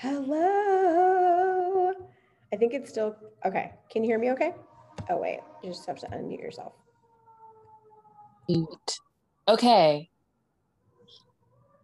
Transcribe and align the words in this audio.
Hello. 0.00 1.92
I 2.52 2.56
think 2.56 2.72
it's 2.72 2.88
still 2.88 3.16
okay. 3.44 3.72
Can 3.90 4.04
you 4.04 4.10
hear 4.10 4.18
me 4.20 4.30
okay? 4.30 4.54
Oh, 5.10 5.16
wait. 5.16 5.40
You 5.60 5.70
just 5.70 5.86
have 5.86 5.98
to 5.98 6.06
unmute 6.06 6.40
yourself. 6.40 6.72
Mute. 8.48 8.98
Okay. 9.48 10.08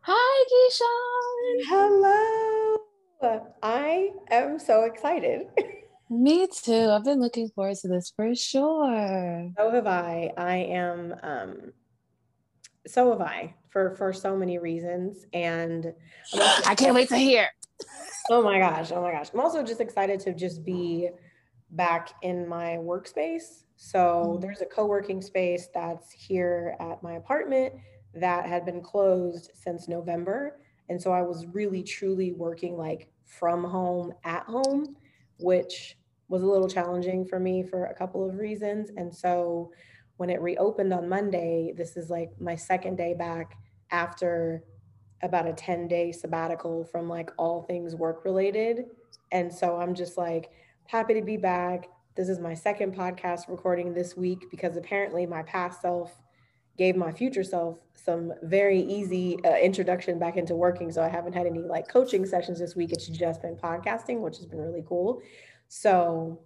Hi, 0.03 0.45
Keyshawn. 0.53 1.65
Hello. 1.67 2.79
I 3.65 4.11
am 4.31 4.61
so 4.61 4.85
excited. 4.85 5.49
Me 6.09 6.47
too. 6.47 6.91
I've 6.91 7.03
been 7.03 7.21
looking 7.21 7.49
forward 7.49 7.79
to 7.79 7.89
this 7.89 8.13
for 8.15 8.33
sure. 8.37 9.51
So 9.59 9.71
have 9.73 9.89
I. 9.89 10.31
I 10.37 10.57
am 10.59 11.17
um 11.25 11.73
so 12.87 13.11
have 13.11 13.23
I 13.23 13.55
for 13.71 13.97
for 13.97 14.13
so 14.13 14.37
many 14.37 14.59
reasons 14.59 15.27
and 15.33 15.93
I 16.65 16.77
can't 16.77 16.95
wait 16.95 17.09
to 17.09 17.17
hear. 17.17 17.49
Oh 18.31 18.43
my 18.43 18.59
gosh. 18.59 18.91
Oh 18.93 19.03
my 19.03 19.13
gosh. 19.13 19.29
I'm 19.33 19.41
also 19.41 19.63
just 19.63 19.81
excited 19.81 20.21
to 20.21 20.35
just 20.35 20.65
be 20.65 21.11
back 21.71 22.11
in 22.23 22.49
my 22.49 22.79
workspace. 22.81 23.65
So 23.77 23.99
mm-hmm. 23.99 24.41
there's 24.41 24.63
a 24.63 24.67
co-working 24.67 25.21
space 25.21 25.69
that's 25.75 26.11
here 26.11 26.77
at 26.81 27.03
my 27.03 27.15
apartment 27.15 27.75
that 28.15 28.47
had 28.47 28.65
been 28.65 28.81
closed 28.81 29.51
since 29.55 29.89
November. 29.89 30.61
And 30.89 31.01
so 31.01 31.13
I 31.13 31.23
was 31.23 31.47
really 31.47 31.83
truly 31.83 32.33
working 32.33 32.77
like 32.77 33.09
from 33.25 33.65
home 33.65 34.13
at 34.25 34.45
home, 34.45 34.97
which 35.39 35.97
was 36.29 36.43
a 36.43 36.47
little 36.47 36.69
challenging 36.69 37.27
for 37.27 37.39
me 37.39 37.63
for 37.63 37.87
a 37.87 37.95
couple 37.95 38.29
of 38.29 38.37
reasons. 38.37 38.91
And 38.97 39.15
so 39.15 39.71
when 40.17 40.31
it 40.31 40.41
reopened 40.41 40.93
on 40.93 41.09
Monday, 41.09 41.75
this 41.77 41.97
is 41.97 42.09
like 42.09 42.31
my 42.41 42.55
second 42.55 42.97
day 42.97 43.15
back 43.15 43.57
after 43.91 44.63
about 45.23 45.47
a 45.47 45.53
10 45.53 45.89
day 45.89 46.13
sabbatical 46.13 46.85
from 46.85 47.09
like 47.09 47.31
all 47.39 47.63
things 47.63 47.95
work 47.95 48.25
related. 48.25 48.87
And 49.33 49.53
so 49.53 49.77
I'm 49.77 49.95
just 49.95 50.19
like 50.19 50.51
happy 50.87 51.15
to 51.15 51.23
be 51.23 51.37
back. 51.37 51.89
This 52.15 52.29
is 52.29 52.39
my 52.39 52.55
second 52.55 52.95
podcast 52.95 53.49
recording 53.49 53.93
this 53.93 54.17
week 54.17 54.51
because 54.51 54.77
apparently 54.77 55.27
my 55.27 55.43
past 55.43 55.81
self 55.81 56.21
gave 56.77 56.97
my 56.97 57.13
future 57.13 57.45
self 57.45 57.79
some 57.95 58.33
very 58.43 58.81
easy 58.81 59.39
uh, 59.45 59.57
introduction 59.57 60.19
back 60.19 60.37
into 60.37 60.55
working. 60.55 60.91
So 60.91 61.03
I 61.03 61.09
haven't 61.09 61.33
had 61.33 61.47
any 61.47 61.61
like 61.61 61.89
coaching 61.89 62.27
sessions 62.27 62.59
this 62.59 62.75
week. 62.77 62.93
It's 62.93 63.07
just 63.07 63.43
been 63.43 63.57
podcasting, 63.57 64.21
which 64.21 64.37
has 64.39 64.47
been 64.47 64.61
really 64.61 64.85
cool. 64.87 65.23
So 65.69 66.41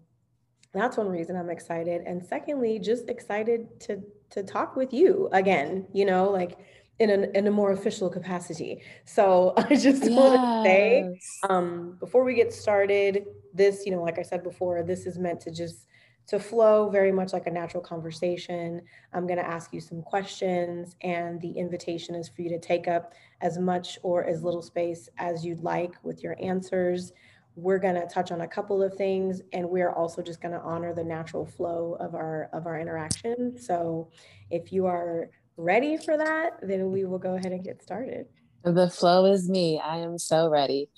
that's 0.75 0.97
one 0.97 1.09
reason 1.09 1.37
I'm 1.37 1.51
excited. 1.51 2.03
And 2.07 2.25
secondly, 2.25 2.79
just 2.79 3.09
excited 3.09 3.81
to 3.81 4.03
to 4.31 4.43
talk 4.43 4.77
with 4.77 4.93
you 4.93 5.29
again, 5.33 5.87
you 5.95 6.05
know, 6.05 6.31
like 6.31 6.59
in 6.99 7.11
a, 7.11 7.39
in 7.39 7.47
a 7.47 7.51
more 7.51 7.73
official 7.73 8.09
capacity. 8.11 8.83
So 9.05 9.55
I 9.57 9.69
just 9.75 10.05
yes. 10.05 10.11
want 10.11 10.65
to 10.65 10.69
say, 10.69 11.21
um, 11.49 11.97
before 12.01 12.25
we 12.25 12.35
get 12.35 12.53
started, 12.53 13.25
this, 13.55 13.85
you 13.87 13.93
know, 13.93 14.03
like 14.03 14.19
I 14.19 14.23
said 14.23 14.43
before, 14.43 14.83
this 14.83 15.07
is 15.07 15.19
meant 15.19 15.41
to 15.43 15.51
just 15.51 15.87
to 16.29 16.39
flow 16.39 16.91
very 16.91 17.11
much 17.11 17.33
like 17.33 17.47
a 17.47 17.51
natural 17.51 17.83
conversation. 17.83 18.83
I'm 19.15 19.27
going 19.27 19.39
to 19.39 19.47
ask 19.47 19.73
you 19.73 19.81
some 19.81 20.03
questions, 20.03 20.95
and 21.01 21.41
the 21.41 21.53
invitation 21.53 22.15
is 22.15 22.29
for 22.29 22.43
you 22.43 22.51
to 22.51 22.59
take 22.59 22.87
up 22.87 23.15
as 23.41 23.59
much 23.59 23.99
or 24.03 24.27
as 24.27 24.45
little 24.45 24.61
space 24.61 25.09
as 25.17 25.45
you'd 25.45 25.61
like 25.61 25.95
with 26.03 26.23
your 26.23 26.37
answers. 26.41 27.13
We're 27.57 27.79
going 27.79 27.95
to 27.95 28.07
touch 28.07 28.31
on 28.31 28.43
a 28.43 28.47
couple 28.47 28.83
of 28.83 28.95
things, 28.95 29.41
and 29.55 29.69
we're 29.71 29.91
also 29.91 30.21
just 30.21 30.43
going 30.43 30.53
to 30.53 30.61
honor 30.61 30.93
the 30.93 31.03
natural 31.03 31.47
flow 31.47 31.97
of 31.99 32.15
our 32.15 32.51
of 32.53 32.67
our 32.67 32.79
interaction. 32.79 33.59
So, 33.59 34.11
if 34.51 34.71
you 34.71 34.85
are 34.85 35.31
ready 35.59 35.97
for 35.99 36.17
that, 36.17 36.53
then 36.63 36.91
we 36.91 37.05
will 37.05 37.19
go 37.19 37.35
ahead 37.35 37.53
and 37.53 37.63
get 37.63 37.83
started. 37.83 38.27
The 38.65 38.89
flow 38.89 39.27
is 39.27 39.49
me. 39.49 39.81
I 39.85 39.99
am 39.99 40.17
so 40.17 40.49
ready. 40.49 40.89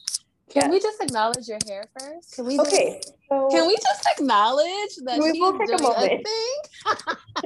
Can 0.51 0.63
yes. 0.63 0.71
we 0.71 0.81
just 0.81 1.03
acknowledge 1.03 1.49
your 1.49 1.59
hair 1.67 1.85
first? 1.99 2.35
Can 2.35 2.47
we? 2.47 2.57
Just, 2.57 2.73
okay. 2.73 3.01
So 3.29 3.49
can 3.51 3.67
we 3.67 3.77
just 3.77 4.07
acknowledge 4.19 4.97
that 5.05 5.19
we 5.19 5.33
will 5.41 5.59
take 5.59 5.79
a 5.79 5.83
moment. 5.83 6.29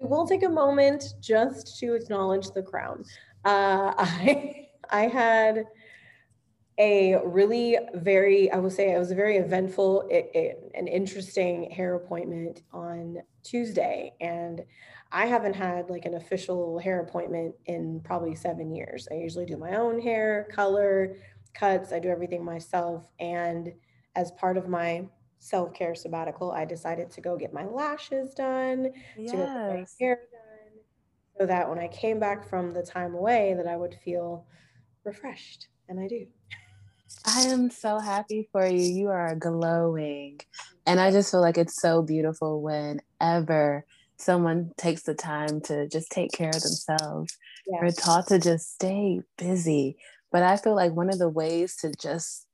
we 0.00 0.08
will 0.08 0.26
take 0.26 0.42
a 0.42 0.48
moment 0.48 1.04
just 1.20 1.78
to 1.78 1.94
acknowledge 1.94 2.50
the 2.50 2.62
crown. 2.62 3.04
Uh, 3.44 3.94
I 3.98 4.66
I 4.90 5.02
had 5.02 5.64
a 6.78 7.18
really 7.24 7.78
very 7.94 8.50
I 8.50 8.56
will 8.56 8.70
say 8.70 8.92
it 8.92 8.98
was 8.98 9.12
a 9.12 9.14
very 9.14 9.36
eventful, 9.36 10.08
it, 10.10 10.30
it, 10.34 10.72
an 10.74 10.88
interesting 10.88 11.70
hair 11.70 11.94
appointment 11.94 12.62
on 12.72 13.18
Tuesday, 13.44 14.12
and 14.20 14.62
I 15.14 15.26
haven't 15.26 15.54
had 15.54 15.90
like 15.90 16.06
an 16.06 16.14
official 16.14 16.76
hair 16.80 17.00
appointment 17.00 17.54
in 17.66 18.00
probably 18.00 18.34
seven 18.34 18.74
years. 18.74 19.06
I 19.12 19.14
usually 19.14 19.46
do 19.46 19.56
my 19.56 19.76
own 19.76 20.00
hair, 20.00 20.48
color, 20.50 21.18
cuts, 21.54 21.92
I 21.92 22.00
do 22.00 22.08
everything 22.08 22.44
myself. 22.44 23.08
And 23.20 23.72
as 24.16 24.32
part 24.32 24.56
of 24.56 24.68
my 24.68 25.06
self 25.38 25.72
care 25.72 25.94
sabbatical, 25.94 26.50
I 26.50 26.64
decided 26.64 27.12
to 27.12 27.20
go 27.20 27.36
get 27.36 27.54
my 27.54 27.64
lashes 27.64 28.34
done, 28.34 28.90
yes. 29.16 29.30
to 29.30 29.36
get 29.36 29.46
my 29.46 29.86
hair 30.00 30.18
done, 30.32 30.80
so 31.38 31.46
that 31.46 31.68
when 31.68 31.78
I 31.78 31.86
came 31.86 32.18
back 32.18 32.48
from 32.48 32.72
the 32.72 32.82
time 32.82 33.14
away, 33.14 33.54
that 33.56 33.68
I 33.68 33.76
would 33.76 33.94
feel 34.04 34.46
refreshed. 35.04 35.68
And 35.88 36.00
I 36.00 36.08
do. 36.08 36.26
I 37.24 37.42
am 37.42 37.70
so 37.70 38.00
happy 38.00 38.48
for 38.50 38.66
you. 38.66 38.82
You 38.82 39.08
are 39.10 39.36
glowing. 39.36 40.40
And 40.86 40.98
I 40.98 41.12
just 41.12 41.30
feel 41.30 41.40
like 41.40 41.56
it's 41.56 41.80
so 41.80 42.02
beautiful 42.02 42.60
whenever 42.60 43.86
someone 44.16 44.72
takes 44.76 45.02
the 45.02 45.14
time 45.14 45.60
to 45.62 45.88
just 45.88 46.10
take 46.10 46.32
care 46.32 46.50
of 46.50 46.62
themselves. 46.62 47.36
Yes. 47.66 47.80
We're 47.82 47.90
taught 47.90 48.28
to 48.28 48.38
just 48.38 48.74
stay 48.74 49.20
busy. 49.38 49.96
But 50.30 50.42
I 50.42 50.56
feel 50.56 50.74
like 50.74 50.92
one 50.92 51.10
of 51.10 51.18
the 51.18 51.28
ways 51.28 51.76
to 51.76 51.92
just 52.00 52.46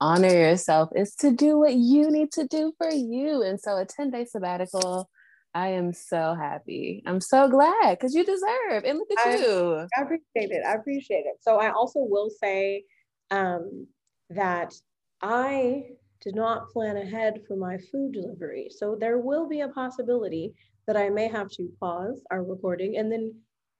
honor 0.00 0.28
yourself 0.28 0.90
is 0.94 1.14
to 1.16 1.32
do 1.32 1.58
what 1.58 1.74
you 1.74 2.10
need 2.10 2.32
to 2.32 2.46
do 2.46 2.72
for 2.78 2.90
you. 2.90 3.42
And 3.42 3.60
so 3.60 3.76
a 3.76 3.84
10 3.84 4.10
day 4.10 4.24
sabbatical, 4.24 5.08
I 5.54 5.68
am 5.68 5.92
so 5.92 6.34
happy. 6.34 7.02
I'm 7.06 7.20
so 7.20 7.48
glad 7.48 7.98
because 7.98 8.14
you 8.14 8.24
deserve. 8.24 8.84
It. 8.84 8.84
And 8.84 8.98
look 8.98 9.08
at 9.18 9.26
I, 9.26 9.36
you. 9.36 9.86
I 9.96 10.02
appreciate 10.02 10.50
it. 10.50 10.64
I 10.66 10.74
appreciate 10.74 11.26
it. 11.26 11.36
So 11.40 11.56
I 11.56 11.70
also 11.70 12.00
will 12.00 12.30
say 12.30 12.84
um, 13.30 13.86
that 14.30 14.74
I 15.22 15.84
did 16.20 16.34
not 16.34 16.68
plan 16.70 16.96
ahead 16.96 17.42
for 17.46 17.56
my 17.56 17.78
food 17.90 18.12
delivery. 18.12 18.68
So 18.70 18.96
there 18.98 19.18
will 19.18 19.48
be 19.48 19.60
a 19.60 19.68
possibility 19.68 20.54
that 20.88 20.96
I 20.96 21.10
may 21.10 21.28
have 21.28 21.50
to 21.50 21.68
pause 21.78 22.24
our 22.30 22.42
recording 22.42 22.96
and 22.96 23.12
then 23.12 23.34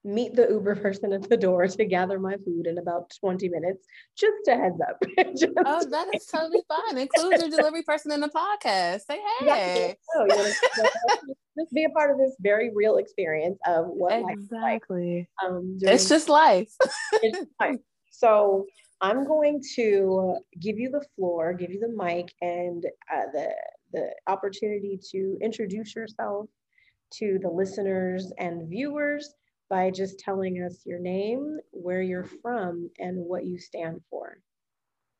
meet 0.04 0.36
the 0.36 0.46
Uber 0.48 0.76
person 0.76 1.12
at 1.12 1.28
the 1.28 1.36
door 1.36 1.66
to 1.66 1.84
gather 1.84 2.20
my 2.20 2.36
food 2.44 2.66
in 2.66 2.78
about 2.78 3.10
20 3.18 3.48
minutes. 3.48 3.84
Just 4.16 4.46
a 4.46 4.54
heads 4.54 4.78
up. 4.86 5.02
oh, 5.66 5.90
that 5.90 6.08
is 6.14 6.26
totally 6.26 6.62
fine. 6.68 6.98
Include 6.98 7.40
your 7.40 7.50
delivery 7.50 7.82
person 7.82 8.12
in 8.12 8.20
the 8.20 8.28
podcast. 8.28 9.00
Say 9.06 9.20
hey. 9.40 9.96
Oh, 10.16 10.26
you 10.26 11.34
just 11.58 11.72
be 11.72 11.84
a 11.84 11.90
part 11.90 12.10
of 12.10 12.18
this 12.18 12.36
very 12.40 12.70
real 12.74 12.96
experience 12.96 13.58
of 13.66 13.86
what 13.86 14.22
life 14.22 14.24
exactly. 14.28 15.28
Like. 15.42 15.50
Um, 15.50 15.78
it's 15.80 16.08
just 16.08 16.28
life. 16.28 16.70
it's 17.22 17.50
life. 17.58 17.80
So 18.10 18.66
I'm 19.00 19.26
going 19.26 19.62
to 19.76 20.36
give 20.60 20.78
you 20.78 20.90
the 20.90 21.04
floor, 21.16 21.54
give 21.54 21.70
you 21.70 21.80
the 21.80 21.88
mic, 21.88 22.32
and 22.42 22.84
uh, 23.12 23.22
the 23.32 23.48
the 23.92 24.10
opportunity 24.26 25.00
to 25.12 25.38
introduce 25.40 25.96
yourself 25.96 26.46
to 27.14 27.38
the 27.42 27.50
listeners 27.50 28.32
and 28.38 28.68
viewers 28.68 29.34
by 29.70 29.90
just 29.90 30.18
telling 30.18 30.62
us 30.62 30.82
your 30.86 30.98
name, 30.98 31.58
where 31.70 32.02
you're 32.02 32.28
from, 32.42 32.90
and 32.98 33.18
what 33.18 33.44
you 33.44 33.58
stand 33.58 34.00
for. 34.10 34.38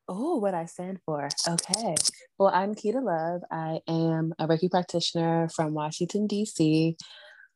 Oh, 0.07 0.37
what 0.37 0.55
I 0.55 0.65
stand 0.65 0.99
for. 1.05 1.29
Okay. 1.47 1.95
Well, 2.39 2.49
I'm 2.51 2.73
Keita 2.73 3.03
Love. 3.03 3.41
I 3.51 3.79
am 3.87 4.33
a 4.39 4.47
Reiki 4.47 4.71
practitioner 4.71 5.49
from 5.55 5.75
Washington, 5.75 6.25
D.C. 6.25 6.97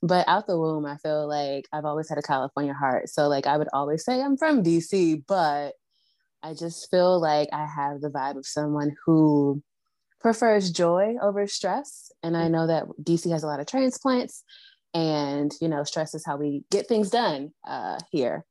But 0.03 0.27
out 0.27 0.45
the 0.45 0.59
womb, 0.59 0.85
I 0.85 0.97
feel 0.97 1.27
like 1.27 1.65
I've 1.73 1.85
always 1.85 2.09
had 2.09 2.19
a 2.19 2.21
California 2.21 2.73
heart. 2.73 3.09
So, 3.09 3.27
like, 3.27 3.47
I 3.47 3.57
would 3.57 3.69
always 3.73 4.05
say 4.05 4.21
I'm 4.21 4.37
from 4.37 4.61
DC, 4.61 5.23
but 5.27 5.73
I 6.43 6.53
just 6.53 6.91
feel 6.91 7.19
like 7.19 7.49
I 7.51 7.65
have 7.65 8.01
the 8.01 8.09
vibe 8.09 8.37
of 8.37 8.45
someone 8.45 8.91
who 9.05 9.63
prefers 10.23 10.71
joy 10.71 11.15
over 11.21 11.45
stress. 11.45 12.11
And 12.23 12.35
I 12.35 12.47
know 12.47 12.65
that 12.65 12.85
DC 13.03 13.29
has 13.29 13.43
a 13.43 13.47
lot 13.47 13.59
of 13.59 13.67
transplants, 13.67 14.43
and 14.93 15.51
you 15.61 15.67
know, 15.67 15.83
stress 15.83 16.15
is 16.15 16.25
how 16.25 16.37
we 16.37 16.63
get 16.71 16.87
things 16.87 17.09
done 17.11 17.51
uh, 17.67 17.99
here. 18.09 18.45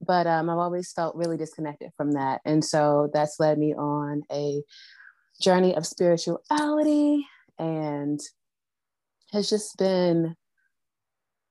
But 0.00 0.26
um, 0.26 0.48
I've 0.48 0.58
always 0.58 0.92
felt 0.92 1.16
really 1.16 1.36
disconnected 1.36 1.90
from 1.96 2.12
that, 2.12 2.40
and 2.44 2.64
so 2.64 3.10
that's 3.12 3.40
led 3.40 3.58
me 3.58 3.74
on 3.74 4.22
a 4.30 4.62
journey 5.42 5.74
of 5.74 5.86
spirituality, 5.86 7.26
and 7.58 8.20
has 9.32 9.50
just 9.50 9.76
been 9.76 10.36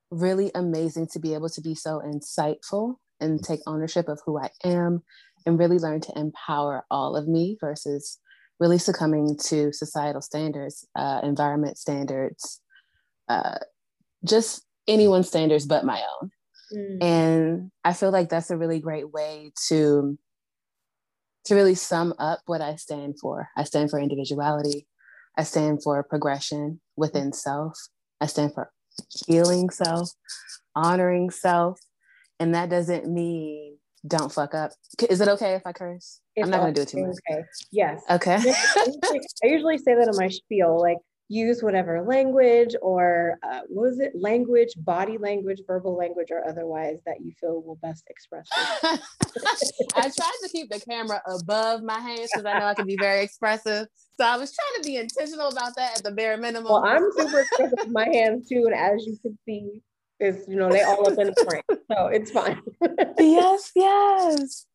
really 0.09 0.51
amazing 0.55 1.07
to 1.07 1.19
be 1.19 1.33
able 1.33 1.49
to 1.49 1.61
be 1.61 1.75
so 1.75 2.01
insightful 2.05 2.95
and 3.19 3.43
take 3.43 3.59
ownership 3.67 4.07
of 4.07 4.21
who 4.25 4.39
I 4.39 4.49
am 4.63 5.03
and 5.45 5.59
really 5.59 5.77
learn 5.77 5.99
to 6.01 6.17
empower 6.17 6.85
all 6.89 7.15
of 7.15 7.27
me 7.27 7.57
versus 7.59 8.19
really 8.59 8.77
succumbing 8.77 9.37
to 9.45 9.71
societal 9.73 10.21
standards, 10.21 10.87
uh, 10.95 11.19
environment 11.23 11.77
standards, 11.77 12.61
uh, 13.27 13.57
just 14.23 14.65
anyone's 14.87 15.27
standards 15.27 15.65
but 15.65 15.85
my 15.85 16.01
own. 16.21 16.31
Mm. 16.73 17.03
And 17.03 17.71
I 17.83 17.93
feel 17.93 18.11
like 18.11 18.29
that's 18.29 18.49
a 18.49 18.57
really 18.57 18.79
great 18.79 19.11
way 19.11 19.51
to 19.67 20.17
to 21.45 21.53
really 21.53 21.75
sum 21.75 22.11
up 22.17 22.39
what 22.47 22.59
I 22.61 22.75
stand 22.75 23.19
for, 23.19 23.49
I 23.55 23.65
stand 23.65 23.91
for 23.91 23.99
individuality. 23.99 24.87
I 25.37 25.43
stand 25.43 25.83
for 25.83 26.01
progression 26.03 26.81
within 26.95 27.33
self. 27.33 27.77
I 28.21 28.25
stand 28.25 28.53
for 28.53 28.71
healing 29.27 29.69
self, 29.69 30.09
honoring 30.75 31.29
self. 31.29 31.79
And 32.39 32.55
that 32.55 32.69
doesn't 32.69 33.07
mean 33.07 33.77
don't 34.07 34.31
fuck 34.31 34.53
up. 34.53 34.71
Is 35.09 35.21
it 35.21 35.27
okay 35.29 35.55
if 35.55 35.63
I 35.65 35.73
curse? 35.73 36.19
It's 36.35 36.45
I'm 36.45 36.51
not 36.51 36.61
going 36.61 36.73
to 36.73 36.79
do 36.79 36.83
it 36.83 36.89
too 36.89 37.05
much. 37.05 37.17
Okay. 37.29 37.43
Yes. 37.71 38.01
Okay. 38.09 38.35
I 39.43 39.47
usually 39.47 39.77
say 39.77 39.95
that 39.95 40.07
in 40.07 40.15
my 40.17 40.27
spiel, 40.29 40.79
like 40.79 40.97
use 41.27 41.63
whatever 41.63 42.03
language 42.03 42.75
or 42.81 43.37
uh, 43.41 43.61
what 43.67 43.89
was 43.89 43.99
it 43.99 44.11
language 44.15 44.69
body 44.77 45.17
language 45.17 45.59
verbal 45.65 45.97
language 45.97 46.27
or 46.29 46.47
otherwise 46.47 46.97
that 47.05 47.15
you 47.19 47.31
feel 47.39 47.63
will 47.63 47.79
best 47.81 48.03
express 48.09 48.47
i 48.53 50.01
tried 50.01 50.37
to 50.43 50.49
keep 50.51 50.69
the 50.69 50.79
camera 50.87 51.19
above 51.27 51.81
my 51.81 51.99
hands 51.99 52.29
because 52.31 52.45
i 52.45 52.59
know 52.59 52.65
i 52.65 52.75
can 52.75 52.85
be 52.85 52.97
very 52.99 53.23
expressive 53.23 53.87
so 54.19 54.25
i 54.25 54.37
was 54.37 54.53
trying 54.53 54.83
to 54.83 54.87
be 54.87 54.97
intentional 54.97 55.47
about 55.47 55.75
that 55.75 55.97
at 55.97 56.03
the 56.03 56.11
bare 56.11 56.37
minimum 56.37 56.71
well 56.71 56.85
i'm 56.85 57.03
super 57.17 57.39
expressive 57.39 57.79
with 57.79 57.89
my 57.89 58.07
hands 58.07 58.47
too 58.47 58.63
and 58.67 58.75
as 58.75 59.03
you 59.07 59.17
can 59.23 59.35
see 59.45 59.81
it's 60.19 60.47
you 60.47 60.55
know 60.55 60.69
they 60.69 60.81
all 60.81 61.11
up 61.11 61.17
in 61.19 61.27
the 61.27 61.45
frame 61.47 61.79
so 61.91 62.07
it's 62.07 62.31
fine. 62.31 62.61
Yes 63.19 63.71
yes. 63.75 64.65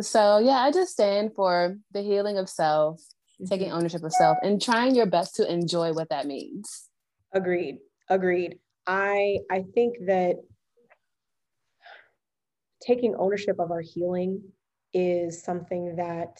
So 0.00 0.38
yeah 0.38 0.58
i 0.58 0.70
just 0.70 0.92
stand 0.92 1.34
for 1.34 1.76
the 1.92 2.02
healing 2.02 2.38
of 2.38 2.48
self 2.48 3.00
taking 3.48 3.68
mm-hmm. 3.68 3.78
ownership 3.78 4.02
of 4.02 4.12
self 4.12 4.36
and 4.42 4.60
trying 4.60 4.94
your 4.94 5.06
best 5.06 5.34
to 5.36 5.50
enjoy 5.50 5.92
what 5.92 6.10
that 6.10 6.26
means. 6.26 6.88
Agreed 7.32 7.78
agreed. 8.10 8.58
I 8.86 9.38
i 9.50 9.64
think 9.74 9.96
that 10.06 10.36
taking 12.82 13.14
ownership 13.14 13.60
of 13.60 13.70
our 13.70 13.80
healing 13.80 14.42
is 14.92 15.42
something 15.44 15.96
that 15.96 16.36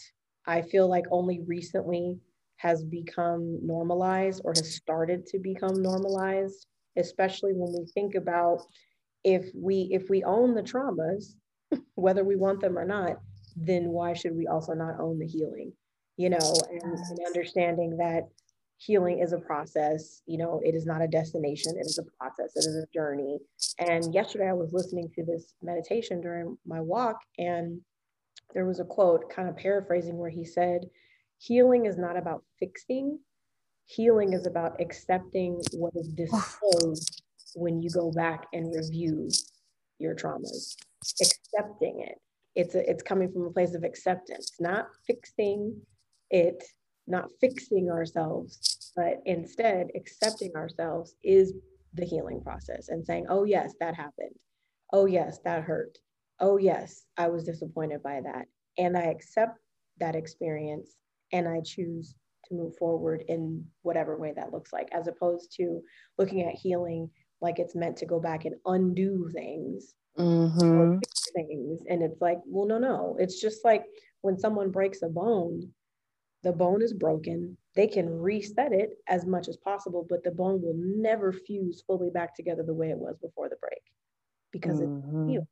i 0.47 0.63
feel 0.63 0.89
like 0.89 1.05
only 1.11 1.41
recently 1.47 2.19
has 2.57 2.83
become 2.83 3.59
normalized 3.65 4.41
or 4.45 4.53
has 4.53 4.75
started 4.75 5.27
to 5.27 5.39
become 5.39 5.81
normalized 5.83 6.67
especially 6.97 7.53
when 7.55 7.73
we 7.73 7.87
think 7.93 8.15
about 8.15 8.63
if 9.25 9.51
we 9.55 9.89
if 9.93 10.09
we 10.09 10.25
own 10.25 10.55
the 10.55 10.63
traumas 10.63 11.35
whether 11.95 12.25
we 12.25 12.37
want 12.37 12.61
them 12.61 12.79
or 12.79 12.85
not 12.85 13.17
then 13.57 13.89
why 13.89 14.13
should 14.15 14.35
we 14.35 14.47
also 14.47 14.73
not 14.73 14.99
own 15.01 15.19
the 15.19 15.27
healing 15.27 15.73
you 16.21 16.29
know, 16.29 16.55
and, 16.71 16.83
and 16.83 17.19
understanding 17.27 17.97
that 17.97 18.29
healing 18.77 19.21
is 19.21 19.33
a 19.33 19.39
process 19.39 20.23
you 20.27 20.39
know 20.39 20.61
it 20.65 20.75
is 20.75 20.87
not 20.87 21.03
a 21.03 21.09
destination 21.09 21.75
it 21.77 21.87
is 21.87 21.99
a 21.99 22.19
process 22.19 22.53
it 22.57 22.61
is 22.61 22.77
a 22.77 22.87
journey. 22.95 23.39
And 23.79 24.15
yesterday 24.15 24.49
i 24.49 24.55
was 24.55 24.73
listening 24.73 25.11
to 25.15 25.25
this 25.25 25.55
meditation 25.63 26.21
during 26.21 26.57
my 26.67 26.81
walk 26.81 27.17
and 27.39 27.81
there 28.55 28.67
was 28.67 28.81
a 28.81 28.85
quote 28.85 29.31
kind 29.31 29.49
of 29.49 29.57
paraphrasing 29.57 30.17
where 30.17 30.31
he 30.31 30.45
said 30.45 30.83
healing 31.39 31.87
is 31.87 31.99
not 31.99 32.17
about 32.17 32.43
fixing 32.59 33.19
healing 33.95 34.33
is 34.33 34.47
about 34.47 34.81
accepting 34.81 35.61
what 35.73 35.93
is 35.97 36.09
disclosed 36.09 37.23
when 37.55 37.83
you 37.83 37.91
go 37.91 38.11
back 38.13 38.47
and 38.53 38.75
review 38.75 39.29
your 39.99 40.15
traumas 40.15 40.77
accepting 41.21 42.01
it 42.07 42.19
it's 42.55 42.75
a, 42.75 42.91
it's 42.91 43.03
coming 43.03 43.31
from 43.33 43.47
a 43.47 43.51
place 43.51 43.75
of 43.75 43.85
acceptance 43.85 44.53
not 44.61 44.87
fixing 45.07 45.75
it 46.31 46.63
not 47.11 47.29
fixing 47.41 47.91
ourselves, 47.91 48.93
but 48.97 49.21
instead 49.27 49.89
accepting 49.95 50.53
ourselves 50.55 51.15
is 51.25 51.53
the 51.95 52.05
healing 52.05 52.41
process 52.41 52.89
and 52.89 53.05
saying, 53.05 53.27
oh, 53.29 53.45
yes, 53.45 53.75
that 53.81 53.95
happened. 53.95 54.35
Oh, 54.93 55.07
yes, 55.07 55.41
that 55.45 55.65
hurt. 55.65 55.99
Oh, 56.39 56.57
yes, 56.57 57.05
I 57.19 57.29
was 57.29 57.45
disappointed 57.45 58.03
by 58.03 58.21
that. 58.23 58.47
And 58.79 58.97
I 58.97 59.03
accept 59.03 59.59
that 59.99 60.15
experience 60.15 60.95
and 61.33 61.49
I 61.49 61.61
choose 61.65 62.15
to 62.51 62.57
move 62.57 62.77
forward 62.77 63.25
in 63.29 63.65
whatever 63.83 64.17
way 64.17 64.33
that 64.37 64.53
looks 64.53 64.73
like, 64.73 64.89
as 64.93 65.09
opposed 65.09 65.53
to 65.57 65.81
looking 66.19 66.43
at 66.43 66.55
healing 66.55 67.11
like 67.41 67.59
it's 67.59 67.75
meant 67.75 67.97
to 67.97 68.07
go 68.07 68.21
back 68.21 68.45
and 68.45 68.57
undo 68.67 69.31
things. 69.33 69.95
Mm-hmm. 70.19 70.99
things. 71.35 71.81
And 71.89 72.03
it's 72.03 72.21
like, 72.21 72.39
well, 72.45 72.67
no, 72.67 72.79
no. 72.79 73.17
It's 73.19 73.41
just 73.41 73.65
like 73.65 73.85
when 74.21 74.39
someone 74.39 74.71
breaks 74.71 75.03
a 75.03 75.09
bone, 75.09 75.71
the 76.43 76.53
bone 76.53 76.83
is 76.83 76.93
broken. 76.93 77.57
They 77.75 77.87
can 77.87 78.11
reset 78.11 78.73
it 78.73 78.91
as 79.09 79.25
much 79.25 79.49
as 79.49 79.57
possible, 79.57 80.05
but 80.09 80.25
the 80.25 80.33
bone 80.33 80.61
will 80.61 80.75
never 80.77 81.33
fuse 81.33 81.83
fully 81.87 82.11
back 82.11 82.35
together 82.35 82.63
the 82.63 82.75
way 82.75 82.91
it 82.91 82.99
was 82.99 83.17
before 83.23 83.49
the 83.49 83.57
break 83.61 83.83
because 84.51 84.81
mm-hmm. 84.81 85.21
it's 85.21 85.31
healed. 85.31 85.47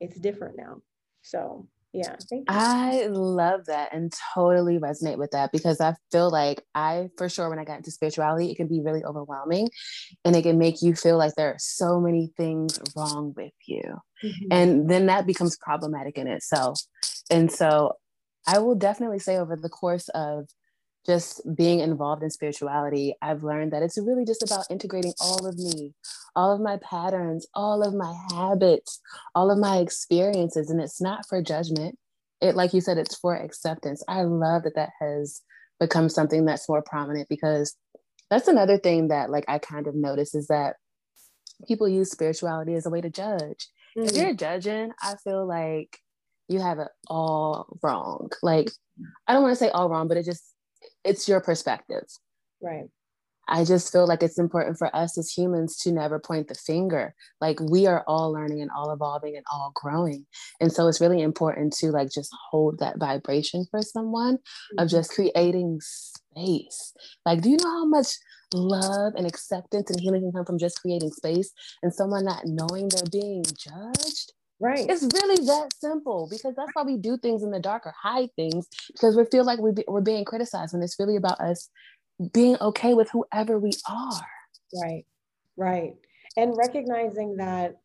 It's 0.00 0.20
different 0.20 0.56
now. 0.58 0.82
So, 1.22 1.66
yeah. 1.96 2.16
I 2.48 3.06
love 3.06 3.66
that 3.66 3.92
and 3.92 4.12
totally 4.34 4.78
resonate 4.78 5.18
with 5.18 5.30
that 5.32 5.52
because 5.52 5.80
I 5.80 5.94
feel 6.12 6.30
like 6.30 6.62
I, 6.74 7.08
for 7.16 7.28
sure, 7.28 7.48
when 7.48 7.58
I 7.58 7.64
got 7.64 7.78
into 7.78 7.90
spirituality, 7.90 8.50
it 8.50 8.56
can 8.56 8.68
be 8.68 8.80
really 8.80 9.04
overwhelming 9.04 9.70
and 10.24 10.36
it 10.36 10.42
can 10.42 10.58
make 10.58 10.82
you 10.82 10.94
feel 10.94 11.18
like 11.18 11.34
there 11.36 11.50
are 11.50 11.58
so 11.58 12.00
many 12.00 12.32
things 12.36 12.78
wrong 12.94 13.32
with 13.36 13.52
you. 13.66 13.82
Mm-hmm. 14.24 14.46
And 14.50 14.90
then 14.90 15.06
that 15.06 15.26
becomes 15.26 15.56
problematic 15.56 16.18
in 16.18 16.26
itself. 16.26 16.80
And 17.30 17.50
so 17.50 17.94
I 18.46 18.58
will 18.58 18.76
definitely 18.76 19.18
say 19.18 19.38
over 19.38 19.56
the 19.56 19.68
course 19.68 20.08
of 20.10 20.48
just 21.06 21.40
being 21.56 21.80
involved 21.80 22.22
in 22.22 22.30
spirituality, 22.30 23.14
I've 23.22 23.44
learned 23.44 23.72
that 23.72 23.82
it's 23.82 23.96
really 23.96 24.24
just 24.24 24.42
about 24.42 24.66
integrating 24.70 25.14
all 25.20 25.46
of 25.46 25.56
me, 25.56 25.94
all 26.34 26.52
of 26.52 26.60
my 26.60 26.78
patterns, 26.78 27.46
all 27.54 27.82
of 27.82 27.94
my 27.94 28.14
habits, 28.32 29.00
all 29.34 29.50
of 29.50 29.58
my 29.58 29.78
experiences. 29.78 30.70
And 30.70 30.80
it's 30.80 31.00
not 31.00 31.26
for 31.28 31.40
judgment. 31.40 31.96
It, 32.40 32.56
like 32.56 32.74
you 32.74 32.80
said, 32.80 32.98
it's 32.98 33.16
for 33.16 33.34
acceptance. 33.34 34.02
I 34.08 34.22
love 34.22 34.64
that 34.64 34.74
that 34.74 34.90
has 35.00 35.42
become 35.78 36.08
something 36.08 36.44
that's 36.44 36.68
more 36.68 36.82
prominent 36.82 37.28
because 37.28 37.76
that's 38.28 38.48
another 38.48 38.76
thing 38.76 39.08
that 39.08 39.30
like 39.30 39.44
I 39.46 39.58
kind 39.58 39.86
of 39.86 39.94
notice 39.94 40.34
is 40.34 40.48
that 40.48 40.74
people 41.68 41.88
use 41.88 42.10
spirituality 42.10 42.74
as 42.74 42.84
a 42.84 42.90
way 42.90 43.00
to 43.00 43.10
judge. 43.10 43.68
Mm-hmm. 43.96 44.02
If 44.02 44.16
you're 44.16 44.34
judging, 44.34 44.90
I 45.00 45.14
feel 45.22 45.46
like 45.46 45.98
you 46.48 46.60
have 46.60 46.78
it 46.78 46.88
all 47.08 47.78
wrong. 47.82 48.30
Like, 48.42 48.70
I 49.26 49.32
don't 49.32 49.42
want 49.42 49.52
to 49.52 49.64
say 49.64 49.70
all 49.70 49.88
wrong, 49.88 50.08
but 50.08 50.16
it 50.16 50.24
just, 50.24 50.44
it's 51.06 51.28
your 51.28 51.40
perspective. 51.40 52.04
Right. 52.60 52.88
I 53.48 53.64
just 53.64 53.92
feel 53.92 54.06
like 54.06 54.22
it's 54.22 54.38
important 54.38 54.76
for 54.76 54.94
us 54.94 55.16
as 55.16 55.30
humans 55.30 55.76
to 55.78 55.92
never 55.92 56.18
point 56.18 56.48
the 56.48 56.54
finger. 56.54 57.14
Like 57.40 57.60
we 57.60 57.86
are 57.86 58.02
all 58.06 58.32
learning 58.32 58.60
and 58.60 58.70
all 58.76 58.90
evolving 58.90 59.36
and 59.36 59.44
all 59.52 59.70
growing. 59.74 60.26
And 60.60 60.72
so 60.72 60.88
it's 60.88 61.00
really 61.00 61.22
important 61.22 61.72
to 61.74 61.92
like 61.92 62.10
just 62.10 62.34
hold 62.50 62.80
that 62.80 62.98
vibration 62.98 63.66
for 63.70 63.82
someone 63.82 64.36
mm-hmm. 64.36 64.82
of 64.82 64.88
just 64.88 65.12
creating 65.12 65.80
space. 65.80 66.92
Like, 67.24 67.42
do 67.42 67.50
you 67.50 67.56
know 67.58 67.70
how 67.70 67.86
much 67.86 68.08
love 68.52 69.14
and 69.16 69.26
acceptance 69.26 69.90
and 69.90 70.00
healing 70.00 70.22
can 70.22 70.32
come 70.32 70.44
from 70.44 70.58
just 70.58 70.80
creating 70.80 71.10
space 71.10 71.52
and 71.82 71.94
someone 71.94 72.24
not 72.24 72.46
knowing 72.46 72.88
they're 72.88 73.02
being 73.12 73.44
judged? 73.44 74.32
Right. 74.58 74.86
It's 74.88 75.02
really 75.02 75.44
that 75.46 75.68
simple 75.78 76.28
because 76.30 76.54
that's 76.56 76.70
why 76.72 76.82
we 76.82 76.96
do 76.96 77.18
things 77.18 77.42
in 77.42 77.50
the 77.50 77.60
dark 77.60 77.86
or 77.86 77.94
hide 78.00 78.30
things 78.36 78.66
because 78.92 79.14
we 79.14 79.24
feel 79.26 79.44
like 79.44 79.58
we 79.58 79.72
be, 79.72 79.84
we're 79.86 80.00
being 80.00 80.24
criticized 80.24 80.72
when 80.72 80.82
it's 80.82 80.98
really 80.98 81.16
about 81.16 81.40
us 81.40 81.68
being 82.32 82.56
okay 82.60 82.94
with 82.94 83.10
whoever 83.10 83.58
we 83.58 83.72
are. 83.88 84.26
Right. 84.82 85.04
Right. 85.58 85.92
And 86.38 86.54
recognizing 86.56 87.36
that 87.36 87.76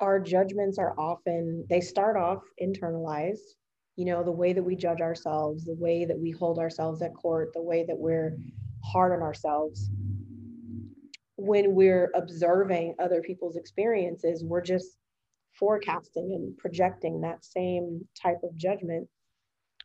our 0.00 0.20
judgments 0.20 0.78
are 0.78 0.94
often, 0.98 1.66
they 1.68 1.80
start 1.80 2.16
off 2.16 2.42
internalized. 2.62 3.54
You 3.96 4.04
know, 4.04 4.22
the 4.22 4.30
way 4.30 4.52
that 4.52 4.62
we 4.62 4.76
judge 4.76 5.00
ourselves, 5.00 5.64
the 5.64 5.74
way 5.74 6.04
that 6.04 6.16
we 6.16 6.30
hold 6.30 6.60
ourselves 6.60 7.02
at 7.02 7.14
court, 7.14 7.50
the 7.52 7.62
way 7.62 7.84
that 7.84 7.98
we're 7.98 8.36
hard 8.84 9.12
on 9.12 9.22
ourselves. 9.22 9.90
When 11.34 11.74
we're 11.74 12.12
observing 12.14 12.94
other 13.00 13.22
people's 13.22 13.56
experiences, 13.56 14.44
we're 14.44 14.62
just 14.62 14.97
forecasting 15.58 16.32
and 16.34 16.56
projecting 16.58 17.20
that 17.20 17.44
same 17.44 18.06
type 18.20 18.38
of 18.42 18.56
judgment 18.56 19.08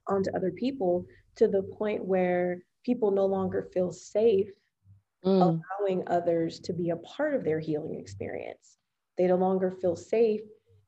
onto 0.08 0.30
other 0.36 0.52
people 0.52 1.06
to 1.36 1.48
the 1.48 1.64
point 1.78 2.04
where 2.04 2.62
people 2.86 3.12
no 3.12 3.26
longer 3.26 3.70
feel 3.74 3.92
safe 3.92 4.50
mm. 5.26 5.42
allowing 5.42 6.04
others 6.08 6.60
to 6.60 6.74
be 6.74 6.90
a 6.90 6.98
part 6.98 7.34
of 7.34 7.44
their 7.44 7.60
healing 7.60 8.00
experience 8.00 8.78
they 9.18 9.28
no 9.28 9.36
longer 9.36 9.72
feel 9.72 9.96
safe 9.96 10.42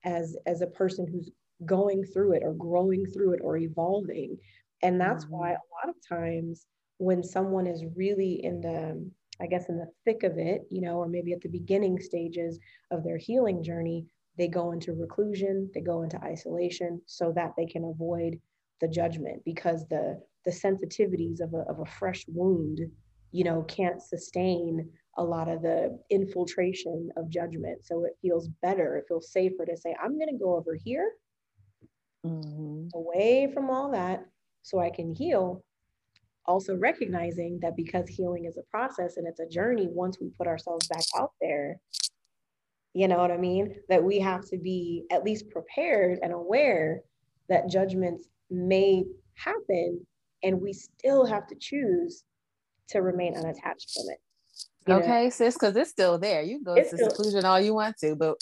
as 0.04 0.36
as 0.46 0.62
a 0.62 0.68
person 0.68 1.08
who's 1.08 1.32
going 1.66 2.04
through 2.04 2.34
it 2.34 2.44
or 2.44 2.54
growing 2.54 3.06
through 3.06 3.34
it 3.34 3.40
or 3.44 3.58
evolving 3.58 4.38
and 4.84 5.00
that's 5.00 5.26
mm-hmm. 5.26 5.36
why 5.36 5.50
a 5.52 5.70
lot 5.74 5.90
of 5.90 5.96
times 6.08 6.68
when 6.98 7.24
someone 7.24 7.66
is 7.66 7.86
really 7.96 8.44
in 8.44 8.60
the 8.62 9.10
i 9.42 9.48
guess 9.48 9.70
in 9.70 9.78
the 9.78 9.88
thick 10.04 10.24
of 10.24 10.38
it 10.38 10.64
you 10.70 10.82
know 10.82 10.98
or 10.98 11.08
maybe 11.08 11.32
at 11.32 11.42
the 11.42 11.50
beginning 11.50 12.00
stages 12.00 12.60
of 12.92 13.04
their 13.04 13.18
healing 13.18 13.64
journey 13.64 14.06
they 14.38 14.48
go 14.48 14.72
into 14.72 14.94
reclusion, 14.94 15.70
they 15.74 15.82
go 15.82 16.04
into 16.04 16.22
isolation 16.24 17.02
so 17.06 17.32
that 17.36 17.54
they 17.58 17.66
can 17.66 17.86
avoid 17.86 18.40
the 18.82 18.88
judgment 18.88 19.42
because 19.46 19.88
the 19.88 20.22
the 20.46 20.52
sensitivities 20.52 21.42
of 21.42 21.54
a, 21.54 21.62
of 21.70 21.80
a 21.80 21.86
fresh 21.86 22.24
wound, 22.28 22.80
you 23.32 23.44
know, 23.44 23.64
can't 23.64 24.02
sustain 24.02 24.88
a 25.18 25.24
lot 25.24 25.50
of 25.50 25.62
the 25.62 25.98
infiltration 26.12 27.10
of 27.18 27.30
judgment. 27.30 27.84
So 27.84 28.06
it 28.06 28.14
feels 28.22 28.50
better, 28.62 28.98
it 28.98 29.06
feels 29.08 29.32
safer 29.32 29.66
to 29.66 29.76
say, 29.76 29.96
I'm 30.02 30.18
going 30.18 30.30
to 30.30 30.38
go 30.38 30.56
over 30.56 30.76
here 30.76 31.12
mm-hmm. 32.26 32.88
away 32.94 33.50
from 33.54 33.70
all 33.70 33.92
that 33.92 34.26
so 34.62 34.80
I 34.80 34.90
can 34.90 35.16
heal. 35.16 35.64
Also, 36.48 36.76
recognizing 36.76 37.60
that 37.62 37.76
because 37.76 38.08
healing 38.08 38.46
is 38.46 38.58
a 38.58 38.70
process 38.70 39.18
and 39.18 39.28
it's 39.28 39.40
a 39.40 39.48
journey, 39.48 39.88
once 39.90 40.20
we 40.22 40.30
put 40.38 40.46
ourselves 40.46 40.88
back 40.88 41.04
out 41.18 41.32
there, 41.42 41.80
you 42.96 43.10
know 43.10 43.18
what 43.18 43.30
I 43.30 43.38
mean? 43.38 43.76
That 43.90 44.02
we 44.02 44.20
have 44.20 44.46
to 44.46 44.58
be 44.58 45.04
at 45.12 45.24
least 45.24 45.50
prepared 45.50 46.20
and 46.24 46.32
aware 46.32 47.02
that 47.50 47.70
judgments 47.70 48.30
may 48.50 49.04
happen 49.34 50.08
and 50.44 50.62
we 50.62 50.72
still 50.72 51.26
have 51.26 51.46
to 51.48 51.56
choose 51.60 52.24
to 52.90 53.02
remain 53.02 53.36
unattached 53.36 53.92
from 53.92 54.06
it. 54.10 54.92
okay, 54.92 55.24
know? 55.26 55.30
sis, 55.30 55.56
because 55.56 55.76
it's 55.76 55.90
still 55.90 56.18
there. 56.18 56.42
You 56.42 56.56
can 56.56 56.64
go 56.64 56.74
it's 56.76 56.92
to 56.92 56.98
still- 56.98 57.10
seclusion 57.10 57.44
all 57.44 57.60
you 57.60 57.74
want 57.74 57.98
to, 57.98 58.16
but 58.16 58.38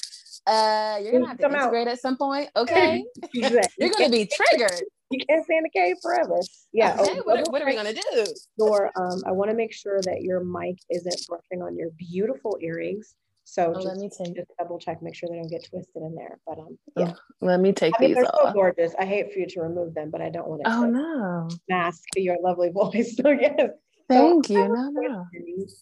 uh, 0.46 1.00
you're 1.02 1.14
gonna 1.14 1.28
have 1.28 1.38
to 1.38 1.46
integrate 1.46 1.88
out. 1.88 1.94
at 1.94 2.00
some 2.00 2.18
point. 2.18 2.50
Okay, 2.56 3.04
exactly. 3.34 3.72
you're 3.80 3.90
gonna 3.90 4.10
be 4.10 4.30
triggered. 4.32 4.84
You 5.10 5.20
can't 5.28 5.44
stay 5.46 5.58
in 5.58 5.64
the 5.64 5.70
cave 5.70 5.96
forever. 6.02 6.38
Yeah. 6.74 6.98
Okay, 7.00 7.20
oh, 7.20 7.24
what, 7.24 7.52
what 7.52 7.62
are 7.62 7.66
we 7.66 7.76
gonna 7.76 7.94
do? 7.94 8.26
Or 8.60 8.92
um, 9.00 9.24
I 9.26 9.32
want 9.32 9.50
to 9.50 9.56
make 9.58 9.74
sure 9.74 10.00
that 10.02 10.22
your 10.22 10.44
mic 10.44 10.78
isn't 10.90 11.28
brushing 11.28 11.64
on 11.64 11.76
your 11.76 11.90
beautiful 11.98 12.58
earrings. 12.62 13.16
So 13.46 13.70
oh, 13.70 13.74
just, 13.74 13.86
let 13.86 13.98
me 13.98 14.10
take 14.10 14.36
just 14.36 14.50
double 14.58 14.80
check, 14.80 15.02
make 15.02 15.16
sure 15.16 15.30
they 15.30 15.36
don't 15.36 15.50
get 15.50 15.68
twisted 15.70 16.02
in 16.02 16.16
there. 16.16 16.40
But 16.46 16.60
um, 16.60 16.78
yeah. 16.98 17.14
Oh, 17.16 17.46
let 17.46 17.60
me 17.60 17.74
take 17.74 17.94
I 17.98 18.02
mean, 18.02 18.10
these 18.10 18.16
they're 18.16 18.26
off. 18.26 18.50
so 18.50 18.54
gorgeous. 18.54 18.94
I 18.98 19.06
hate 19.06 19.34
for 19.34 19.40
you 19.40 19.48
to 19.48 19.62
remove 19.62 19.94
them, 19.94 20.10
but 20.12 20.22
I 20.22 20.30
don't 20.30 20.48
want 20.48 20.62
to. 20.64 20.72
Oh 20.72 20.86
no. 20.86 21.50
Mask 21.70 22.04
your 22.16 22.38
lovely 22.42 22.70
voice. 22.74 23.16
So 23.16 23.30
yes. 23.30 23.70
Thank 24.10 24.48
so, 24.48 24.54
you. 24.54 24.68
No, 24.68 24.90
no. 24.94 25.26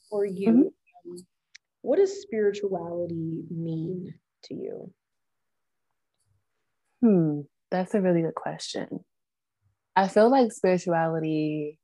For 0.10 0.26
you, 0.26 0.48
mm-hmm. 0.50 1.12
um, 1.12 1.18
what 1.82 1.98
does 1.98 2.22
spirituality 2.22 3.44
mean 3.50 4.14
to 4.44 4.54
you? 4.54 4.94
Hmm, 7.02 7.42
that's 7.72 7.96
a 7.96 8.02
really 8.02 8.22
good 8.22 8.36
question. 8.36 9.04
I 9.96 10.08
feel 10.08 10.30
like 10.30 10.52
spirituality 10.52 11.80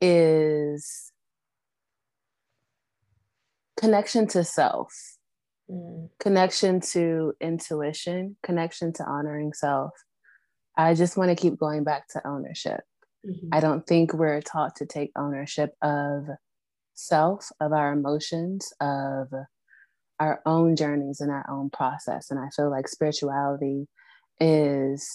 is 0.00 1.12
connection 3.80 4.26
to 4.28 4.44
self, 4.44 4.92
mm. 5.70 6.08
connection 6.20 6.80
to 6.80 7.32
intuition, 7.40 8.36
connection 8.42 8.92
to 8.92 9.04
honoring 9.04 9.52
self. 9.54 9.92
I 10.76 10.94
just 10.94 11.16
want 11.16 11.30
to 11.30 11.40
keep 11.40 11.58
going 11.58 11.82
back 11.82 12.08
to 12.08 12.26
ownership. 12.26 12.80
Mm-hmm. 13.26 13.48
I 13.52 13.60
don't 13.60 13.86
think 13.86 14.12
we're 14.12 14.40
taught 14.42 14.76
to 14.76 14.86
take 14.86 15.12
ownership 15.16 15.74
of 15.82 16.26
self, 16.94 17.48
of 17.60 17.72
our 17.72 17.92
emotions, 17.92 18.72
of 18.80 19.28
our 20.18 20.40
own 20.44 20.76
journeys 20.76 21.20
and 21.20 21.30
our 21.30 21.46
own 21.48 21.70
process. 21.70 22.30
And 22.30 22.38
I 22.38 22.48
feel 22.54 22.70
like 22.70 22.86
spirituality 22.86 23.88
is 24.38 25.08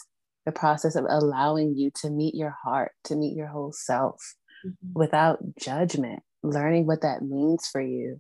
the 0.45 0.51
process 0.51 0.95
of 0.95 1.05
allowing 1.07 1.75
you 1.75 1.91
to 2.01 2.10
meet 2.10 2.36
your 2.36 2.55
heart, 2.63 2.91
to 3.05 3.15
meet 3.15 3.36
your 3.36 3.48
whole 3.48 3.74
self 3.74 4.36
mm-hmm. 4.65 5.00
without 5.00 5.39
judgment, 5.60 6.22
learning 6.43 6.88
what 6.88 7.01
that 7.01 7.22
means 7.22 7.67
for 7.67 7.81
you, 7.81 8.19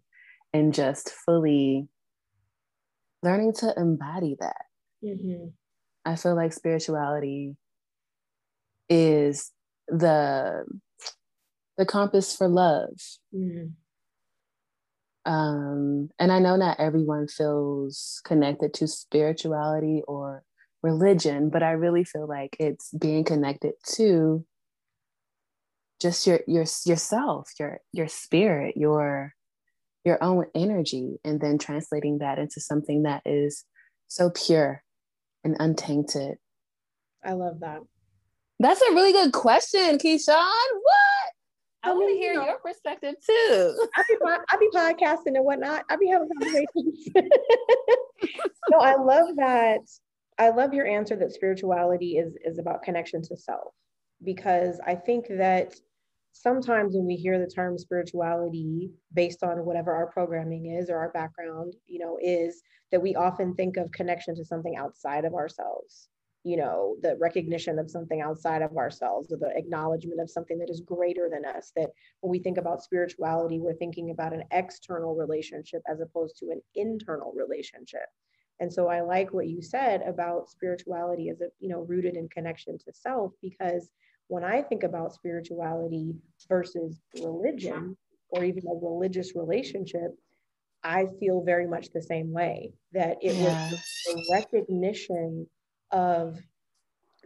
and 0.55 0.73
just 0.73 1.09
fully 1.09 1.89
learning 3.21 3.53
to 3.53 3.73
embody 3.75 4.37
that. 4.39 4.65
Mm-hmm. 5.03 5.47
I 6.05 6.15
feel 6.15 6.35
like 6.35 6.53
spirituality 6.53 7.57
is 8.87 9.51
the 9.89 10.63
the 11.77 11.85
compass 11.85 12.33
for 12.35 12.47
love. 12.47 12.93
Mm-hmm. 13.35 13.73
Um, 15.29 16.09
and 16.19 16.31
I 16.31 16.39
know 16.39 16.55
not 16.55 16.79
everyone 16.79 17.27
feels 17.27 18.21
connected 18.23 18.73
to 18.75 18.87
spirituality 18.87 20.03
or 20.07 20.43
religion, 20.83 21.49
but 21.49 21.63
I 21.63 21.71
really 21.71 22.05
feel 22.05 22.27
like 22.27 22.55
it's 22.59 22.91
being 22.91 23.25
connected 23.25 23.73
to 23.95 24.45
just 25.99 26.25
your 26.25 26.39
your 26.47 26.65
yourself, 26.85 27.51
your 27.59 27.81
your 27.91 28.07
spirit, 28.07 28.77
your 28.77 29.33
your 30.05 30.23
own 30.23 30.45
energy, 30.53 31.19
and 31.23 31.41
then 31.41 31.57
translating 31.57 32.19
that 32.19 32.37
into 32.39 32.61
something 32.61 33.03
that 33.03 33.21
is 33.25 33.65
so 34.07 34.29
pure 34.29 34.83
and 35.43 35.55
untainted. 35.59 36.37
I 37.23 37.33
love 37.33 37.59
that. 37.61 37.79
That's 38.59 38.81
a 38.81 38.93
really 38.93 39.11
good 39.11 39.33
question, 39.33 39.97
Keyshawn. 39.97 40.29
What? 40.29 41.31
I, 41.83 41.91
want 41.91 42.09
to 42.09 42.17
hear 42.17 42.33
you 42.33 42.39
know, 42.39 42.45
your 42.45 42.59
perspective 42.59 43.15
too. 43.23 43.87
I 43.95 44.03
be 44.07 44.17
I 44.23 44.57
be 44.57 44.69
podcasting 44.73 45.35
and 45.35 45.45
whatnot. 45.45 45.83
I'll 45.89 45.99
be 45.99 46.07
having 46.07 46.29
conversations. 46.29 47.09
no, 48.71 48.79
I 48.79 48.95
love 48.95 49.35
that. 49.35 49.81
I 50.37 50.49
love 50.49 50.73
your 50.73 50.87
answer 50.87 51.15
that 51.15 51.31
spirituality 51.31 52.17
is 52.17 52.35
is 52.43 52.57
about 52.57 52.81
connection 52.81 53.21
to 53.23 53.37
self 53.37 53.73
because 54.23 54.79
I 54.85 54.95
think 54.95 55.27
that 55.29 55.75
sometimes 56.35 56.95
when 56.95 57.05
we 57.05 57.15
hear 57.15 57.39
the 57.39 57.49
term 57.49 57.77
spirituality 57.77 58.91
based 59.13 59.41
on 59.41 59.65
whatever 59.65 59.93
our 59.93 60.07
programming 60.07 60.65
is 60.67 60.89
or 60.89 60.97
our 60.97 61.11
background, 61.11 61.73
you 61.87 61.99
know, 61.99 62.19
is 62.21 62.61
that 62.91 63.01
we 63.01 63.15
often 63.15 63.55
think 63.55 63.77
of 63.77 63.91
connection 63.91 64.35
to 64.35 64.43
something 64.43 64.75
outside 64.75 65.23
of 65.23 65.33
ourselves 65.33 66.09
you 66.45 66.57
know 66.57 66.95
the 67.01 67.17
recognition 67.19 67.79
of 67.79 67.89
something 67.89 68.21
outside 68.21 68.61
of 68.61 68.77
ourselves 68.77 69.31
or 69.33 69.37
the 69.37 69.51
acknowledgement 69.57 70.21
of 70.21 70.29
something 70.29 70.59
that 70.59 70.69
is 70.69 70.79
greater 70.79 71.27
than 71.29 71.43
us 71.43 71.71
that 71.75 71.89
when 72.21 72.29
we 72.29 72.37
think 72.37 72.59
about 72.59 72.83
spirituality 72.83 73.59
we're 73.59 73.73
thinking 73.73 74.11
about 74.11 74.31
an 74.31 74.43
external 74.51 75.15
relationship 75.15 75.81
as 75.89 76.01
opposed 76.01 76.37
to 76.37 76.51
an 76.51 76.61
internal 76.75 77.33
relationship. 77.35 78.07
And 78.59 78.71
so 78.71 78.87
i 78.87 79.01
like 79.01 79.33
what 79.33 79.47
you 79.47 79.61
said 79.61 80.03
about 80.03 80.51
spirituality 80.51 81.29
as 81.29 81.41
a 81.41 81.47
you 81.59 81.69
know 81.69 81.81
rooted 81.89 82.15
in 82.15 82.29
connection 82.29 82.77
to 82.77 82.93
self 82.93 83.31
because 83.41 83.89
when 84.27 84.43
i 84.43 84.61
think 84.61 84.83
about 84.83 85.13
spirituality 85.13 86.13
versus 86.47 86.99
religion 87.21 87.95
or 88.29 88.43
even 88.43 88.63
a 88.67 88.85
religious 88.85 89.35
relationship 89.35 90.11
i 90.83 91.05
feel 91.19 91.43
very 91.43 91.67
much 91.67 91.89
the 91.91 92.01
same 92.01 92.31
way 92.31 92.71
that 92.93 93.17
it 93.21 93.35
yeah. 93.35 93.69
was 93.71 93.81
the 94.05 94.25
recognition 94.31 95.47
of 95.91 96.39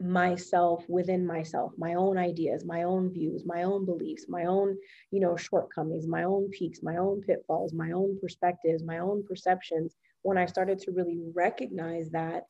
myself 0.01 0.85
within 0.87 1.25
myself 1.25 1.73
my 1.77 1.95
own 1.95 2.17
ideas 2.17 2.63
my 2.63 2.83
own 2.83 3.11
views 3.11 3.43
my 3.45 3.63
own 3.63 3.85
beliefs 3.85 4.25
my 4.29 4.45
own 4.45 4.77
you 5.11 5.19
know 5.19 5.35
shortcomings 5.35 6.07
my 6.07 6.23
own 6.23 6.49
peaks 6.51 6.79
my 6.81 6.97
own 6.97 7.21
pitfalls 7.21 7.73
my 7.73 7.91
own 7.91 8.17
perspectives 8.21 8.81
my 8.83 8.99
own 8.99 9.23
perceptions 9.27 9.95
when 10.21 10.37
i 10.37 10.45
started 10.45 10.79
to 10.79 10.91
really 10.91 11.19
recognize 11.35 12.09
that 12.11 12.43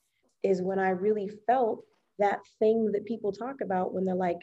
is 0.43 0.61
when 0.61 0.77
i 0.77 0.89
really 0.89 1.29
felt 1.47 1.83
that 2.19 2.39
thing 2.59 2.91
that 2.91 3.05
people 3.05 3.31
talk 3.31 3.61
about 3.61 3.93
when 3.93 4.05
they're 4.05 4.15
like 4.15 4.39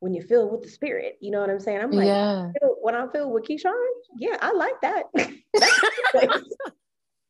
when 0.00 0.12
you 0.14 0.22
feel 0.22 0.50
with 0.50 0.62
the 0.62 0.68
spirit 0.68 1.16
you 1.20 1.30
know 1.30 1.40
what 1.40 1.50
i'm 1.50 1.60
saying 1.60 1.80
i'm 1.80 1.90
like 1.90 2.06
yeah. 2.06 2.48
when 2.82 2.94
i 2.94 3.06
feel 3.08 3.30
with 3.30 3.44
keyshawn 3.44 3.72
yeah 4.18 4.36
i 4.40 4.52
like 4.52 4.80
that 4.82 5.04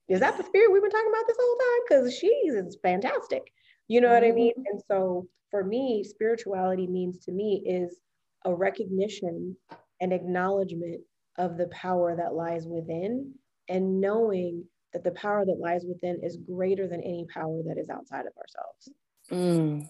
is 0.09 0.21
that 0.21 0.37
the 0.37 0.45
spirit 0.45 0.73
we've 0.73 0.83
been 0.83 0.91
talking 0.91 1.11
about 1.11 1.27
this 1.27 1.37
whole 1.41 1.57
time 1.57 1.81
because 1.89 2.15
she's 2.15 2.55
is 2.55 2.77
fantastic 2.83 3.53
you 3.89 4.01
know 4.01 4.09
mm-hmm. 4.09 4.25
what 4.25 4.33
I 4.33 4.33
mean? 4.33 4.53
Mm-hmm. 4.53 4.63
And 4.73 4.83
so 4.89 5.29
for 5.51 5.65
me, 5.65 6.05
spirituality 6.05 6.87
means 6.87 7.19
to 7.25 7.33
me 7.33 7.63
is 7.67 7.99
a 8.45 8.55
recognition 8.55 9.57
and 10.01 10.13
acknowledgement 10.13 11.01
of 11.39 11.57
the 11.57 11.69
power 11.69 12.17
that 12.17 12.35
lies 12.35 12.67
within 12.67 13.33
and 13.69 14.01
knowing 14.01 14.65
that 14.93 15.05
the 15.05 15.13
power 15.13 15.45
that 15.45 15.59
lies 15.59 15.85
within 15.87 16.21
is 16.23 16.37
greater 16.37 16.87
than 16.87 17.01
any 17.01 17.27
power 17.33 17.63
that 17.67 17.79
is 17.79 17.91
outside 17.91 18.27
of 18.27 18.33
ourselves. 18.39 18.91
Mm. 19.31 19.89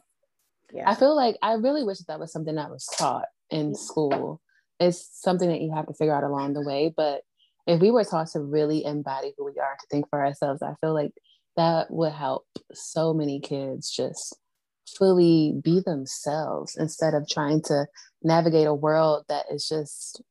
Yeah. 0.72 0.90
I 0.90 0.94
feel 0.94 1.14
like 1.14 1.36
I 1.42 1.54
really 1.54 1.84
wish 1.84 1.98
that 1.98 2.20
was 2.20 2.32
something 2.32 2.56
that 2.56 2.70
was 2.70 2.86
taught 2.98 3.26
in 3.50 3.74
school. 3.74 4.40
It's 4.80 5.08
something 5.20 5.48
that 5.48 5.60
you 5.60 5.72
have 5.74 5.86
to 5.86 5.94
figure 5.94 6.14
out 6.14 6.24
along 6.24 6.52
the 6.52 6.62
way. 6.62 6.92
But 6.94 7.22
if 7.66 7.80
we 7.80 7.90
were 7.90 8.04
taught 8.04 8.28
to 8.32 8.40
really 8.40 8.84
embody 8.84 9.32
who 9.36 9.44
we 9.44 9.58
are, 9.58 9.76
to 9.80 9.86
think 9.90 10.08
for 10.10 10.24
ourselves, 10.24 10.62
I 10.62 10.74
feel 10.80 10.94
like 10.94 11.12
that 11.56 11.90
would 11.90 12.12
help 12.12 12.44
so 12.72 13.14
many 13.14 13.40
kids 13.40 13.90
just 13.90 14.36
fully 14.96 15.54
be 15.62 15.80
themselves 15.84 16.76
instead 16.76 17.14
of 17.14 17.28
trying 17.28 17.62
to 17.62 17.86
navigate 18.22 18.66
a 18.66 18.74
world 18.74 19.24
that 19.28 19.46
is 19.50 19.66
just 19.68 20.22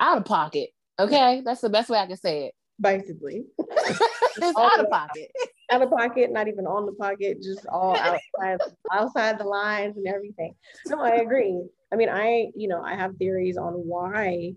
out 0.00 0.18
of 0.18 0.24
pocket. 0.24 0.70
Okay, 0.98 1.42
that's 1.44 1.60
the 1.60 1.68
best 1.68 1.90
way 1.90 1.98
I 1.98 2.06
can 2.06 2.16
say 2.16 2.46
it. 2.46 2.54
Basically, 2.80 3.44
it's 3.58 4.58
out 4.58 4.80
of 4.80 4.90
pocket. 4.90 5.30
Out 5.70 5.82
of 5.82 5.90
pocket, 5.90 6.32
not 6.32 6.48
even 6.48 6.66
on 6.66 6.86
the 6.86 6.92
pocket, 6.92 7.42
just 7.42 7.66
all 7.66 7.96
outside, 8.38 8.58
outside 8.90 9.38
the 9.38 9.44
lines 9.44 9.96
and 9.96 10.06
everything. 10.06 10.54
No, 10.86 11.00
I 11.00 11.16
agree. 11.16 11.62
I 11.92 11.96
mean, 11.96 12.08
I, 12.08 12.46
you 12.54 12.68
know, 12.68 12.82
I 12.82 12.94
have 12.94 13.16
theories 13.16 13.56
on 13.56 13.72
why 13.72 14.54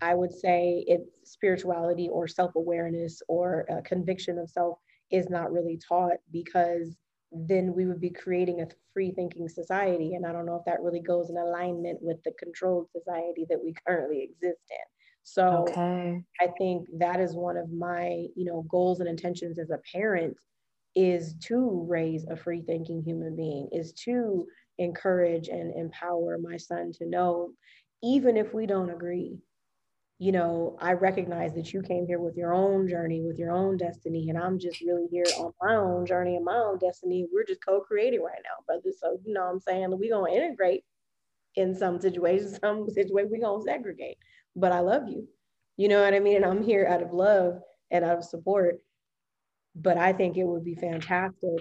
I 0.00 0.14
would 0.14 0.32
say 0.32 0.84
it's 0.86 1.30
spirituality 1.30 2.08
or 2.10 2.28
self 2.28 2.54
awareness 2.56 3.22
or 3.28 3.66
a 3.68 3.82
conviction 3.82 4.38
of 4.38 4.50
self 4.50 4.78
is 5.10 5.30
not 5.30 5.52
really 5.52 5.78
taught 5.88 6.16
because 6.32 6.96
then 7.32 7.74
we 7.74 7.86
would 7.86 8.00
be 8.00 8.10
creating 8.10 8.60
a 8.60 8.68
free 8.92 9.12
thinking 9.12 9.48
society. 9.48 10.14
And 10.14 10.26
I 10.26 10.32
don't 10.32 10.46
know 10.46 10.56
if 10.56 10.64
that 10.66 10.82
really 10.82 11.00
goes 11.00 11.30
in 11.30 11.36
alignment 11.36 11.98
with 12.00 12.22
the 12.24 12.32
controlled 12.38 12.88
society 12.92 13.46
that 13.48 13.62
we 13.62 13.74
currently 13.86 14.22
exist 14.22 14.62
in. 14.70 14.86
So 15.28 15.66
okay. 15.68 16.22
I 16.40 16.46
think 16.56 16.86
that 16.98 17.18
is 17.18 17.34
one 17.34 17.56
of 17.56 17.72
my, 17.72 18.26
you 18.36 18.44
know, 18.44 18.64
goals 18.68 19.00
and 19.00 19.08
intentions 19.08 19.58
as 19.58 19.70
a 19.70 19.80
parent 19.92 20.36
is 20.94 21.34
to 21.46 21.84
raise 21.88 22.24
a 22.30 22.36
free 22.36 22.62
thinking 22.62 23.02
human 23.02 23.34
being, 23.34 23.68
is 23.72 23.92
to 24.04 24.46
encourage 24.78 25.48
and 25.48 25.74
empower 25.74 26.38
my 26.38 26.56
son 26.56 26.92
to 26.92 27.06
know, 27.06 27.50
even 28.04 28.36
if 28.36 28.54
we 28.54 28.66
don't 28.66 28.90
agree, 28.90 29.36
you 30.20 30.30
know, 30.30 30.78
I 30.80 30.92
recognize 30.92 31.54
that 31.54 31.72
you 31.72 31.82
came 31.82 32.06
here 32.06 32.20
with 32.20 32.36
your 32.36 32.54
own 32.54 32.88
journey, 32.88 33.20
with 33.20 33.36
your 33.36 33.50
own 33.50 33.76
destiny, 33.76 34.30
and 34.30 34.38
I'm 34.38 34.60
just 34.60 34.80
really 34.80 35.08
here 35.10 35.24
on 35.40 35.52
my 35.60 35.74
own 35.74 36.06
journey 36.06 36.36
and 36.36 36.44
my 36.44 36.56
own 36.56 36.78
destiny. 36.78 37.26
We're 37.32 37.44
just 37.44 37.64
co-creating 37.66 38.22
right 38.22 38.38
now, 38.44 38.64
brother. 38.64 38.90
So, 38.96 39.18
you 39.24 39.34
know 39.34 39.44
what 39.44 39.50
I'm 39.50 39.60
saying? 39.60 39.88
We're 39.90 40.16
gonna 40.16 40.32
integrate 40.32 40.84
in 41.56 41.74
some 41.74 42.00
situations, 42.00 42.58
some 42.62 42.88
situations 42.88 43.32
we're 43.32 43.40
gonna 43.46 43.62
segregate. 43.64 44.18
But 44.56 44.72
I 44.72 44.80
love 44.80 45.08
you. 45.08 45.28
You 45.76 45.88
know 45.88 46.02
what 46.02 46.14
I 46.14 46.20
mean? 46.20 46.36
And 46.36 46.44
I'm 46.44 46.62
here 46.62 46.86
out 46.86 47.02
of 47.02 47.12
love 47.12 47.60
and 47.90 48.04
out 48.04 48.18
of 48.18 48.24
support. 48.24 48.78
But 49.74 49.98
I 49.98 50.12
think 50.12 50.36
it 50.36 50.44
would 50.44 50.64
be 50.64 50.74
fantastic. 50.74 51.60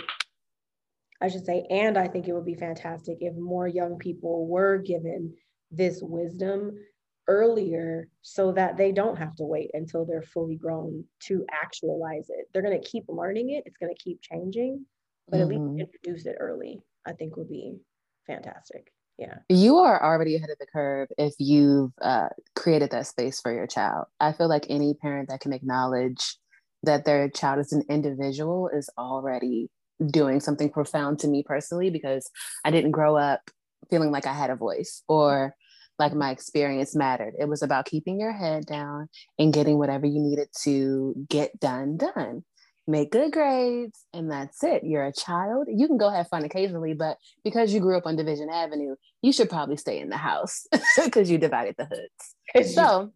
I 1.21 1.27
should 1.27 1.45
say, 1.45 1.65
and 1.69 1.97
I 1.97 2.07
think 2.07 2.27
it 2.27 2.33
would 2.33 2.45
be 2.45 2.55
fantastic 2.55 3.17
if 3.19 3.35
more 3.35 3.67
young 3.67 3.97
people 3.97 4.47
were 4.47 4.77
given 4.77 5.33
this 5.71 5.99
wisdom 6.01 6.77
earlier 7.27 8.07
so 8.21 8.51
that 8.51 8.77
they 8.77 8.91
don't 8.91 9.17
have 9.17 9.35
to 9.35 9.45
wait 9.45 9.71
until 9.73 10.05
they're 10.05 10.21
fully 10.21 10.55
grown 10.55 11.03
to 11.23 11.45
actualize 11.51 12.29
it. 12.29 12.45
They're 12.53 12.61
going 12.61 12.79
to 12.79 12.87
keep 12.87 13.05
learning 13.07 13.51
it, 13.51 13.63
it's 13.65 13.77
going 13.77 13.93
to 13.93 14.03
keep 14.03 14.21
changing, 14.21 14.85
but 15.27 15.37
mm-hmm. 15.37 15.41
at 15.41 15.47
least 15.49 15.61
mm-hmm. 15.61 15.79
introduce 15.79 16.25
it 16.25 16.37
early, 16.39 16.81
I 17.05 17.13
think 17.13 17.35
would 17.37 17.49
be 17.49 17.77
fantastic. 18.27 18.91
Yeah. 19.17 19.37
You 19.47 19.77
are 19.77 20.03
already 20.03 20.35
ahead 20.35 20.49
of 20.49 20.57
the 20.59 20.65
curve 20.65 21.07
if 21.17 21.33
you've 21.39 21.91
uh, 22.01 22.29
created 22.55 22.91
that 22.91 23.07
space 23.07 23.39
for 23.39 23.53
your 23.53 23.67
child. 23.67 24.07
I 24.19 24.33
feel 24.33 24.49
like 24.49 24.65
any 24.69 24.93
parent 24.93 25.29
that 25.29 25.39
can 25.39 25.53
acknowledge 25.53 26.37
that 26.83 27.05
their 27.05 27.29
child 27.29 27.59
is 27.59 27.71
an 27.71 27.83
individual 27.89 28.69
is 28.73 28.89
already 28.97 29.69
doing 30.11 30.41
something 30.41 30.69
profound 30.69 31.19
to 31.19 31.27
me 31.27 31.43
personally 31.43 31.89
because 31.89 32.29
I 32.65 32.71
didn't 32.71 32.91
grow 32.91 33.15
up 33.15 33.49
feeling 33.89 34.11
like 34.11 34.25
I 34.25 34.33
had 34.33 34.49
a 34.49 34.55
voice 34.55 35.03
or 35.07 35.55
like 35.97 36.13
my 36.13 36.31
experience 36.31 36.93
mattered. 36.93 37.33
It 37.39 37.47
was 37.47 37.61
about 37.61 37.85
keeping 37.85 38.19
your 38.19 38.33
head 38.33 38.65
down 38.65 39.07
and 39.39 39.53
getting 39.53 39.77
whatever 39.77 40.05
you 40.05 40.19
needed 40.19 40.49
to 40.63 41.15
get 41.29 41.57
done, 41.59 41.95
done. 41.97 42.43
Make 42.87 43.11
good 43.11 43.31
grades, 43.31 44.05
and 44.13 44.29
that's 44.29 44.63
it. 44.63 44.83
You're 44.83 45.07
a 45.07 45.13
child. 45.13 45.67
You 45.67 45.87
can 45.87 45.97
go 45.97 46.11
have 46.11 46.27
fun 46.27 46.43
occasionally, 46.43 46.93
but 46.93 47.17
because 47.43 47.73
you 47.73 47.79
grew 47.79 47.97
up 47.97 48.05
on 48.05 48.15
Division 48.15 48.47
Avenue, 48.51 48.95
you 49.23 49.33
should 49.33 49.49
probably 49.49 49.77
stay 49.77 49.99
in 49.99 50.09
the 50.09 50.17
house 50.17 50.67
because 51.03 51.31
you 51.31 51.39
divided 51.39 51.75
the 51.79 51.85
hoods. 51.85 52.73
So, 52.75 53.11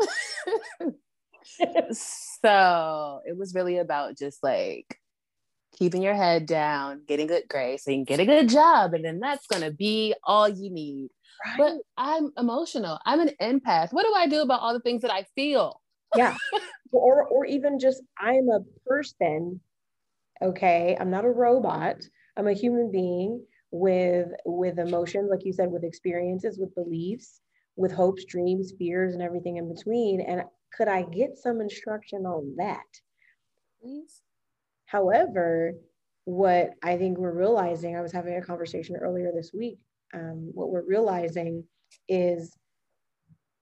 so 2.42 3.20
it 3.26 3.36
was 3.36 3.52
really 3.52 3.78
about 3.78 4.16
just 4.16 4.44
like 4.44 4.96
keeping 5.76 6.02
your 6.02 6.14
head 6.14 6.46
down, 6.46 7.02
getting 7.08 7.26
good 7.26 7.44
grades, 7.48 7.82
so 7.82 7.90
you 7.90 7.96
can 7.98 8.04
get 8.04 8.20
a 8.20 8.26
good 8.26 8.48
job, 8.48 8.94
and 8.94 9.04
then 9.04 9.18
that's 9.18 9.48
gonna 9.48 9.72
be 9.72 10.14
all 10.22 10.48
you 10.48 10.70
need. 10.70 11.08
Right. 11.44 11.56
But 11.58 11.72
I'm 11.96 12.30
emotional. 12.36 12.98
I'm 13.04 13.20
an 13.20 13.30
empath. 13.42 13.92
What 13.92 14.04
do 14.04 14.14
I 14.14 14.28
do 14.28 14.42
about 14.42 14.60
all 14.60 14.72
the 14.72 14.80
things 14.80 15.02
that 15.02 15.12
I 15.12 15.24
feel? 15.34 15.80
Yeah. 16.16 16.36
or 16.92 17.24
or 17.24 17.44
even 17.46 17.78
just 17.78 18.02
I'm 18.18 18.48
a 18.48 18.60
person. 18.86 19.60
Okay. 20.42 20.96
I'm 20.98 21.10
not 21.10 21.24
a 21.24 21.30
robot. 21.30 21.96
I'm 22.36 22.48
a 22.48 22.52
human 22.52 22.90
being 22.90 23.44
with 23.70 24.28
with 24.44 24.78
emotions, 24.78 25.28
like 25.30 25.44
you 25.44 25.52
said, 25.52 25.70
with 25.70 25.84
experiences, 25.84 26.58
with 26.58 26.74
beliefs, 26.74 27.40
with 27.76 27.92
hopes, 27.92 28.24
dreams, 28.24 28.72
fears, 28.78 29.14
and 29.14 29.22
everything 29.22 29.56
in 29.56 29.72
between. 29.72 30.20
And 30.20 30.42
could 30.76 30.88
I 30.88 31.02
get 31.02 31.36
some 31.36 31.60
instruction 31.60 32.26
on 32.26 32.54
that? 32.58 32.86
Please. 33.82 34.22
However, 34.86 35.74
what 36.24 36.70
I 36.82 36.96
think 36.96 37.18
we're 37.18 37.32
realizing, 37.32 37.96
I 37.96 38.00
was 38.00 38.12
having 38.12 38.36
a 38.36 38.42
conversation 38.42 38.96
earlier 38.96 39.30
this 39.34 39.52
week 39.52 39.78
um, 40.14 40.50
what 40.52 40.70
we're 40.70 40.84
realizing 40.84 41.64
is 42.08 42.56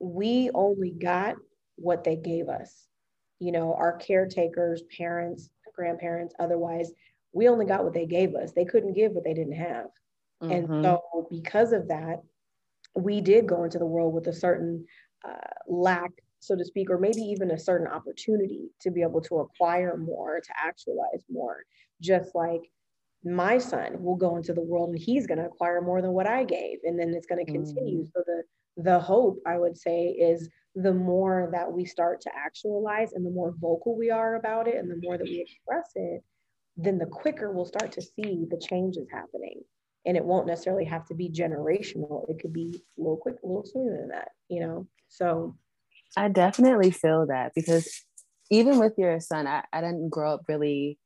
we 0.00 0.50
only 0.54 0.90
got 0.90 1.36
what 1.80 2.04
they 2.04 2.16
gave 2.16 2.48
us. 2.48 2.86
You 3.40 3.52
know, 3.52 3.74
our 3.74 3.96
caretakers, 3.96 4.82
parents, 4.96 5.48
grandparents, 5.74 6.34
otherwise, 6.38 6.92
we 7.32 7.48
only 7.48 7.66
got 7.66 7.84
what 7.84 7.94
they 7.94 8.06
gave 8.06 8.34
us. 8.34 8.52
They 8.52 8.64
couldn't 8.64 8.94
give 8.94 9.12
what 9.12 9.24
they 9.24 9.34
didn't 9.34 9.52
have. 9.52 9.86
Mm-hmm. 10.42 10.50
And 10.52 10.84
so, 10.84 11.28
because 11.30 11.72
of 11.72 11.88
that, 11.88 12.22
we 12.94 13.20
did 13.20 13.46
go 13.46 13.64
into 13.64 13.78
the 13.78 13.86
world 13.86 14.14
with 14.14 14.26
a 14.26 14.32
certain 14.32 14.84
uh, 15.26 15.36
lack, 15.66 16.10
so 16.40 16.56
to 16.56 16.64
speak, 16.64 16.90
or 16.90 16.98
maybe 16.98 17.20
even 17.20 17.50
a 17.50 17.58
certain 17.58 17.86
opportunity 17.86 18.70
to 18.80 18.90
be 18.90 19.02
able 19.02 19.20
to 19.22 19.38
acquire 19.38 19.96
more, 19.96 20.40
to 20.40 20.52
actualize 20.56 21.24
more. 21.30 21.58
Just 22.00 22.34
like 22.34 22.62
my 23.24 23.58
son 23.58 24.02
will 24.02 24.16
go 24.16 24.36
into 24.36 24.52
the 24.52 24.62
world 24.62 24.90
and 24.90 24.98
he's 24.98 25.26
going 25.26 25.38
to 25.38 25.46
acquire 25.46 25.80
more 25.80 26.00
than 26.00 26.12
what 26.12 26.28
I 26.28 26.44
gave. 26.44 26.78
And 26.84 26.98
then 26.98 27.12
it's 27.14 27.26
going 27.26 27.44
to 27.44 27.52
continue. 27.52 28.02
Mm. 28.02 28.10
So 28.14 28.22
the 28.26 28.42
the 28.80 29.00
hope 29.00 29.40
I 29.44 29.58
would 29.58 29.76
say 29.76 30.06
is 30.06 30.48
the 30.82 30.94
more 30.94 31.48
that 31.52 31.70
we 31.70 31.84
start 31.84 32.20
to 32.20 32.30
actualize 32.34 33.12
and 33.12 33.26
the 33.26 33.30
more 33.30 33.54
vocal 33.58 33.96
we 33.96 34.10
are 34.10 34.36
about 34.36 34.68
it 34.68 34.76
and 34.76 34.88
the 34.88 35.00
more 35.02 35.18
that 35.18 35.24
we 35.24 35.40
express 35.40 35.90
it, 35.96 36.22
then 36.76 36.98
the 36.98 37.06
quicker 37.06 37.50
we'll 37.50 37.64
start 37.64 37.90
to 37.92 38.02
see 38.02 38.46
the 38.48 38.60
changes 38.68 39.08
happening. 39.12 39.60
And 40.06 40.16
it 40.16 40.24
won't 40.24 40.46
necessarily 40.46 40.84
have 40.84 41.04
to 41.08 41.14
be 41.14 41.28
generational. 41.28 42.28
It 42.30 42.38
could 42.40 42.52
be 42.52 42.80
a 42.96 43.00
little 43.00 43.16
quick, 43.16 43.36
a 43.42 43.46
little 43.46 43.66
sooner 43.66 43.98
than 43.98 44.08
that, 44.10 44.28
you 44.48 44.60
know? 44.60 44.86
So 45.08 45.56
I 46.16 46.28
definitely 46.28 46.92
feel 46.92 47.26
that 47.26 47.52
because 47.54 48.04
even 48.50 48.78
with 48.78 48.94
your 48.96 49.18
son, 49.20 49.46
I, 49.46 49.64
I 49.72 49.80
didn't 49.80 50.10
grow 50.10 50.34
up 50.34 50.42
really 50.48 50.98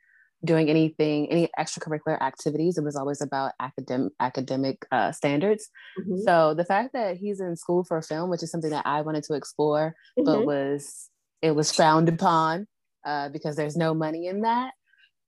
doing 0.45 0.69
anything, 0.69 1.31
any 1.31 1.49
extracurricular 1.59 2.21
activities. 2.21 2.79
It 2.79 2.85
was 2.85 2.97
always 2.97 3.21
about 3.21 3.53
academic 3.61 4.13
academic 4.21 4.85
uh, 4.91 5.13
standards. 5.13 5.69
Mm-hmm. 6.01 6.23
So 6.25 6.55
the 6.55 6.65
fact 6.65 6.93
that 6.95 7.17
he's 7.17 7.41
in 7.41 7.57
school 7.57 7.85
for 7.85 8.01
film, 8.03 8.31
which 8.31 8.43
is 8.43 8.51
something 8.51 8.71
that 8.71 8.87
I 8.87 9.03
wanted 9.03 9.25
to 9.25 9.35
explore, 9.35 9.95
mm-hmm. 10.19 10.25
but 10.25 10.47
was 10.47 11.09
it 11.41 11.55
was 11.55 11.73
frowned 11.73 12.09
upon 12.09 12.67
uh, 13.05 13.29
because 13.29 13.57
there's 13.57 13.77
no 13.77 13.95
money 13.95 14.27
in 14.27 14.43
that. 14.43 14.73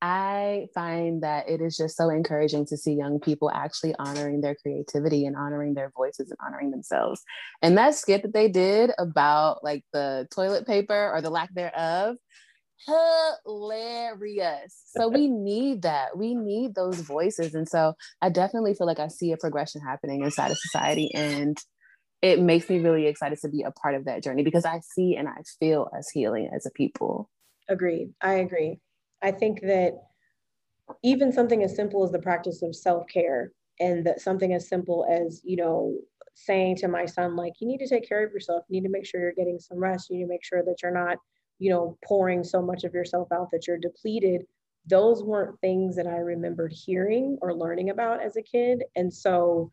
I 0.03 0.67
find 0.75 1.23
that 1.23 1.49
it 1.49 1.63
is 1.63 1.79
just 1.79 1.97
so 1.97 2.11
encouraging 2.11 2.67
to 2.67 2.77
see 2.77 2.93
young 2.93 3.21
people 3.21 3.51
actually 3.51 3.95
honoring 3.99 4.43
their 4.43 4.55
creativity 4.55 5.25
and 5.25 5.35
honoring 5.35 5.73
their 5.73 5.91
voices 5.97 6.31
and 6.31 6.39
honoring 6.47 6.71
themselves. 6.71 7.23
And 7.63 7.79
that 7.79 7.95
skit 7.95 8.23
that 8.23 8.35
they 8.35 8.49
did 8.49 8.91
about 8.99 9.65
like 9.65 9.83
the 9.95 10.29
toilet 10.31 10.67
paper 10.67 11.11
or 11.11 11.23
the 11.23 11.31
lack 11.31 11.55
thereof, 11.55 12.17
hilarious. 13.45 14.83
So 14.97 15.09
we 15.09 15.29
need 15.29 15.83
that. 15.83 16.17
We 16.17 16.35
need 16.35 16.75
those 16.75 17.01
voices. 17.01 17.55
And 17.55 17.69
so 17.69 17.95
I 18.21 18.29
definitely 18.29 18.75
feel 18.75 18.87
like 18.87 19.01
I 19.01 19.09
see 19.09 19.33
a 19.33 19.37
progression 19.37 19.81
happening 19.81 20.23
inside 20.23 20.51
of 20.51 20.59
society. 20.59 21.11
And 21.15 21.57
it 22.23 22.41
makes 22.41 22.69
me 22.69 22.79
really 22.79 23.07
excited 23.07 23.39
to 23.41 23.49
be 23.49 23.63
a 23.63 23.71
part 23.71 23.95
of 23.95 24.05
that 24.07 24.23
journey 24.23 24.43
because 24.43 24.65
I 24.65 24.81
see 24.81 25.17
and 25.17 25.29
I 25.29 25.43
feel 25.59 25.91
as 25.97 26.09
healing 26.11 26.51
as 26.55 26.67
a 26.67 26.71
people. 26.71 27.31
Agreed. 27.69 28.13
I 28.21 28.35
agree. 28.35 28.81
I 29.23 29.31
think 29.31 29.61
that 29.63 29.93
even 31.03 31.33
something 31.33 31.63
as 31.63 31.75
simple 31.75 32.05
as 32.05 32.13
the 32.13 32.19
practice 32.19 32.63
of 32.63 32.77
self-care 32.77 33.53
and 33.81 34.05
that 34.07 34.21
something 34.21 34.53
as 34.53 34.69
simple 34.69 35.07
as, 35.11 35.41
you 35.45 35.57
know, 35.57 35.97
saying 36.35 36.77
to 36.77 36.89
my 36.89 37.07
son, 37.07 37.37
like, 37.37 37.55
you 37.61 37.67
need 37.69 37.79
to 37.79 37.89
take 37.89 38.09
care 38.09 38.25
of 38.25 38.33
yourself. 38.33 38.65
You 38.69 38.81
need 38.81 38.87
to 38.87 38.93
make 38.93 39.07
sure 39.07 39.21
you're 39.21 39.33
getting 39.33 39.59
some 39.59 39.79
rest. 39.79 40.11
You 40.11 40.19
need 40.19 40.25
to 40.25 40.29
make 40.29 40.45
sure 40.45 40.63
that 40.63 40.77
you're 40.83 40.93
not 40.93 41.17
you 41.59 41.71
know, 41.71 41.97
pouring 42.05 42.45
so 42.45 42.61
much 42.61 42.85
of 42.85 42.95
yourself 42.95 43.31
out 43.33 43.51
that 43.53 43.67
you're 43.67 43.79
depleted. 43.79 44.47
Those 44.87 45.23
weren't 45.23 45.61
things 45.61 45.97
that 45.97 46.07
I 46.07 46.17
remembered 46.17 46.73
hearing 46.73 47.39
or 47.41 47.55
learning 47.55 47.91
about 47.91 48.23
as 48.23 48.37
a 48.37 48.43
kid. 48.43 48.85
And 48.97 49.13
so, 49.13 49.71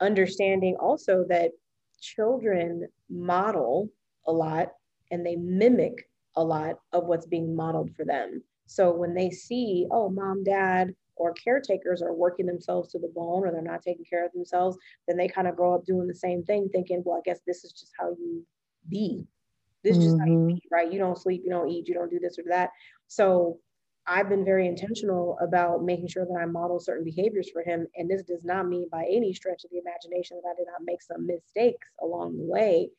understanding 0.00 0.76
also 0.80 1.24
that 1.28 1.52
children 2.00 2.88
model 3.10 3.90
a 4.26 4.32
lot 4.32 4.72
and 5.10 5.24
they 5.24 5.36
mimic 5.36 6.08
a 6.36 6.44
lot 6.44 6.78
of 6.92 7.04
what's 7.04 7.26
being 7.26 7.54
modeled 7.54 7.90
for 7.94 8.04
them. 8.04 8.42
So, 8.66 8.92
when 8.92 9.14
they 9.14 9.30
see, 9.30 9.86
oh, 9.90 10.08
mom, 10.08 10.44
dad, 10.44 10.94
or 11.16 11.34
caretakers 11.34 12.02
are 12.02 12.14
working 12.14 12.46
themselves 12.46 12.90
to 12.90 12.98
the 12.98 13.12
bone 13.14 13.46
or 13.46 13.52
they're 13.52 13.62
not 13.62 13.82
taking 13.82 14.04
care 14.04 14.24
of 14.24 14.32
themselves, 14.32 14.78
then 15.06 15.16
they 15.16 15.28
kind 15.28 15.46
of 15.46 15.56
grow 15.56 15.74
up 15.74 15.84
doing 15.84 16.08
the 16.08 16.14
same 16.14 16.42
thing, 16.42 16.68
thinking, 16.70 17.02
well, 17.04 17.18
I 17.18 17.20
guess 17.24 17.40
this 17.46 17.62
is 17.62 17.72
just 17.72 17.92
how 17.98 18.10
you 18.10 18.44
be 18.88 19.24
this 19.82 19.96
is 19.96 20.04
mm-hmm. 20.04 20.10
just 20.10 20.20
how 20.20 20.26
you 20.26 20.38
mm-hmm. 20.38 20.56
eat, 20.56 20.62
right? 20.70 20.92
You 20.92 20.98
don't 20.98 21.18
sleep, 21.18 21.42
you 21.44 21.50
don't 21.50 21.68
eat, 21.68 21.88
you 21.88 21.94
don't 21.94 22.10
do 22.10 22.18
this 22.20 22.38
or 22.38 22.44
that. 22.48 22.70
So 23.06 23.58
I've 24.06 24.28
been 24.28 24.44
very 24.44 24.66
intentional 24.66 25.38
about 25.40 25.84
making 25.84 26.08
sure 26.08 26.24
that 26.24 26.40
I 26.40 26.46
model 26.46 26.80
certain 26.80 27.04
behaviors 27.04 27.50
for 27.50 27.62
him. 27.62 27.86
And 27.96 28.10
this 28.10 28.22
does 28.22 28.44
not 28.44 28.68
mean 28.68 28.88
by 28.90 29.04
any 29.04 29.32
stretch 29.32 29.64
of 29.64 29.70
the 29.70 29.78
imagination 29.78 30.40
that 30.42 30.50
I 30.50 30.54
did 30.56 30.66
not 30.66 30.84
make 30.84 31.02
some 31.02 31.26
mistakes 31.26 31.86
along 32.02 32.36
the 32.36 32.44
way 32.44 32.90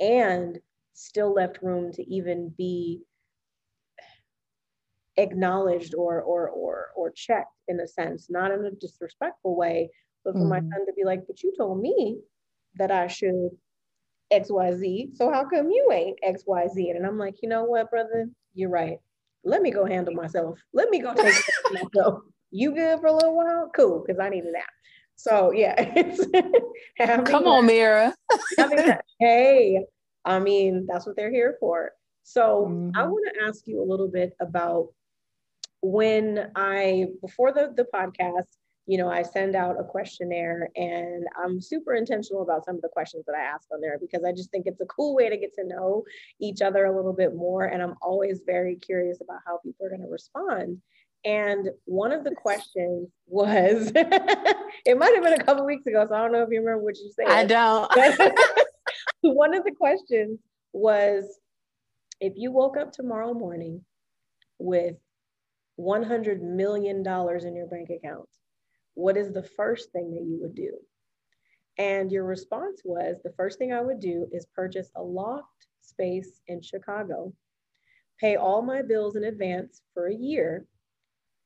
and 0.00 0.58
still 0.94 1.32
left 1.32 1.62
room 1.62 1.92
to 1.92 2.02
even 2.12 2.52
be 2.56 3.02
acknowledged 5.16 5.94
or 5.94 6.20
or 6.22 6.48
or 6.48 6.88
or 6.96 7.10
checked 7.10 7.52
in 7.68 7.78
a 7.80 7.86
sense, 7.86 8.28
not 8.28 8.50
in 8.50 8.64
a 8.64 8.70
disrespectful 8.72 9.56
way, 9.56 9.90
but 10.24 10.32
for 10.32 10.40
mm-hmm. 10.40 10.48
my 10.48 10.58
son 10.58 10.86
to 10.86 10.92
be 10.96 11.04
like, 11.04 11.26
but 11.26 11.42
you 11.42 11.52
told 11.56 11.80
me 11.80 12.18
that 12.76 12.90
I 12.90 13.06
should 13.06 13.50
XYZ. 14.32 15.16
So 15.16 15.30
how 15.30 15.48
come 15.48 15.70
you 15.70 15.90
ain't 15.92 16.18
XYZ? 16.26 16.96
And 16.96 17.06
I'm 17.06 17.18
like, 17.18 17.36
you 17.42 17.48
know 17.48 17.64
what, 17.64 17.90
brother? 17.90 18.28
You're 18.54 18.70
right. 18.70 18.98
Let 19.44 19.62
me 19.62 19.70
go 19.70 19.84
handle 19.84 20.14
myself. 20.14 20.58
Let 20.72 20.90
me 20.90 21.00
go 21.00 21.14
take 21.14 21.34
so 21.94 22.22
you 22.50 22.72
good 22.72 23.00
for 23.00 23.08
a 23.08 23.12
little 23.12 23.36
while? 23.36 23.70
Cool, 23.74 24.04
because 24.06 24.20
I 24.20 24.28
need 24.28 24.44
a 24.44 24.52
nap. 24.52 24.64
So 25.16 25.52
yeah, 25.52 25.74
it's 25.96 26.24
come 26.98 27.46
on, 27.46 27.66
Mira. 27.66 28.14
hey, 29.20 29.84
I 30.24 30.38
mean 30.38 30.86
that's 30.88 31.06
what 31.06 31.16
they're 31.16 31.32
here 31.32 31.56
for. 31.60 31.92
So 32.22 32.66
mm-hmm. 32.70 32.96
I 32.96 33.06
want 33.06 33.26
to 33.34 33.44
ask 33.44 33.66
you 33.66 33.82
a 33.82 33.84
little 33.84 34.08
bit 34.08 34.34
about 34.40 34.88
when 35.82 36.50
I 36.56 37.06
before 37.20 37.52
the 37.52 37.72
the 37.76 37.86
podcast, 37.94 38.48
you 38.86 38.98
know, 38.98 39.08
I 39.08 39.22
send 39.22 39.56
out 39.56 39.80
a 39.80 39.84
questionnaire 39.84 40.68
and 40.76 41.24
I'm 41.42 41.60
super 41.60 41.94
intentional 41.94 42.42
about 42.42 42.66
some 42.66 42.76
of 42.76 42.82
the 42.82 42.88
questions 42.88 43.24
that 43.26 43.34
I 43.34 43.42
ask 43.42 43.66
on 43.72 43.80
there 43.80 43.98
because 43.98 44.24
I 44.24 44.32
just 44.32 44.50
think 44.50 44.66
it's 44.66 44.80
a 44.80 44.86
cool 44.86 45.14
way 45.14 45.30
to 45.30 45.38
get 45.38 45.54
to 45.54 45.66
know 45.66 46.04
each 46.38 46.60
other 46.60 46.84
a 46.84 46.94
little 46.94 47.14
bit 47.14 47.34
more. 47.34 47.64
And 47.64 47.82
I'm 47.82 47.94
always 48.02 48.42
very 48.44 48.76
curious 48.76 49.18
about 49.22 49.40
how 49.46 49.58
people 49.64 49.86
are 49.86 49.88
going 49.88 50.02
to 50.02 50.08
respond. 50.08 50.82
And 51.24 51.70
one 51.86 52.12
of 52.12 52.24
the 52.24 52.34
questions 52.34 53.08
was, 53.26 53.90
it 53.94 54.98
might 54.98 55.14
have 55.14 55.24
been 55.24 55.40
a 55.40 55.44
couple 55.44 55.64
weeks 55.64 55.86
ago, 55.86 56.04
so 56.06 56.14
I 56.14 56.18
don't 56.18 56.32
know 56.32 56.42
if 56.42 56.50
you 56.50 56.60
remember 56.60 56.84
what 56.84 56.98
you 56.98 57.10
said. 57.10 57.28
I 57.28 57.46
don't. 57.46 57.90
one 59.22 59.54
of 59.54 59.64
the 59.64 59.72
questions 59.72 60.38
was, 60.74 61.24
if 62.20 62.34
you 62.36 62.52
woke 62.52 62.76
up 62.76 62.92
tomorrow 62.92 63.32
morning 63.32 63.82
with 64.58 64.96
$100 65.80 66.42
million 66.42 66.98
in 66.98 67.56
your 67.56 67.66
bank 67.66 67.88
account, 67.88 68.28
what 68.94 69.16
is 69.16 69.32
the 69.32 69.42
first 69.42 69.92
thing 69.92 70.12
that 70.14 70.24
you 70.24 70.38
would 70.40 70.54
do? 70.54 70.72
And 71.78 72.12
your 72.12 72.24
response 72.24 72.82
was, 72.84 73.16
the 73.22 73.32
first 73.36 73.58
thing 73.58 73.72
I 73.72 73.80
would 73.80 74.00
do 74.00 74.28
is 74.32 74.46
purchase 74.54 74.90
a 74.96 75.02
loft 75.02 75.66
space 75.80 76.40
in 76.46 76.62
Chicago, 76.62 77.32
pay 78.20 78.36
all 78.36 78.62
my 78.62 78.82
bills 78.82 79.16
in 79.16 79.24
advance 79.24 79.82
for 79.92 80.06
a 80.06 80.14
year, 80.14 80.66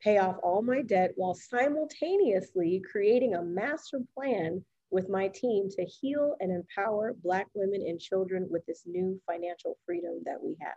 pay 0.03 0.19
off 0.19 0.37
all 0.43 0.63
my 0.63 0.83
debt 0.83 1.13
while 1.17 1.35
simultaneously 1.35 2.83
creating 2.91 3.35
a 3.35 3.43
master 3.43 4.01
plan 4.15 4.65
with 4.91 5.09
my 5.09 5.29
team 5.29 5.69
to 5.71 5.85
heal 5.85 6.35
and 6.41 6.53
empower 6.53 7.15
Black 7.23 7.47
women 7.55 7.83
and 7.87 8.01
children 8.01 8.47
with 8.51 8.65
this 8.67 8.83
new 8.87 9.21
financial 9.27 9.77
freedom 9.85 10.23
that 10.25 10.43
we 10.43 10.57
have. 10.61 10.77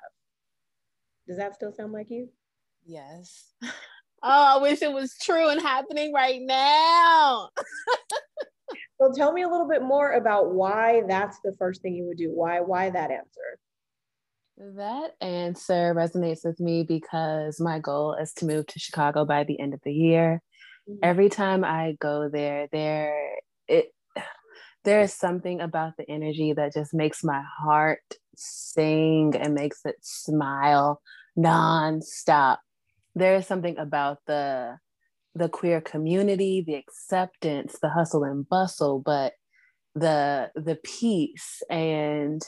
Does 1.28 1.38
that 1.38 1.56
still 1.56 1.72
sound 1.72 1.94
like 1.94 2.10
you? 2.10 2.30
Yes. 2.86 3.54
Oh, 4.24 4.58
I 4.58 4.62
wish 4.62 4.82
it 4.82 4.92
was 4.92 5.16
true 5.22 5.50
and 5.50 5.60
happening 5.60 6.14
right 6.14 6.42
now. 6.42 7.50
so 9.02 9.12
tell 9.16 9.34
me 9.34 9.42
a 9.42 9.48
little 9.48 9.68
bit 9.68 9.82
more 9.82 10.12
about 10.12 10.54
why 10.54 11.02
that's 11.08 11.40
the 11.44 11.54
first 11.58 11.82
thing 11.82 11.96
you 11.96 12.06
would 12.06 12.18
do. 12.18 12.32
Why 12.32 12.60
why 12.60 12.90
that 12.92 13.10
answer? 13.10 13.60
That 14.58 15.16
answer 15.22 15.96
resonates 15.96 16.46
with 16.46 16.60
me 16.60 16.84
because 16.84 17.60
my 17.60 17.80
goal 17.80 18.14
is 18.14 18.32
to 18.34 18.46
move 18.46 18.68
to 18.68 18.80
Chicago 18.80 19.26
by 19.26 19.44
the 19.44 19.60
end 19.60 19.74
of 19.74 19.80
the 19.84 19.94
year. 19.94 20.44
Mm-hmm. 20.88 21.00
Every 21.02 21.30
time 21.30 21.64
I 21.64 21.98
go 22.00 22.30
there, 22.30 22.68
there 22.72 23.18
it 23.68 23.92
there 24.84 25.02
is 25.02 25.14
something 25.14 25.62
about 25.62 25.98
the 25.98 26.10
energy 26.10 26.54
that 26.54 26.74
just 26.74 26.94
makes 26.94 27.24
my 27.24 27.42
heart 27.60 28.02
sing 28.36 29.36
and 29.36 29.56
makes 29.56 29.82
it 29.86 29.96
smile 30.02 31.02
nonstop. 31.38 32.58
There 33.16 33.36
is 33.36 33.48
something 33.48 33.78
about 33.78 34.20
the 34.28 34.78
the 35.34 35.50
queer 35.50 35.80
community, 35.80 36.62
the 36.66 36.76
acceptance, 36.76 37.78
the 37.82 37.90
hustle 37.90 38.24
and 38.24 38.48
bustle, 38.48 39.00
but 39.00 39.34
the 39.96 40.50
the 40.56 40.78
peace 40.84 41.62
and 41.70 42.42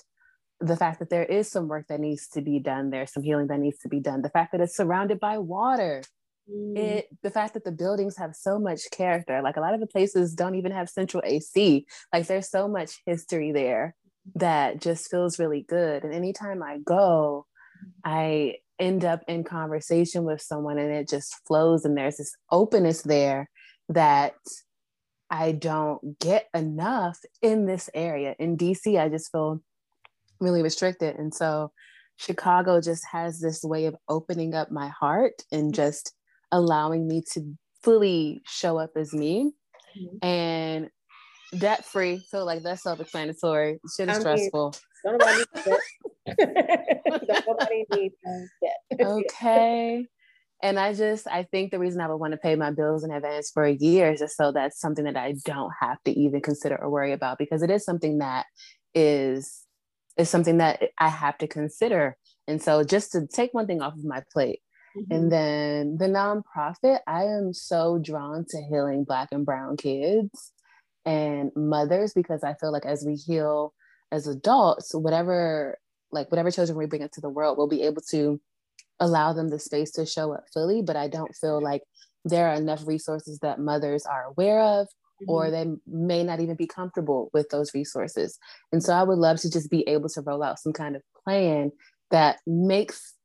the 0.60 0.78
fact 0.78 0.99
that 0.99 1.10
there 1.10 1.26
is 1.26 1.52
some 1.52 1.67
work 1.67 1.88
that 1.89 1.99
needs 1.99 2.28
to 2.30 2.41
be 2.41 2.60
done 2.60 2.89
there's 2.89 3.12
some 3.12 3.23
healing 3.23 3.47
that 3.47 3.60
needs 3.60 3.80
to 3.80 3.89
be 3.89 3.99
done 3.99 4.21
the 4.21 4.30
fact 4.30 4.52
that 4.54 4.62
it's 4.62 4.78
surrounded 4.78 5.19
by 5.19 5.38
water 5.38 6.02
mm. 6.49 6.78
it 6.78 7.08
the 7.21 7.30
fact 7.30 7.54
that 7.54 7.65
the 7.65 7.71
buildings 7.71 8.15
have 8.15 8.34
so 8.34 8.58
much 8.58 8.89
character 8.91 9.41
like 9.41 9.58
a 9.58 9.60
lot 9.60 9.73
of 9.73 9.82
the 9.82 9.88
places 9.88 10.34
don't 10.34 10.56
even 10.56 10.71
have 10.71 10.89
central 10.89 11.21
ac 11.26 11.86
like 12.13 12.28
there's 12.28 12.49
so 12.49 12.67
much 12.67 13.02
history 13.06 13.52
there 13.52 13.93
that 14.36 14.82
just 14.82 15.12
feels 15.12 15.38
really 15.38 15.65
good 15.67 16.04
and 16.06 16.13
anytime 16.13 16.63
i 16.63 16.78
go 16.78 17.45
i 18.06 18.56
end 18.79 19.05
up 19.05 19.21
in 19.27 19.43
conversation 19.43 20.23
with 20.23 20.41
someone 20.41 20.77
and 20.77 20.91
it 20.91 21.07
just 21.07 21.36
flows 21.47 21.86
and 21.86 21.97
there's 21.97 22.17
this 22.17 22.36
openness 22.51 23.01
there 23.03 23.49
that 23.89 24.36
I 25.29 25.51
don't 25.51 26.19
get 26.19 26.47
enough 26.53 27.19
in 27.41 27.65
this 27.65 27.89
area. 27.93 28.36
In 28.39 28.57
DC, 28.57 28.99
I 28.99 29.09
just 29.09 29.31
feel 29.31 29.62
really 30.39 30.62
restricted. 30.62 31.15
And 31.17 31.33
so 31.33 31.71
Chicago 32.17 32.79
just 32.81 33.03
has 33.12 33.39
this 33.39 33.63
way 33.63 33.86
of 33.86 33.95
opening 34.07 34.53
up 34.53 34.71
my 34.71 34.89
heart 34.89 35.41
and 35.51 35.73
just 35.73 36.13
allowing 36.51 37.07
me 37.07 37.23
to 37.33 37.57
fully 37.81 38.43
show 38.45 38.77
up 38.77 38.91
as 38.95 39.13
me 39.13 39.51
mm-hmm. 39.97 40.25
and 40.25 40.89
debt 41.57 41.86
free. 41.86 42.23
So 42.29 42.43
like 42.43 42.62
that's 42.62 42.83
self-explanatory. 42.83 43.79
Shit 43.95 44.09
is 44.09 44.17
I 44.17 44.19
stressful. 44.19 44.75
Mean, 45.05 45.17
nobody 47.47 47.85
needs 47.95 48.15
debt. 48.61 48.99
okay. 49.01 50.07
And 50.61 50.79
I 50.79 50.93
just, 50.93 51.27
I 51.27 51.43
think 51.43 51.71
the 51.71 51.79
reason 51.79 51.99
I 51.99 52.07
would 52.07 52.15
want 52.15 52.31
to 52.31 52.37
pay 52.37 52.55
my 52.55 52.71
bills 52.71 53.03
in 53.03 53.11
advance 53.11 53.51
for 53.53 53.65
a 53.65 53.73
year 53.73 54.13
is 54.13 54.21
just 54.21 54.37
so 54.37 54.53
that's 54.53 54.79
something 54.79 55.03
that 55.03 55.17
I 55.17 55.35
don't 55.43 55.73
have 55.81 56.01
to 56.03 56.11
even 56.11 56.39
consider 56.39 56.81
or 56.81 56.89
worry 56.89 57.11
about 57.11 57.37
because 57.37 57.61
it 57.63 57.69
is 57.69 57.83
something 57.83 58.19
that 58.19 58.45
is 58.95 59.63
is 60.17 60.29
something 60.29 60.59
that 60.59 60.81
I 60.97 61.09
have 61.09 61.37
to 61.39 61.47
consider. 61.47 62.17
And 62.47 62.61
so 62.61 62.83
just 62.83 63.11
to 63.13 63.27
take 63.27 63.53
one 63.53 63.67
thing 63.67 63.81
off 63.81 63.93
of 63.93 64.05
my 64.05 64.23
plate. 64.31 64.59
Mm-hmm. 64.95 65.13
And 65.13 65.31
then 65.31 65.97
the 65.97 66.05
nonprofit, 66.05 66.99
I 67.07 67.23
am 67.23 67.53
so 67.53 67.99
drawn 68.01 68.45
to 68.49 68.61
healing 68.69 69.05
Black 69.05 69.29
and 69.31 69.45
Brown 69.45 69.75
kids 69.75 70.51
and 71.05 71.51
mothers 71.55 72.13
because 72.13 72.43
I 72.43 72.53
feel 72.53 72.71
like 72.71 72.85
as 72.85 73.03
we 73.05 73.15
heal 73.15 73.73
as 74.13 74.28
adults, 74.28 74.93
whatever 74.93 75.78
like 76.12 76.30
whatever 76.32 76.52
children 76.52 76.78
we 76.78 76.86
bring 76.86 77.02
into 77.02 77.19
the 77.19 77.30
world, 77.30 77.58
we'll 77.58 77.67
be 77.67 77.82
able 77.82 78.04
to 78.12 78.39
allow 78.99 79.34
them 79.34 79.49
the 79.49 79.58
space 79.58 79.91
to 79.91 80.06
show 80.06 80.32
up 80.32 80.45
fully. 80.54 80.84
But 80.84 80.95
I 80.95 81.08
don't 81.08 81.36
feel 81.36 81.62
like 81.62 81.82
there 82.23 82.47
are 82.47 82.54
enough 82.54 82.86
resources 82.86 83.39
that 83.39 83.60
mothers 83.60 84.06
are 84.06 84.26
aware 84.26 84.62
of 84.62 84.88
mm-hmm. 84.88 85.30
or 85.32 85.49
they 85.49 85.65
may 85.88 86.23
not 86.23 86.39
even 86.39 86.56
be 86.56 86.67
comfortable 86.67 87.32
with 87.34 87.49
those 87.49 87.73
resources. 87.73 88.38
And 88.71 88.84
so 88.84 88.93
I 88.93 89.02
would 89.02 89.17
love 89.17 89.39
to 89.41 89.49
just 89.49 89.71
be 89.71 89.82
able 89.89 90.10
to 90.10 90.21
roll 90.21 90.43
out 90.43 90.60
some 90.60 90.73
kind 90.73 90.95
of 90.95 91.02
plan 91.23 91.71
that 92.12 92.39
makes 92.45 93.15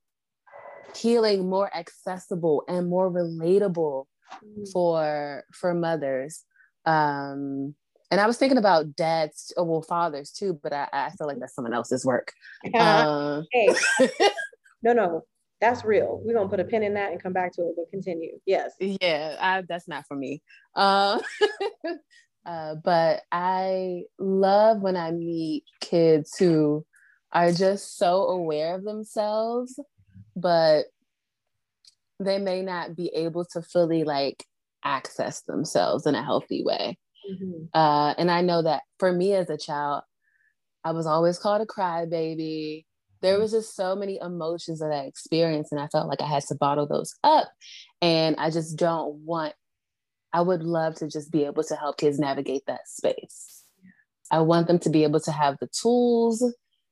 healing 0.96 1.48
more 1.48 1.70
accessible 1.76 2.64
and 2.66 2.88
more 2.88 3.10
relatable 3.10 4.06
mm-hmm. 4.32 4.64
for 4.72 5.44
for 5.52 5.74
mothers. 5.74 6.44
Um, 6.86 7.74
and 8.10 8.20
I 8.20 8.26
was 8.26 8.38
thinking 8.38 8.58
about 8.58 8.96
dads, 8.96 9.52
oh, 9.56 9.64
well, 9.64 9.82
fathers 9.82 10.30
too, 10.30 10.58
but 10.62 10.72
I, 10.72 10.88
I 10.92 11.10
feel 11.10 11.26
like 11.26 11.38
that's 11.38 11.54
someone 11.54 11.74
else's 11.74 12.04
work. 12.04 12.32
Uh, 12.74 13.42
hey, 13.52 13.68
no, 14.82 14.92
no, 14.92 15.24
that's 15.60 15.84
real. 15.84 16.20
We're 16.24 16.34
gonna 16.34 16.48
put 16.48 16.60
a 16.60 16.64
pin 16.64 16.82
in 16.82 16.94
that 16.94 17.12
and 17.12 17.22
come 17.22 17.32
back 17.32 17.52
to 17.54 17.62
it, 17.62 17.74
but 17.76 17.90
continue. 17.90 18.38
Yes. 18.46 18.72
Yeah, 18.80 19.36
I, 19.40 19.62
that's 19.68 19.88
not 19.88 20.06
for 20.06 20.16
me. 20.16 20.42
Uh, 20.74 21.20
uh, 22.46 22.76
but 22.82 23.22
I 23.30 24.02
love 24.18 24.80
when 24.80 24.96
I 24.96 25.10
meet 25.10 25.64
kids 25.80 26.36
who 26.38 26.84
are 27.32 27.52
just 27.52 27.98
so 27.98 28.22
aware 28.28 28.74
of 28.74 28.84
themselves, 28.84 29.78
but 30.34 30.86
they 32.20 32.38
may 32.38 32.62
not 32.62 32.96
be 32.96 33.10
able 33.14 33.44
to 33.44 33.62
fully 33.62 34.04
like 34.04 34.44
access 34.84 35.42
themselves 35.42 36.06
in 36.06 36.14
a 36.14 36.24
healthy 36.24 36.62
way. 36.64 36.98
Mm-hmm. 37.28 37.64
Uh, 37.74 38.14
and 38.18 38.30
I 38.30 38.40
know 38.40 38.62
that 38.62 38.82
for 38.98 39.12
me 39.12 39.34
as 39.34 39.50
a 39.50 39.58
child, 39.58 40.02
I 40.84 40.92
was 40.92 41.06
always 41.06 41.38
called 41.38 41.60
a 41.60 41.66
crybaby 41.66 42.84
there 43.20 43.38
was 43.38 43.52
just 43.52 43.74
so 43.74 43.96
many 43.96 44.18
emotions 44.20 44.78
that 44.80 44.92
I 44.92 45.00
experienced, 45.04 45.72
and 45.72 45.80
I 45.80 45.88
felt 45.88 46.08
like 46.08 46.20
I 46.20 46.26
had 46.26 46.44
to 46.44 46.54
bottle 46.54 46.86
those 46.86 47.14
up. 47.24 47.48
And 48.00 48.36
I 48.38 48.50
just 48.50 48.76
don't 48.76 49.16
want, 49.24 49.54
I 50.32 50.40
would 50.40 50.62
love 50.62 50.94
to 50.96 51.08
just 51.08 51.32
be 51.32 51.44
able 51.44 51.64
to 51.64 51.74
help 51.74 51.98
kids 51.98 52.18
navigate 52.18 52.62
that 52.66 52.86
space. 52.86 53.64
I 54.30 54.40
want 54.40 54.66
them 54.66 54.78
to 54.80 54.90
be 54.90 55.04
able 55.04 55.20
to 55.20 55.32
have 55.32 55.56
the 55.58 55.68
tools 55.68 56.44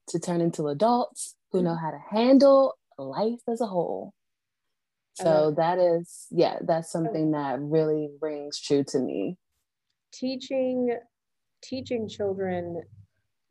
to 0.09 0.19
turn 0.19 0.41
into 0.41 0.69
adults 0.69 1.35
who 1.53 1.63
know 1.63 1.77
how 1.77 1.91
to 1.91 1.99
handle 2.11 2.75
life 2.99 3.41
as 3.49 3.61
a 3.61 3.67
whole. 3.67 4.15
So 5.15 5.55
that 5.57 5.79
is, 5.79 6.27
yeah, 6.31 6.59
that's 6.61 6.93
something 6.93 7.31
that 7.31 7.59
really 7.59 8.11
rings 8.21 8.61
true 8.61 8.85
to 8.89 8.99
me. 8.99 9.39
Teaching, 10.13 10.97
teaching 11.63 12.09
children 12.09 12.83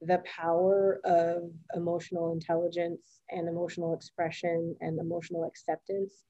the 0.02 0.22
power 0.26 1.00
of 1.06 1.44
emotional 1.76 2.34
intelligence 2.34 3.22
and 3.30 3.48
emotional 3.48 3.94
expression 3.94 4.76
and 4.82 5.00
emotional 5.00 5.46
acceptance 5.46 6.24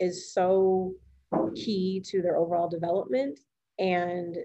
is 0.00 0.32
so 0.32 0.92
key 1.54 2.02
to 2.04 2.20
their 2.20 2.36
overall 2.36 2.68
development. 2.68 3.38
And 3.78 4.36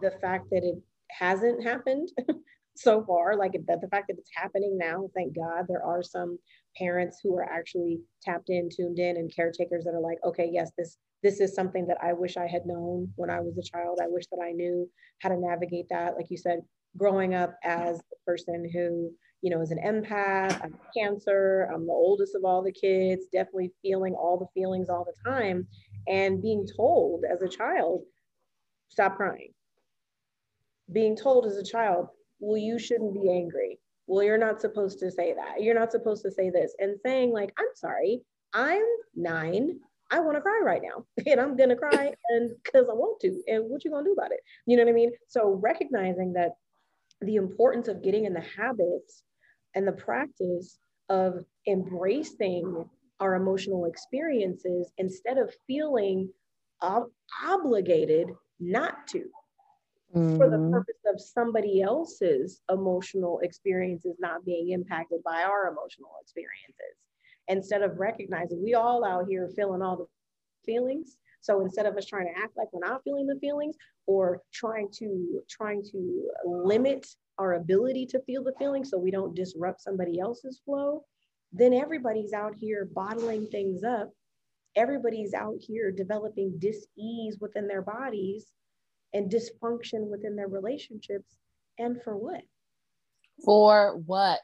the 0.00 0.12
fact 0.20 0.48
that 0.50 0.64
it 0.64 0.76
hasn't 1.10 1.62
happened 1.62 2.08
so 2.76 3.04
far. 3.04 3.36
Like 3.36 3.52
the, 3.52 3.78
the 3.80 3.88
fact 3.88 4.08
that 4.08 4.18
it's 4.18 4.30
happening 4.34 4.76
now, 4.78 5.08
thank 5.14 5.36
God, 5.36 5.66
there 5.68 5.84
are 5.84 6.02
some 6.02 6.38
parents 6.76 7.20
who 7.22 7.36
are 7.36 7.44
actually 7.44 8.00
tapped 8.22 8.48
in, 8.48 8.68
tuned 8.74 8.98
in, 8.98 9.16
and 9.16 9.34
caretakers 9.34 9.84
that 9.84 9.94
are 9.94 10.00
like, 10.00 10.18
okay, 10.24 10.48
yes, 10.50 10.70
this 10.76 10.96
this 11.22 11.40
is 11.40 11.54
something 11.54 11.86
that 11.86 11.98
I 12.02 12.12
wish 12.12 12.36
I 12.36 12.46
had 12.46 12.66
known 12.66 13.12
when 13.16 13.30
I 13.30 13.40
was 13.40 13.56
a 13.56 13.62
child. 13.62 14.00
I 14.02 14.08
wish 14.08 14.26
that 14.32 14.42
I 14.44 14.52
knew 14.52 14.88
how 15.20 15.28
to 15.28 15.36
navigate 15.36 15.86
that. 15.90 16.16
Like 16.16 16.30
you 16.30 16.36
said, 16.36 16.60
growing 16.96 17.34
up 17.34 17.54
as 17.64 17.98
a 17.98 18.24
person 18.26 18.68
who, 18.72 19.10
you 19.40 19.50
know, 19.50 19.60
is 19.60 19.70
an 19.70 19.78
empath, 19.84 20.60
I'm 20.62 20.74
cancer, 20.96 21.68
I'm 21.72 21.86
the 21.86 21.92
oldest 21.92 22.34
of 22.34 22.44
all 22.44 22.62
the 22.62 22.72
kids, 22.72 23.26
definitely 23.32 23.72
feeling 23.82 24.14
all 24.14 24.38
the 24.38 24.60
feelings 24.60 24.88
all 24.88 25.04
the 25.04 25.30
time, 25.30 25.66
and 26.08 26.42
being 26.42 26.66
told 26.76 27.24
as 27.24 27.42
a 27.42 27.48
child, 27.48 28.02
stop 28.88 29.16
crying. 29.16 29.52
Being 30.92 31.16
told 31.16 31.46
as 31.46 31.56
a 31.56 31.64
child, 31.64 32.08
well, 32.40 32.58
you 32.58 32.78
shouldn't 32.78 33.14
be 33.14 33.30
angry. 33.30 33.78
Well, 34.06 34.24
you're 34.24 34.38
not 34.38 34.60
supposed 34.60 34.98
to 34.98 35.10
say 35.10 35.34
that. 35.34 35.62
You're 35.62 35.78
not 35.78 35.92
supposed 35.92 36.22
to 36.24 36.30
say 36.30 36.50
this. 36.50 36.74
And 36.78 36.98
saying, 37.04 37.32
like, 37.32 37.52
I'm 37.56 37.66
sorry, 37.74 38.20
I'm 38.52 38.82
nine. 39.14 39.78
I 40.12 40.20
want 40.20 40.36
to 40.36 40.42
cry 40.42 40.60
right 40.62 40.82
now 40.82 41.04
and 41.26 41.40
I'm 41.40 41.56
going 41.56 41.70
to 41.70 41.76
cry 41.76 42.12
and 42.30 42.50
because 42.62 42.88
I 42.88 42.92
want 42.92 43.20
to. 43.20 43.42
And 43.48 43.68
what 43.68 43.84
you 43.84 43.90
going 43.90 44.04
to 44.04 44.10
do 44.10 44.14
about 44.14 44.32
it? 44.32 44.40
You 44.66 44.76
know 44.76 44.84
what 44.84 44.90
I 44.90 44.94
mean? 44.94 45.12
So 45.28 45.58
recognizing 45.60 46.34
that 46.34 46.52
the 47.20 47.36
importance 47.36 47.88
of 47.88 48.02
getting 48.02 48.26
in 48.26 48.34
the 48.34 48.44
habits 48.56 49.22
and 49.74 49.88
the 49.88 49.92
practice 49.92 50.78
of 51.08 51.44
embracing 51.66 52.84
our 53.20 53.34
emotional 53.34 53.86
experiences 53.86 54.90
instead 54.98 55.38
of 55.38 55.54
feeling 55.66 56.28
ob- 56.82 57.10
obligated 57.44 58.28
not 58.60 59.06
to 59.08 59.24
for 60.12 60.50
the 60.50 60.56
mm-hmm. 60.56 60.72
purpose 60.72 61.00
of 61.06 61.18
somebody 61.18 61.80
else's 61.80 62.60
emotional 62.70 63.38
experiences 63.42 64.14
not 64.18 64.44
being 64.44 64.70
impacted 64.70 65.22
by 65.24 65.42
our 65.42 65.68
emotional 65.68 66.10
experiences 66.20 66.96
instead 67.52 67.82
of 67.82 67.98
recognizing 67.98 68.62
we 68.62 68.74
all 68.74 69.04
out 69.04 69.26
here 69.28 69.48
feeling 69.54 69.82
all 69.82 69.96
the 69.96 70.06
feelings 70.64 71.16
so 71.40 71.60
instead 71.60 71.86
of 71.86 71.96
us 71.96 72.06
trying 72.06 72.26
to 72.26 72.40
act 72.40 72.56
like 72.56 72.68
we're 72.72 72.86
not 72.86 73.02
feeling 73.04 73.26
the 73.26 73.38
feelings 73.40 73.76
or 74.06 74.40
trying 74.52 74.88
to 74.92 75.42
trying 75.48 75.82
to 75.82 76.28
limit 76.44 77.06
our 77.38 77.54
ability 77.54 78.06
to 78.06 78.20
feel 78.22 78.44
the 78.44 78.54
feelings 78.58 78.90
so 78.90 78.98
we 78.98 79.10
don't 79.10 79.34
disrupt 79.34 79.80
somebody 79.80 80.20
else's 80.20 80.60
flow, 80.64 81.04
then 81.52 81.72
everybody's 81.72 82.32
out 82.32 82.54
here 82.56 82.88
bottling 82.94 83.46
things 83.46 83.82
up. 83.82 84.10
Everybody's 84.76 85.34
out 85.34 85.56
here 85.58 85.90
developing 85.90 86.54
dis-ease 86.58 87.36
within 87.40 87.66
their 87.66 87.82
bodies 87.82 88.46
and 89.12 89.30
dysfunction 89.30 90.08
within 90.08 90.36
their 90.36 90.48
relationships. 90.48 91.36
And 91.78 92.00
for 92.02 92.16
what? 92.16 92.42
For 93.44 93.96
what? 94.06 94.40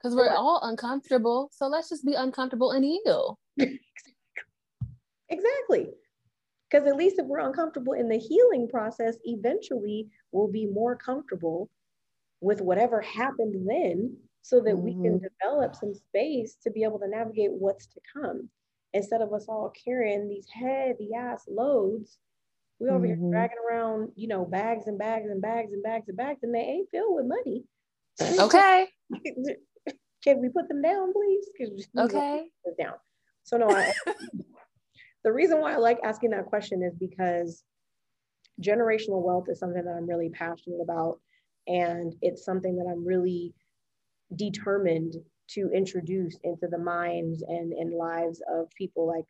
Because 0.00 0.14
we're 0.14 0.30
all 0.30 0.60
uncomfortable. 0.62 1.50
So 1.52 1.66
let's 1.66 1.88
just 1.88 2.06
be 2.06 2.14
uncomfortable 2.14 2.70
and 2.70 2.84
heal. 2.84 3.38
exactly. 5.28 5.88
Because 6.70 6.86
at 6.86 6.96
least 6.96 7.18
if 7.18 7.26
we're 7.26 7.46
uncomfortable 7.46 7.94
in 7.94 8.08
the 8.08 8.18
healing 8.18 8.68
process, 8.68 9.16
eventually 9.24 10.08
we'll 10.30 10.52
be 10.52 10.66
more 10.66 10.94
comfortable 10.94 11.68
with 12.40 12.60
whatever 12.60 13.00
happened 13.00 13.68
then 13.68 14.16
so 14.42 14.60
that 14.60 14.74
mm-hmm. 14.74 14.84
we 14.84 14.92
can 14.92 15.18
mm-hmm. 15.18 15.26
develop 15.40 15.74
some 15.74 15.94
space 15.94 16.56
to 16.62 16.70
be 16.70 16.84
able 16.84 16.98
to 16.98 17.08
navigate 17.08 17.52
what's 17.52 17.86
to 17.86 18.00
come 18.14 18.48
instead 18.94 19.20
of 19.20 19.32
us 19.32 19.46
all 19.48 19.72
carrying 19.84 20.28
these 20.28 20.46
heavy 20.52 21.10
ass 21.16 21.44
loads 21.48 22.18
we 22.78 22.88
over 22.88 23.06
mm-hmm. 23.06 23.20
here 23.20 23.30
dragging 23.30 23.56
around 23.68 24.10
you 24.14 24.28
know 24.28 24.44
bags 24.44 24.86
and 24.86 24.98
bags 24.98 25.28
and 25.28 25.42
bags 25.42 25.72
and 25.72 25.82
bags 25.82 26.08
and 26.08 26.16
bags 26.16 26.40
and 26.42 26.54
they 26.54 26.60
ain't 26.60 26.88
filled 26.90 27.14
with 27.14 27.26
money 27.26 27.64
okay 28.38 28.86
can 30.22 30.40
we 30.40 30.48
put 30.48 30.68
them 30.68 30.82
down 30.82 31.12
please 31.12 31.46
okay 31.98 32.46
down 32.78 32.94
so 33.44 33.56
no 33.56 33.70
I, 33.70 33.92
the 35.24 35.32
reason 35.32 35.60
why 35.60 35.74
I 35.74 35.76
like 35.76 35.98
asking 36.04 36.30
that 36.30 36.46
question 36.46 36.82
is 36.82 36.94
because 36.98 37.64
generational 38.62 39.22
wealth 39.22 39.46
is 39.48 39.58
something 39.58 39.84
that 39.84 39.94
I'm 39.96 40.08
really 40.08 40.30
passionate 40.30 40.80
about. 40.82 41.20
And 41.66 42.14
it's 42.22 42.44
something 42.44 42.76
that 42.76 42.90
I'm 42.90 43.04
really 43.04 43.54
determined 44.36 45.14
to 45.50 45.70
introduce 45.74 46.38
into 46.44 46.66
the 46.68 46.78
minds 46.78 47.42
and, 47.46 47.72
and 47.72 47.92
lives 47.92 48.42
of 48.52 48.70
people 48.76 49.06
like 49.06 49.24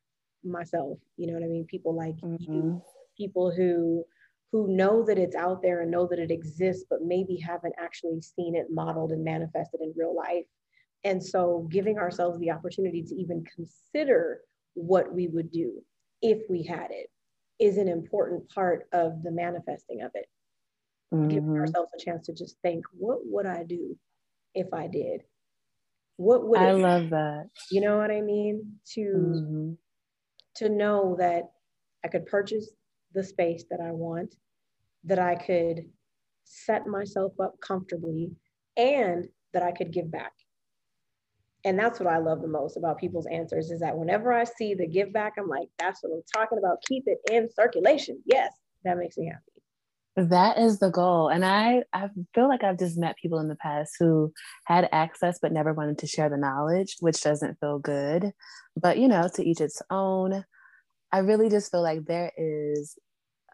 myself. 0.44 0.98
You 1.16 1.28
know 1.28 1.34
what 1.34 1.44
I 1.44 1.48
mean? 1.48 1.66
People 1.66 1.96
like 1.96 2.16
mm-hmm. 2.16 2.52
you, 2.52 2.82
people 3.16 3.50
who 3.50 4.04
who 4.50 4.66
know 4.66 5.04
that 5.04 5.18
it's 5.18 5.36
out 5.36 5.60
there 5.60 5.82
and 5.82 5.90
know 5.90 6.06
that 6.06 6.18
it 6.18 6.30
exists, 6.30 6.86
but 6.88 7.02
maybe 7.02 7.36
haven't 7.36 7.74
actually 7.78 8.18
seen 8.22 8.56
it 8.56 8.68
modeled 8.70 9.12
and 9.12 9.22
manifested 9.22 9.80
in 9.82 9.92
real 9.94 10.16
life. 10.16 10.46
And 11.04 11.22
so 11.22 11.66
giving 11.70 11.98
ourselves 11.98 12.38
the 12.38 12.50
opportunity 12.50 13.02
to 13.02 13.14
even 13.14 13.44
consider 13.54 14.40
what 14.74 15.12
we 15.12 15.28
would 15.28 15.50
do 15.50 15.82
if 16.22 16.38
we 16.48 16.62
had 16.62 16.88
it 16.90 17.10
is 17.58 17.76
an 17.76 17.88
important 17.88 18.48
part 18.50 18.88
of 18.92 19.22
the 19.22 19.30
manifesting 19.30 20.02
of 20.02 20.10
it. 20.14 20.26
Mm-hmm. 21.12 21.28
Giving 21.28 21.56
ourselves 21.56 21.90
a 21.94 22.04
chance 22.04 22.26
to 22.26 22.34
just 22.34 22.56
think, 22.62 22.84
what 22.92 23.20
would 23.24 23.46
I 23.46 23.64
do 23.64 23.96
if 24.54 24.72
I 24.72 24.88
did? 24.88 25.22
What 26.16 26.46
would 26.46 26.60
I 26.60 26.72
love 26.72 27.10
that? 27.10 27.48
You 27.70 27.80
know 27.80 27.96
what 27.96 28.10
I 28.10 28.20
mean? 28.20 28.74
To 28.94 29.00
mm-hmm. 29.00 29.72
to 30.56 30.68
know 30.68 31.16
that 31.18 31.44
I 32.04 32.08
could 32.08 32.26
purchase 32.26 32.70
the 33.14 33.24
space 33.24 33.64
that 33.70 33.80
I 33.80 33.92
want, 33.92 34.34
that 35.04 35.18
I 35.18 35.36
could 35.36 35.86
set 36.44 36.86
myself 36.86 37.32
up 37.40 37.54
comfortably, 37.60 38.32
and 38.76 39.28
that 39.54 39.62
I 39.62 39.72
could 39.72 39.92
give 39.92 40.10
back 40.10 40.32
and 41.68 41.78
that's 41.78 42.00
what 42.00 42.08
I 42.08 42.16
love 42.16 42.40
the 42.40 42.48
most 42.48 42.78
about 42.78 42.98
people's 42.98 43.26
answers 43.26 43.70
is 43.70 43.80
that 43.80 43.94
whenever 43.94 44.32
I 44.32 44.44
see 44.44 44.72
the 44.72 44.86
give 44.86 45.12
back, 45.12 45.34
I'm 45.38 45.48
like, 45.48 45.68
that's 45.78 46.02
what 46.02 46.14
I'm 46.14 46.22
talking 46.34 46.56
about. 46.56 46.82
Keep 46.88 47.04
it 47.06 47.18
in 47.30 47.50
circulation. 47.54 48.22
Yes, 48.24 48.54
that 48.84 48.96
makes 48.96 49.18
me 49.18 49.26
happy. 49.26 50.30
That 50.30 50.56
is 50.58 50.78
the 50.78 50.90
goal. 50.90 51.28
And 51.28 51.44
I, 51.44 51.82
I 51.92 52.08
feel 52.34 52.48
like 52.48 52.64
I've 52.64 52.78
just 52.78 52.96
met 52.96 53.18
people 53.20 53.38
in 53.38 53.48
the 53.48 53.54
past 53.56 53.96
who 53.98 54.32
had 54.64 54.88
access 54.92 55.38
but 55.40 55.52
never 55.52 55.74
wanted 55.74 55.98
to 55.98 56.06
share 56.06 56.30
the 56.30 56.38
knowledge, 56.38 56.96
which 57.00 57.20
doesn't 57.20 57.60
feel 57.60 57.78
good. 57.78 58.32
But, 58.74 58.96
you 58.96 59.06
know, 59.06 59.28
to 59.34 59.44
each 59.44 59.60
its 59.60 59.82
own. 59.90 60.44
I 61.12 61.18
really 61.18 61.50
just 61.50 61.70
feel 61.70 61.82
like 61.82 62.06
there 62.06 62.32
is 62.38 62.96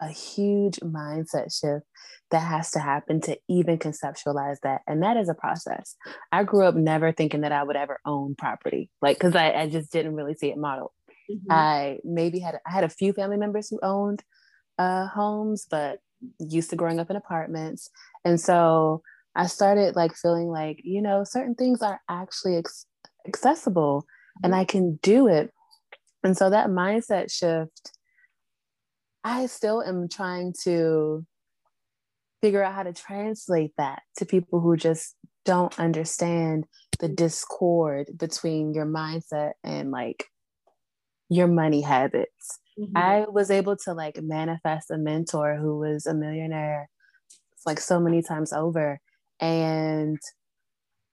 a 0.01 0.09
huge 0.09 0.79
mindset 0.81 1.57
shift 1.57 1.85
that 2.31 2.39
has 2.39 2.71
to 2.71 2.79
happen 2.79 3.21
to 3.21 3.37
even 3.47 3.77
conceptualize 3.77 4.57
that. 4.63 4.81
And 4.87 5.03
that 5.03 5.17
is 5.17 5.29
a 5.29 5.33
process. 5.33 5.95
I 6.31 6.43
grew 6.43 6.65
up 6.65 6.75
never 6.75 7.11
thinking 7.11 7.41
that 7.41 7.51
I 7.51 7.63
would 7.63 7.75
ever 7.75 7.99
own 8.05 8.35
property, 8.35 8.89
like, 9.01 9.17
because 9.17 9.35
I, 9.35 9.51
I, 9.51 9.69
just 9.69 9.91
didn't 9.91 10.15
really 10.15 10.33
see 10.33 10.49
it 10.49 10.57
modeled. 10.57 10.91
Mm-hmm. 11.31 11.51
I 11.51 11.97
maybe 12.03 12.39
had, 12.39 12.59
I 12.67 12.71
had 12.71 12.83
a 12.83 12.89
few 12.89 13.13
family 13.13 13.37
members 13.37 13.69
who 13.69 13.79
owned 13.81 14.23
uh, 14.77 15.07
homes, 15.07 15.65
but 15.69 15.99
used 16.39 16.71
to 16.71 16.75
growing 16.75 16.99
up 16.99 17.09
in 17.09 17.15
apartments. 17.15 17.89
And 18.23 18.39
so 18.39 19.01
I 19.35 19.47
started 19.47 19.95
like 19.95 20.15
feeling 20.15 20.47
like, 20.47 20.81
you 20.83 21.01
know, 21.01 21.23
certain 21.23 21.55
things 21.55 21.81
are 21.81 22.01
actually 22.09 22.57
ex- 22.57 22.85
accessible 23.27 24.01
mm-hmm. 24.01 24.45
and 24.45 24.55
I 24.55 24.65
can 24.65 24.99
do 25.01 25.27
it. 25.27 25.51
And 26.23 26.35
so 26.35 26.49
that 26.49 26.69
mindset 26.69 27.31
shift 27.31 27.91
I 29.25 29.47
still 29.47 29.81
am 29.81 30.07
trying 30.07 30.53
to 30.63 31.25
figure 32.43 32.63
out 32.63 32.75
how 32.75 32.83
to 32.83 32.93
translate 32.93 33.71
that 33.79 34.03
to 34.17 34.25
people 34.25 34.61
who 34.61 34.77
just 34.77 35.15
don't 35.45 35.77
understand 35.79 36.65
the 36.99 37.07
discord 37.07 38.11
between 38.15 38.75
your 38.75 38.85
mindset 38.85 39.53
and 39.63 39.89
like 39.89 40.25
your 41.27 41.47
money 41.47 41.81
habits. 41.81 42.59
Mm-hmm. 42.79 42.95
I 42.95 43.25
was 43.27 43.49
able 43.49 43.75
to 43.77 43.93
like 43.93 44.21
manifest 44.21 44.91
a 44.91 44.97
mentor 44.99 45.55
who 45.55 45.79
was 45.79 46.05
a 46.05 46.13
millionaire 46.13 46.87
like 47.65 47.79
so 47.79 47.99
many 47.99 48.21
times 48.21 48.53
over 48.53 48.99
and 49.39 50.19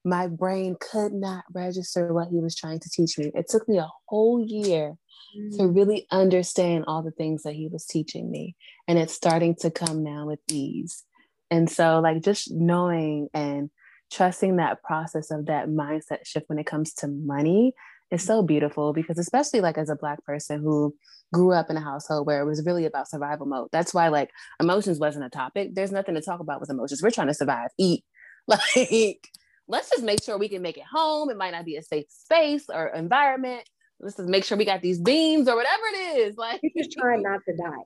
my 0.04 0.26
brain 0.26 0.76
could 0.80 1.12
not 1.12 1.44
register 1.54 2.12
what 2.12 2.28
he 2.28 2.40
was 2.40 2.56
trying 2.56 2.80
to 2.80 2.90
teach 2.90 3.18
me. 3.18 3.30
It 3.34 3.48
took 3.48 3.68
me 3.68 3.78
a 3.78 3.88
whole 4.08 4.44
year 4.44 4.94
mm. 5.36 5.56
to 5.56 5.66
really 5.66 6.06
understand 6.10 6.84
all 6.86 7.02
the 7.02 7.12
things 7.12 7.42
that 7.44 7.54
he 7.54 7.68
was 7.68 7.86
teaching 7.86 8.30
me. 8.30 8.56
And 8.88 8.98
it's 8.98 9.14
starting 9.14 9.54
to 9.60 9.70
come 9.70 10.02
now 10.02 10.26
with 10.26 10.40
ease. 10.50 11.04
And 11.50 11.70
so, 11.70 12.00
like, 12.00 12.22
just 12.22 12.50
knowing 12.50 13.28
and 13.32 13.70
trusting 14.10 14.56
that 14.56 14.82
process 14.82 15.30
of 15.30 15.46
that 15.46 15.68
mindset 15.68 16.24
shift 16.24 16.48
when 16.48 16.58
it 16.58 16.66
comes 16.66 16.92
to 16.94 17.08
money 17.08 17.74
is 18.10 18.22
so 18.22 18.42
beautiful 18.42 18.92
because, 18.92 19.18
especially 19.18 19.60
like 19.60 19.78
as 19.78 19.88
a 19.88 19.96
Black 19.96 20.24
person 20.24 20.60
who 20.60 20.94
grew 21.32 21.52
up 21.52 21.70
in 21.70 21.76
a 21.76 21.80
household 21.80 22.26
where 22.26 22.42
it 22.42 22.46
was 22.46 22.64
really 22.66 22.84
about 22.84 23.08
survival 23.08 23.46
mode, 23.46 23.68
that's 23.72 23.94
why 23.94 24.08
like 24.08 24.30
emotions 24.60 24.98
wasn't 24.98 25.24
a 25.24 25.30
topic. 25.30 25.74
There's 25.74 25.92
nothing 25.92 26.14
to 26.14 26.20
talk 26.20 26.40
about 26.40 26.60
with 26.60 26.70
emotions. 26.70 27.02
We're 27.02 27.10
trying 27.10 27.28
to 27.28 27.34
survive, 27.34 27.70
eat. 27.78 28.04
Like, 28.48 29.28
let's 29.68 29.90
just 29.90 30.02
make 30.02 30.22
sure 30.22 30.38
we 30.38 30.48
can 30.48 30.62
make 30.62 30.76
it 30.76 30.84
home. 30.90 31.30
It 31.30 31.36
might 31.36 31.52
not 31.52 31.64
be 31.64 31.76
a 31.76 31.82
safe 31.82 32.06
space 32.08 32.66
or 32.68 32.88
environment, 32.88 33.68
let's 34.02 34.16
just 34.16 34.28
make 34.28 34.44
sure 34.44 34.58
we 34.58 34.64
got 34.64 34.82
these 34.82 34.98
beans 34.98 35.48
or 35.48 35.56
whatever 35.56 35.82
it 35.94 36.18
is. 36.18 36.36
Like 36.36 36.60
you're 36.62 36.84
just 36.84 36.96
trying 36.98 37.22
not 37.22 37.40
to 37.48 37.56
die. 37.56 37.84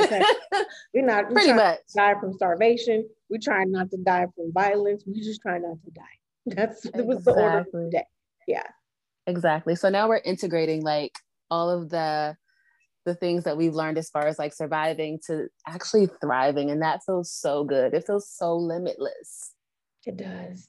Okay? 0.04 0.22
you're 0.94 1.04
not 1.04 1.30
pretty 1.30 1.52
much 1.52 1.78
die 1.94 2.14
from 2.18 2.32
starvation. 2.32 3.06
We're 3.28 3.38
trying 3.40 3.70
not 3.70 3.90
to 3.90 3.98
die 3.98 4.26
from 4.34 4.52
violence. 4.52 5.04
We 5.06 5.20
just 5.20 5.40
trying 5.40 5.62
not 5.62 5.76
to 5.84 5.90
die. 5.90 6.02
That's 6.46 6.86
exactly. 6.86 7.04
was 7.04 7.24
the 7.24 7.32
order 7.32 7.66
for 7.70 7.84
the 7.84 7.90
day. 7.90 8.04
Yeah. 8.48 8.66
Exactly. 9.26 9.76
So 9.76 9.88
now 9.90 10.08
we're 10.08 10.22
integrating 10.24 10.82
like 10.82 11.12
all 11.50 11.70
of 11.70 11.90
the 11.90 12.36
the 13.04 13.14
things 13.14 13.44
that 13.44 13.56
we've 13.56 13.74
learned 13.74 13.98
as 13.98 14.10
far 14.10 14.26
as 14.26 14.38
like 14.38 14.52
surviving 14.52 15.18
to 15.26 15.48
actually 15.66 16.08
thriving 16.20 16.70
and 16.70 16.82
that 16.82 17.00
feels 17.06 17.30
so 17.30 17.64
good. 17.64 17.94
It 17.94 18.04
feels 18.06 18.28
so 18.28 18.56
limitless. 18.56 19.54
It 20.06 20.16
does. 20.16 20.68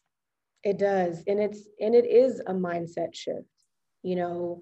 It 0.64 0.78
does. 0.78 1.24
And 1.28 1.40
it's 1.40 1.68
and 1.80 1.96
it 1.96 2.06
is 2.06 2.42
a 2.42 2.54
mindset 2.54 3.14
shift. 3.14 3.48
You 4.04 4.16
know, 4.16 4.62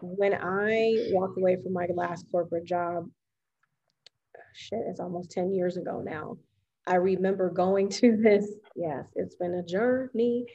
when 0.00 0.34
I 0.34 1.10
walked 1.12 1.38
away 1.38 1.56
from 1.62 1.72
my 1.72 1.86
last 1.94 2.26
corporate 2.30 2.64
job, 2.64 3.08
shit, 4.54 4.80
it's 4.86 5.00
almost 5.00 5.30
10 5.30 5.52
years 5.54 5.76
ago 5.76 6.02
now. 6.04 6.36
I 6.86 6.96
remember 6.96 7.50
going 7.50 7.88
to 7.90 8.16
this, 8.16 8.54
yes, 8.74 9.08
it's 9.14 9.36
been 9.36 9.54
a 9.54 9.62
journey. 9.62 10.46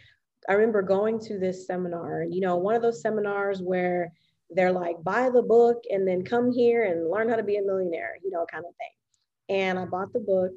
I 0.49 0.53
remember 0.53 0.82
going 0.82 1.19
to 1.21 1.39
this 1.39 1.67
seminar, 1.67 2.21
and 2.21 2.34
you 2.34 2.41
know, 2.41 2.58
one 2.58 2.75
of 2.75 2.82
those 2.82 3.01
seminars 3.01 3.62
where 3.62 4.12
they're 4.49 4.73
like, 4.73 5.01
buy 5.03 5.29
the 5.29 5.41
book 5.41 5.84
and 5.89 6.08
then 6.08 6.23
come 6.23 6.51
here 6.51 6.84
and 6.84 7.10
learn 7.10 7.29
how 7.29 7.36
to 7.36 7.43
be 7.43 7.58
a 7.58 7.62
millionaire, 7.62 8.17
you 8.23 8.29
know, 8.29 8.45
kind 8.51 8.65
of 8.67 8.73
thing. 8.75 9.58
And 9.58 9.79
I 9.79 9.86
bought 9.86 10.13
the 10.13 10.19
book 10.19 10.51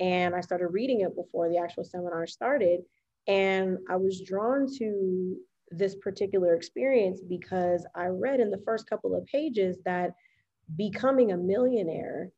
and 0.00 0.34
I 0.34 0.40
started 0.40 0.68
reading 0.68 1.00
it 1.02 1.14
before 1.14 1.48
the 1.48 1.58
actual 1.58 1.84
seminar 1.84 2.26
started. 2.26 2.80
And 3.28 3.78
I 3.90 3.96
was 3.96 4.22
drawn 4.22 4.66
to 4.78 5.36
this 5.70 5.96
particular 5.96 6.54
experience 6.54 7.20
because 7.28 7.86
I 7.94 8.06
read 8.06 8.40
in 8.40 8.50
the 8.50 8.62
first 8.66 8.88
couple 8.88 9.14
of 9.16 9.26
pages 9.26 9.78
that 9.84 10.12
becoming 10.76 11.32
a 11.32 11.38
millionaire 11.38 12.30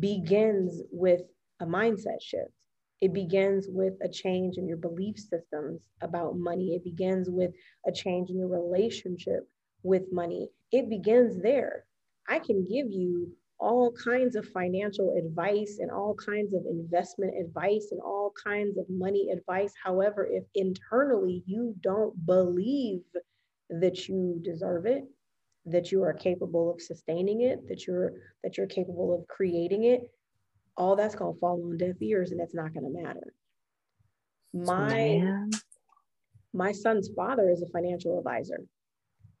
begins 0.00 0.82
with 0.90 1.22
a 1.60 1.66
mindset 1.66 2.22
shift. 2.22 2.52
It 3.00 3.12
begins 3.12 3.66
with 3.68 3.94
a 4.02 4.08
change 4.08 4.56
in 4.58 4.66
your 4.68 4.76
belief 4.78 5.18
systems 5.18 5.82
about 6.00 6.38
money. 6.38 6.74
It 6.74 6.84
begins 6.84 7.30
with 7.30 7.52
a 7.86 7.92
change 7.92 8.30
in 8.30 8.38
your 8.38 8.48
relationship 8.48 9.48
with 9.82 10.04
money. 10.12 10.48
It 10.72 10.88
begins 10.88 11.40
there. 11.42 11.84
I 12.28 12.38
can 12.38 12.64
give 12.64 12.90
you 12.90 13.32
all 13.58 13.92
kinds 13.92 14.36
of 14.36 14.46
financial 14.48 15.14
advice 15.16 15.78
and 15.80 15.90
all 15.90 16.14
kinds 16.14 16.54
of 16.54 16.62
investment 16.68 17.34
advice 17.40 17.88
and 17.92 18.00
all 18.00 18.32
kinds 18.42 18.76
of 18.78 18.84
money 18.88 19.30
advice. 19.30 19.72
However, 19.82 20.26
if 20.30 20.44
internally 20.54 21.42
you 21.46 21.74
don't 21.80 22.14
believe 22.26 23.02
that 23.70 24.08
you 24.08 24.40
deserve 24.42 24.86
it, 24.86 25.04
that 25.66 25.90
you 25.90 26.02
are 26.02 26.12
capable 26.12 26.70
of 26.70 26.80
sustaining 26.80 27.42
it, 27.42 27.66
that 27.68 27.86
you're 27.86 28.12
that 28.42 28.56
you're 28.56 28.66
capable 28.66 29.14
of 29.14 29.26
creating 29.28 29.84
it, 29.84 30.02
all 30.76 30.96
that's 30.96 31.14
going 31.14 31.34
to 31.34 31.40
fall 31.40 31.62
on 31.64 31.78
deaf 31.78 31.96
ears 32.00 32.32
and 32.32 32.40
it's 32.40 32.54
not 32.54 32.74
going 32.74 32.84
to 32.84 33.02
matter. 33.02 33.32
My 34.52 34.94
Man. 34.94 35.50
my 36.52 36.72
son's 36.72 37.08
father 37.16 37.48
is 37.50 37.62
a 37.62 37.66
financial 37.68 38.18
advisor. 38.18 38.60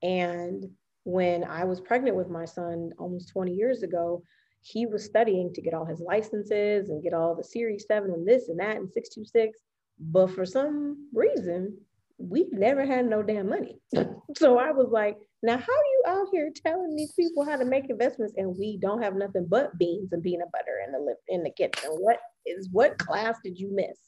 And 0.02 0.64
when 1.04 1.44
I 1.44 1.64
was 1.64 1.80
pregnant 1.80 2.16
with 2.16 2.28
my 2.28 2.44
son 2.44 2.90
almost 2.98 3.28
20 3.30 3.52
years 3.52 3.82
ago, 3.82 4.22
he 4.62 4.86
was 4.86 5.04
studying 5.04 5.52
to 5.52 5.60
get 5.60 5.74
all 5.74 5.84
his 5.84 6.00
licenses 6.00 6.88
and 6.88 7.02
get 7.02 7.12
all 7.12 7.34
the 7.34 7.44
Series 7.44 7.84
7 7.86 8.10
and 8.10 8.26
this 8.26 8.48
and 8.48 8.58
that 8.58 8.76
and 8.76 8.90
626. 8.90 9.60
But 10.00 10.30
for 10.30 10.46
some 10.46 11.08
reason, 11.12 11.76
we've 12.18 12.52
never 12.52 12.86
had 12.86 13.06
no 13.06 13.22
damn 13.22 13.48
money. 13.48 13.78
so 14.36 14.58
I 14.58 14.70
was 14.70 14.88
like, 14.90 15.18
now 15.42 15.58
how 15.58 15.72
are 15.72 15.90
you 15.92 16.02
out 16.06 16.28
here 16.32 16.50
telling 16.64 16.96
these 16.96 17.12
people 17.12 17.44
how 17.44 17.56
to 17.56 17.66
make 17.66 17.90
investments 17.90 18.32
and 18.38 18.56
we 18.58 18.78
don't 18.80 19.02
have 19.02 19.14
nothing 19.14 19.46
but 19.46 19.76
beans 19.78 20.12
and 20.12 20.22
peanut 20.22 20.50
butter 20.50 20.80
in 20.86 20.92
the 20.92 21.14
in 21.28 21.42
the 21.42 21.50
kitchen? 21.50 21.90
What 21.90 22.18
is 22.46 22.68
what 22.72 22.98
class 22.98 23.36
did 23.44 23.58
you 23.58 23.70
miss? 23.74 23.98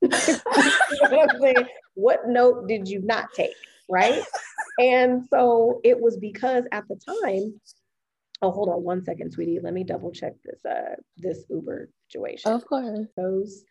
you 0.00 1.08
know 1.10 1.26
what, 1.38 1.68
what 1.94 2.28
note 2.28 2.68
did 2.68 2.88
you 2.88 3.00
not 3.02 3.26
take? 3.34 3.54
Right. 3.88 4.22
And 4.78 5.26
so 5.28 5.80
it 5.84 6.00
was 6.00 6.16
because 6.16 6.64
at 6.72 6.84
the 6.88 6.96
time, 6.96 7.60
oh 8.42 8.50
hold 8.50 8.68
on 8.68 8.82
one 8.82 9.02
second, 9.02 9.32
sweetie. 9.32 9.60
Let 9.62 9.74
me 9.74 9.84
double 9.84 10.12
check 10.12 10.34
this 10.44 10.64
uh 10.64 10.96
this 11.16 11.44
Uber 11.48 11.90
situation. 12.08 12.52
Of 12.52 12.66
course. 12.66 13.08
Those 13.16 13.64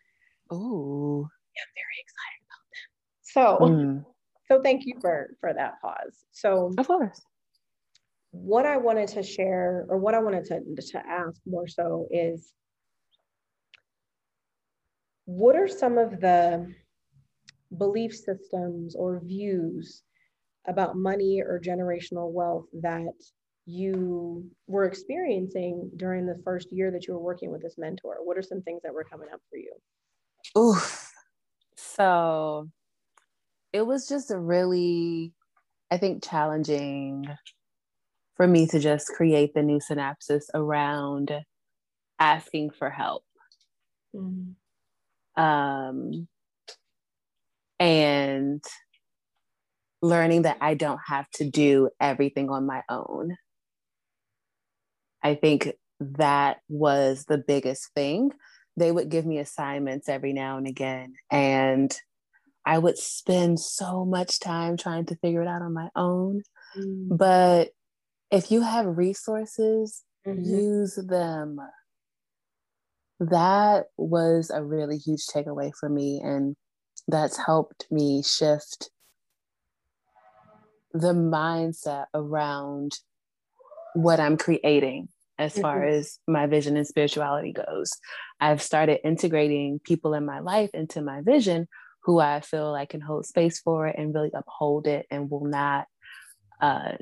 oh 0.50 1.28
yeah, 1.54 1.62
I'm 1.62 1.74
very 1.74 1.98
excited 2.04 2.42
about 2.46 3.68
them. 3.68 3.74
so, 3.74 3.74
mm. 3.74 4.04
so 4.48 4.62
thank 4.62 4.86
you 4.86 4.94
for 5.00 5.36
for 5.40 5.52
that 5.54 5.80
pause. 5.80 6.24
So, 6.32 6.72
of 6.76 6.86
course, 6.86 7.20
what 8.32 8.66
I 8.66 8.76
wanted 8.76 9.08
to 9.08 9.22
share, 9.22 9.86
or 9.88 9.98
what 9.98 10.14
I 10.14 10.18
wanted 10.18 10.44
to 10.46 10.60
to 10.92 11.06
ask 11.06 11.40
more 11.46 11.68
so, 11.68 12.08
is 12.10 12.52
what 15.24 15.56
are 15.56 15.68
some 15.68 15.98
of 15.98 16.20
the 16.20 16.72
belief 17.76 18.14
systems 18.14 18.94
or 18.94 19.20
views 19.24 20.02
about 20.66 20.96
money 20.96 21.42
or 21.42 21.60
generational 21.60 22.32
wealth 22.32 22.66
that 22.80 23.12
you 23.66 24.48
were 24.66 24.84
experiencing 24.84 25.90
during 25.96 26.26
the 26.26 26.40
first 26.44 26.68
year 26.70 26.90
that 26.92 27.06
you 27.06 27.14
were 27.14 27.20
working 27.20 27.50
with 27.50 27.62
this 27.62 27.76
mentor? 27.78 28.18
What 28.22 28.38
are 28.38 28.42
some 28.42 28.62
things 28.62 28.82
that 28.82 28.94
were 28.94 29.04
coming 29.04 29.28
up 29.32 29.40
for 29.50 29.56
you? 29.56 29.72
Oh, 30.54 31.00
so 31.76 32.68
it 33.72 33.82
was 33.82 34.08
just 34.08 34.30
a 34.30 34.38
really, 34.38 35.32
I 35.90 35.98
think, 35.98 36.24
challenging 36.24 37.26
for 38.36 38.46
me 38.46 38.66
to 38.68 38.78
just 38.78 39.08
create 39.08 39.54
the 39.54 39.62
new 39.62 39.78
synapses 39.78 40.44
around 40.54 41.32
asking 42.18 42.70
for 42.70 42.90
help. 42.90 43.24
Mm-hmm. 44.14 45.42
Um, 45.42 46.28
and 47.78 48.64
learning 50.02 50.42
that 50.42 50.58
I 50.60 50.74
don't 50.74 51.00
have 51.06 51.28
to 51.34 51.48
do 51.48 51.90
everything 52.00 52.50
on 52.50 52.66
my 52.66 52.82
own. 52.88 53.36
I 55.22 55.34
think 55.34 55.72
that 56.00 56.58
was 56.68 57.24
the 57.24 57.38
biggest 57.38 57.92
thing. 57.94 58.32
They 58.76 58.92
would 58.92 59.08
give 59.08 59.24
me 59.24 59.38
assignments 59.38 60.08
every 60.08 60.32
now 60.32 60.58
and 60.58 60.66
again, 60.66 61.14
and 61.30 61.96
I 62.66 62.78
would 62.78 62.98
spend 62.98 63.60
so 63.60 64.04
much 64.04 64.40
time 64.40 64.76
trying 64.76 65.06
to 65.06 65.16
figure 65.16 65.40
it 65.40 65.48
out 65.48 65.62
on 65.62 65.72
my 65.72 65.88
own. 65.94 66.42
Mm. 66.76 67.16
But 67.16 67.70
if 68.30 68.50
you 68.50 68.62
have 68.62 68.98
resources, 68.98 70.02
mm-hmm. 70.26 70.44
use 70.44 70.96
them. 70.96 71.58
That 73.20 73.86
was 73.96 74.50
a 74.50 74.62
really 74.62 74.98
huge 74.98 75.26
takeaway 75.26 75.72
for 75.78 75.88
me. 75.88 76.20
And 76.22 76.54
that's 77.08 77.38
helped 77.38 77.86
me 77.90 78.22
shift 78.22 78.90
the 81.00 81.12
mindset 81.12 82.06
around 82.14 82.98
what 83.94 84.20
I'm 84.20 84.36
creating 84.36 85.08
as 85.38 85.52
mm-hmm. 85.52 85.62
far 85.62 85.84
as 85.84 86.18
my 86.26 86.46
vision 86.46 86.76
and 86.76 86.86
spirituality 86.86 87.52
goes. 87.52 87.92
I've 88.40 88.62
started 88.62 89.06
integrating 89.06 89.80
people 89.80 90.14
in 90.14 90.24
my 90.24 90.40
life 90.40 90.70
into 90.74 91.02
my 91.02 91.22
vision 91.22 91.68
who 92.04 92.20
I 92.20 92.40
feel 92.40 92.74
I 92.74 92.86
can 92.86 93.00
hold 93.00 93.26
space 93.26 93.60
for 93.60 93.86
and 93.86 94.14
really 94.14 94.30
uphold 94.32 94.86
it 94.86 95.06
and 95.10 95.30
will 95.30 95.44
not 95.44 95.86
uh, 96.60 96.92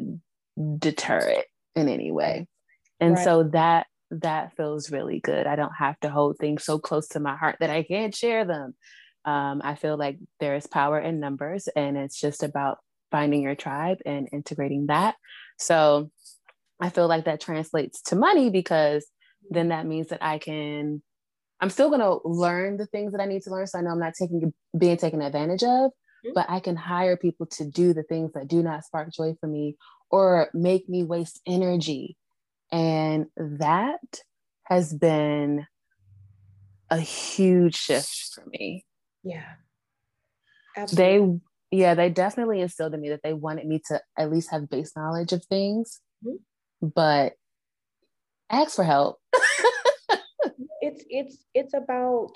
deter 0.78 1.18
it 1.18 1.47
in 1.76 1.88
any 1.88 2.11
way. 2.11 2.47
And 3.01 3.16
right. 3.16 3.24
so 3.24 3.42
that 3.53 3.86
that 4.11 4.57
feels 4.57 4.90
really 4.90 5.20
good. 5.20 5.47
I 5.47 5.57
don't 5.57 5.74
have 5.78 5.99
to 6.01 6.11
hold 6.11 6.38
things 6.38 6.64
so 6.64 6.78
close 6.78 7.09
to 7.09 7.20
my 7.20 7.36
heart 7.36 7.57
that 7.61 7.70
I 7.70 7.82
can't 7.82 8.14
share 8.14 8.45
them. 8.45 8.74
Um, 9.24 9.61
I 9.64 9.74
feel 9.74 9.97
like 9.97 10.18
there 10.40 10.55
is 10.55 10.66
power 10.66 11.01
in 11.01 11.18
numbers, 11.18 11.68
and 11.74 11.97
it's 11.97 12.20
just 12.20 12.42
about 12.42 12.78
finding 13.15 13.43
your 13.43 13.55
tribe 13.55 13.99
and 14.05 14.29
integrating 14.33 14.87
that. 14.87 15.15
So 15.57 16.11
I 16.81 16.91
feel 16.91 17.07
like 17.07 17.27
that 17.27 17.41
translates 17.41 18.03
to 18.09 18.17
money 18.17 18.51
because 18.51 19.07
then 19.51 19.69
that 19.69 19.87
means 19.87 20.09
that 20.09 20.21
I 20.21 20.39
can 20.39 21.01
I'm 21.61 21.71
still 21.71 21.91
gonna 21.91 22.17
learn 22.25 22.77
the 22.77 22.87
things 22.87 23.12
that 23.12 23.21
I 23.21 23.27
need 23.27 23.43
to 23.43 23.51
learn. 23.51 23.69
So 23.69 23.79
I 23.79 23.83
know 23.83 23.91
I'm 23.91 24.01
not 24.01 24.15
taking 24.19 24.53
being 24.77 24.97
taken 24.97 25.23
advantage 25.23 25.62
of, 25.62 25.93
mm-hmm. 25.93 26.31
but 26.35 26.47
I 26.49 26.59
can 26.59 26.75
hire 26.75 27.17
people 27.17 27.47
to 27.53 27.65
do 27.65 27.95
the 27.95 28.03
things 28.03 28.33
that 28.33 28.49
do 28.49 28.65
not 28.65 28.85
spark 28.85 29.12
joy 29.12 29.37
for 29.41 29.47
me 29.47 29.77
or 30.11 30.51
make 30.53 30.89
me 30.89 31.05
waste 31.05 31.41
energy. 31.47 32.17
And 32.73 33.27
that 33.37 34.23
has 34.65 34.93
been 34.93 35.69
a 36.91 36.99
huge 36.99 37.77
shift 37.77 38.33
for 38.35 38.45
me. 38.47 38.85
Yeah. 39.23 39.53
Absolutely. 40.77 41.05
They 41.05 41.41
yeah, 41.75 41.95
they 41.95 42.09
definitely 42.09 42.61
instilled 42.61 42.95
in 42.95 43.01
me 43.01 43.11
that 43.11 43.22
they 43.22 43.33
wanted 43.33 43.66
me 43.66 43.81
to 43.87 44.01
at 44.16 44.31
least 44.31 44.51
have 44.51 44.70
base 44.70 44.93
knowledge 44.97 45.33
of 45.33 45.45
things, 45.47 46.01
mm-hmm. 46.25 46.87
but 46.87 47.33
ask 48.51 48.77
for 48.77 48.85
help. 48.85 49.18
it's 50.81 51.05
it's 51.09 51.45
it's 51.53 51.75
about 51.75 52.33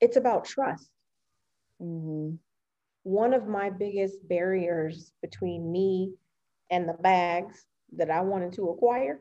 it's 0.00 0.16
about 0.16 0.44
trust. 0.44 0.88
Mm-hmm. 1.82 2.36
one 3.02 3.34
of 3.34 3.48
my 3.48 3.68
biggest 3.68 4.16
barriers 4.28 5.10
between 5.20 5.72
me 5.72 6.14
and 6.70 6.88
the 6.88 6.94
bags 6.94 7.66
that 7.96 8.10
I 8.10 8.20
wanted 8.20 8.52
to 8.54 8.70
acquire 8.70 9.18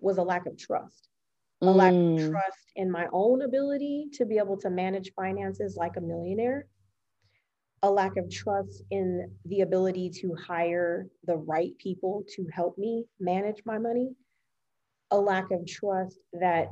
was 0.00 0.16
a 0.16 0.22
lack 0.22 0.46
of 0.46 0.56
trust. 0.56 1.08
Mm. 1.62 1.68
A 1.68 1.70
lack 1.70 1.92
of 1.92 1.98
mm. 1.98 2.30
trust 2.30 2.72
in 2.74 2.90
my 2.90 3.06
own 3.12 3.42
ability 3.42 4.06
to 4.14 4.24
be 4.24 4.38
able 4.38 4.56
to 4.60 4.70
manage 4.70 5.12
finances 5.14 5.76
like 5.76 5.98
a 5.98 6.00
millionaire. 6.00 6.66
A 7.84 7.90
lack 7.90 8.16
of 8.16 8.30
trust 8.30 8.82
in 8.90 9.30
the 9.44 9.60
ability 9.60 10.08
to 10.20 10.34
hire 10.34 11.06
the 11.26 11.36
right 11.36 11.76
people 11.76 12.24
to 12.34 12.46
help 12.50 12.78
me 12.78 13.04
manage 13.20 13.60
my 13.66 13.76
money. 13.76 14.08
A 15.10 15.20
lack 15.20 15.50
of 15.50 15.66
trust 15.66 16.18
that 16.32 16.68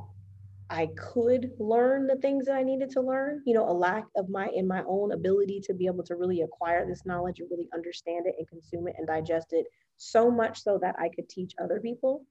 I 0.71 0.87
could 0.97 1.51
learn 1.59 2.07
the 2.07 2.15
things 2.15 2.47
that 2.47 2.55
I 2.55 2.63
needed 2.63 2.89
to 2.91 3.01
learn, 3.01 3.43
you 3.45 3.53
know, 3.53 3.69
a 3.69 3.71
lack 3.71 4.05
of 4.17 4.27
my 4.27 4.47
in 4.55 4.67
my 4.67 4.81
own 4.87 5.11
ability 5.11 5.61
to 5.65 5.75
be 5.75 5.85
able 5.85 6.03
to 6.05 6.15
really 6.15 6.41
acquire 6.41 6.83
this 6.87 7.05
knowledge 7.05 7.39
and 7.39 7.49
really 7.51 7.69
understand 7.75 8.25
it 8.25 8.33
and 8.39 8.47
consume 8.47 8.87
it 8.87 8.95
and 8.97 9.05
digest 9.05 9.49
it 9.51 9.67
so 9.97 10.31
much 10.31 10.63
so 10.63 10.79
that 10.81 10.95
I 10.97 11.09
could 11.09 11.29
teach 11.29 11.53
other 11.61 11.79
people. 11.79 12.25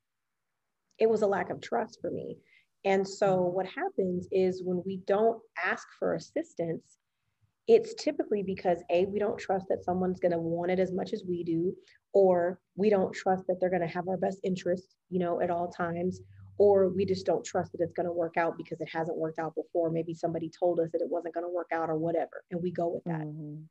It 0.98 1.08
was 1.08 1.22
a 1.22 1.28
lack 1.28 1.50
of 1.50 1.60
trust 1.60 1.98
for 2.00 2.10
me. 2.10 2.36
And 2.84 3.06
so 3.06 3.28
mm-hmm. 3.28 3.54
what 3.54 3.66
happens 3.66 4.26
is 4.32 4.64
when 4.64 4.82
we 4.84 4.96
don't 5.06 5.40
ask 5.64 5.86
for 6.00 6.14
assistance, 6.14 6.98
it's 7.68 7.94
typically 7.94 8.42
because 8.42 8.78
a 8.90 9.06
we 9.06 9.18
don't 9.18 9.38
trust 9.38 9.66
that 9.68 9.84
someone's 9.84 10.20
going 10.20 10.32
to 10.32 10.38
want 10.38 10.70
it 10.70 10.80
as 10.80 10.92
much 10.92 11.12
as 11.12 11.22
we 11.26 11.44
do 11.44 11.74
or 12.12 12.58
we 12.76 12.90
don't 12.90 13.14
trust 13.14 13.46
that 13.46 13.58
they're 13.60 13.70
going 13.70 13.80
to 13.80 13.86
have 13.86 14.08
our 14.08 14.16
best 14.16 14.38
interest 14.42 14.96
you 15.10 15.18
know 15.18 15.40
at 15.40 15.50
all 15.50 15.68
times 15.68 16.20
or 16.58 16.88
we 16.88 17.04
just 17.04 17.26
don't 17.26 17.44
trust 17.44 17.72
that 17.72 17.80
it's 17.80 17.92
going 17.92 18.06
to 18.06 18.12
work 18.12 18.36
out 18.36 18.56
because 18.56 18.80
it 18.80 18.88
hasn't 18.92 19.16
worked 19.16 19.38
out 19.38 19.54
before. 19.54 19.90
Maybe 19.90 20.14
somebody 20.14 20.50
told 20.50 20.80
us 20.80 20.90
that 20.92 21.00
it 21.00 21.10
wasn't 21.10 21.34
going 21.34 21.44
to 21.44 21.52
work 21.52 21.70
out 21.72 21.88
or 21.88 21.96
whatever, 21.96 22.44
and 22.50 22.62
we 22.62 22.70
go 22.70 22.88
with 22.88 23.04
that. 23.04 23.26
Mm-hmm. 23.26 23.62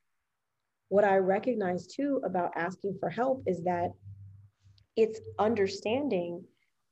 What 0.90 1.06
I 1.06 1.18
recognize 1.18 1.88
too 1.88 2.22
about 2.26 2.52
asking 2.56 2.98
for 3.00 3.10
help 3.10 3.44
is 3.48 3.64
that 3.64 3.92
it's 4.98 5.22
understanding 5.40 6.44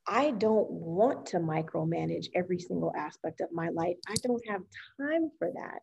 I 0.07 0.31
don't 0.31 0.71
want 0.71 1.25
to 1.27 1.37
micromanage 1.37 2.27
every 2.33 2.59
single 2.59 2.93
aspect 2.97 3.41
of 3.41 3.49
my 3.51 3.69
life. 3.69 3.97
I 4.07 4.15
don't 4.23 4.41
have 4.47 4.61
time 4.99 5.29
for 5.37 5.51
that. 5.53 5.81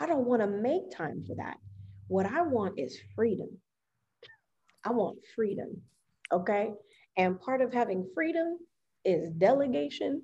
I 0.00 0.06
don't 0.06 0.26
want 0.26 0.40
to 0.40 0.48
make 0.48 0.90
time 0.90 1.22
for 1.26 1.34
that. 1.36 1.58
What 2.08 2.24
I 2.26 2.42
want 2.42 2.78
is 2.78 2.98
freedom. 3.14 3.50
I 4.84 4.92
want 4.92 5.18
freedom. 5.36 5.82
Okay. 6.32 6.70
And 7.18 7.38
part 7.38 7.60
of 7.60 7.72
having 7.72 8.08
freedom 8.14 8.58
is 9.04 9.30
delegation 9.32 10.22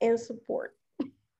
and 0.00 0.18
support. 0.18 0.74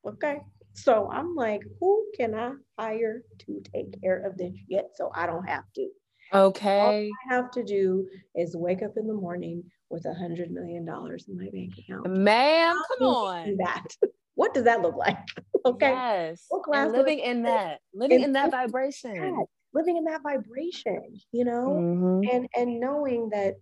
okay. 0.07 0.41
So 0.75 1.11
I'm 1.11 1.35
like, 1.35 1.63
who 1.81 2.07
can 2.15 2.35
I 2.35 2.53
hire 2.79 3.23
to 3.47 3.63
take 3.75 4.01
care 4.03 4.19
of 4.19 4.37
this 4.37 4.55
yet 4.69 4.91
so 4.95 5.11
I 5.15 5.27
don't 5.27 5.49
have 5.49 5.65
to? 5.77 5.89
Okay. 6.35 6.79
All 6.79 6.91
I 6.91 7.35
have 7.35 7.51
to 7.53 7.65
do 7.65 8.07
is 8.35 8.55
wake 8.55 8.83
up 8.83 8.93
in 8.99 9.07
the 9.07 9.15
morning 9.15 9.65
with 9.89 10.05
a 10.05 10.13
hundred 10.13 10.51
million 10.51 10.85
dollars 10.85 11.25
in 11.29 11.39
my 11.39 11.49
bank 11.51 11.73
account. 11.79 12.07
Ma'am, 12.07 12.77
come 12.99 13.09
on. 13.09 13.57
That. 13.57 13.87
What 14.39 14.55
does 14.55 14.63
that 14.65 14.83
look 14.83 14.95
like? 14.95 15.19
okay. 15.67 15.91
Yes. 15.91 16.47
And 16.73 16.93
living 16.93 17.19
in 17.19 17.43
that, 17.43 17.81
living 17.93 18.23
in, 18.23 18.35
that 18.35 18.53
vibration. 18.53 19.17
That, 19.17 19.47
living 19.75 19.97
in 19.97 20.05
that 20.05 20.23
vibration, 20.23 21.03
you 21.33 21.45
know, 21.45 21.67
mm-hmm. 21.67 22.37
and 22.37 22.49
and 22.55 22.79
knowing 22.79 23.31
that 23.31 23.55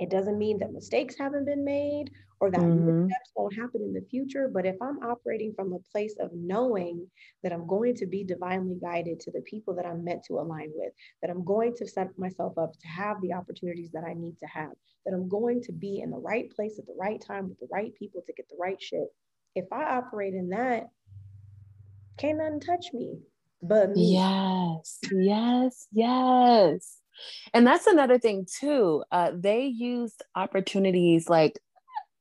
it 0.00 0.10
doesn't 0.10 0.38
mean 0.38 0.58
that 0.58 0.72
mistakes 0.72 1.14
haven't 1.16 1.44
been 1.44 1.64
made 1.64 2.10
or 2.40 2.50
that 2.50 2.58
mm-hmm. 2.58 3.06
steps 3.06 3.30
won't 3.36 3.54
happen 3.54 3.80
in 3.80 3.92
the 3.92 4.04
future. 4.10 4.50
But 4.52 4.66
if 4.66 4.74
I'm 4.82 4.98
operating 5.04 5.54
from 5.54 5.72
a 5.72 5.78
place 5.92 6.16
of 6.18 6.30
knowing 6.34 7.06
that 7.44 7.52
I'm 7.52 7.68
going 7.68 7.94
to 7.94 8.06
be 8.06 8.24
divinely 8.24 8.78
guided 8.82 9.20
to 9.20 9.30
the 9.30 9.42
people 9.42 9.72
that 9.76 9.86
I'm 9.86 10.02
meant 10.02 10.24
to 10.24 10.40
align 10.40 10.72
with, 10.74 10.92
that 11.22 11.30
I'm 11.30 11.44
going 11.44 11.76
to 11.76 11.86
set 11.86 12.08
myself 12.18 12.58
up 12.58 12.72
to 12.72 12.88
have 12.88 13.22
the 13.22 13.34
opportunities 13.34 13.92
that 13.92 14.02
I 14.02 14.14
need 14.14 14.36
to 14.40 14.46
have, 14.46 14.72
that 15.04 15.14
I'm 15.14 15.28
going 15.28 15.62
to 15.62 15.72
be 15.72 16.00
in 16.00 16.10
the 16.10 16.18
right 16.18 16.50
place 16.50 16.80
at 16.80 16.86
the 16.86 16.96
right 16.98 17.22
time 17.24 17.48
with 17.48 17.60
the 17.60 17.68
right 17.70 17.94
people 17.94 18.20
to 18.26 18.32
get 18.32 18.48
the 18.48 18.58
right 18.60 18.82
shit. 18.82 19.06
If 19.56 19.72
I 19.72 19.96
operate 19.96 20.34
in 20.34 20.50
that, 20.50 20.90
can't 22.18 22.38
nothing 22.38 22.60
touch 22.60 22.92
me 22.92 23.18
but 23.62 23.90
me. 23.90 24.12
Yes, 24.12 24.98
yes, 25.10 25.86
yes. 25.92 26.98
And 27.54 27.66
that's 27.66 27.86
another 27.86 28.18
thing 28.18 28.46
too. 28.60 29.02
Uh, 29.10 29.32
they 29.34 29.64
used 29.64 30.22
opportunities 30.34 31.30
like 31.30 31.58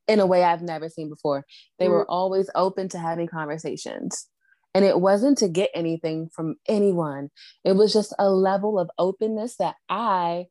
in 0.07 0.21
a 0.21 0.25
way 0.25 0.45
I've 0.45 0.61
never 0.61 0.87
seen 0.87 1.09
before. 1.09 1.45
They 1.77 1.87
mm 1.87 1.89
were 1.89 2.09
always 2.09 2.49
open 2.55 2.87
to 2.89 2.99
having 2.99 3.27
conversations. 3.27 4.27
And 4.73 4.85
it 4.85 5.01
wasn't 5.01 5.37
to 5.39 5.49
get 5.49 5.69
anything 5.73 6.29
from 6.33 6.55
anyone. 6.67 7.31
It 7.65 7.73
was 7.73 7.91
just 7.91 8.13
a 8.17 8.29
level 8.29 8.79
of 8.79 8.89
openness 8.97 9.57
that 9.57 9.75
I 9.89 10.45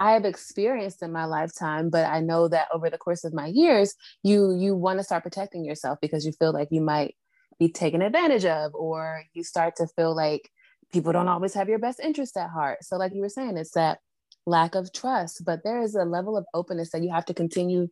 I 0.00 0.12
have 0.12 0.24
experienced 0.24 1.02
in 1.02 1.12
my 1.12 1.24
lifetime, 1.24 1.90
but 1.90 2.06
I 2.06 2.20
know 2.20 2.48
that 2.48 2.68
over 2.72 2.90
the 2.90 2.98
course 2.98 3.24
of 3.24 3.34
my 3.34 3.46
years, 3.46 3.94
you 4.22 4.54
you 4.54 4.74
want 4.74 4.98
to 4.98 5.04
start 5.04 5.22
protecting 5.22 5.64
yourself 5.64 5.98
because 6.00 6.24
you 6.24 6.32
feel 6.32 6.52
like 6.52 6.68
you 6.70 6.80
might 6.80 7.14
be 7.58 7.70
taken 7.70 8.02
advantage 8.02 8.44
of, 8.44 8.74
or 8.74 9.22
you 9.34 9.42
start 9.42 9.76
to 9.76 9.86
feel 9.96 10.14
like 10.14 10.50
people 10.92 11.12
don't 11.12 11.28
always 11.28 11.54
have 11.54 11.68
your 11.68 11.78
best 11.78 12.00
interest 12.00 12.36
at 12.36 12.50
heart. 12.50 12.78
So, 12.82 12.96
like 12.96 13.14
you 13.14 13.20
were 13.20 13.28
saying, 13.28 13.56
it's 13.56 13.72
that 13.72 13.98
lack 14.46 14.74
of 14.74 14.92
trust, 14.92 15.44
but 15.44 15.60
there 15.64 15.82
is 15.82 15.94
a 15.94 16.04
level 16.04 16.36
of 16.36 16.46
openness 16.54 16.90
that 16.90 17.02
you 17.02 17.10
have 17.12 17.26
to 17.26 17.34
continue 17.34 17.88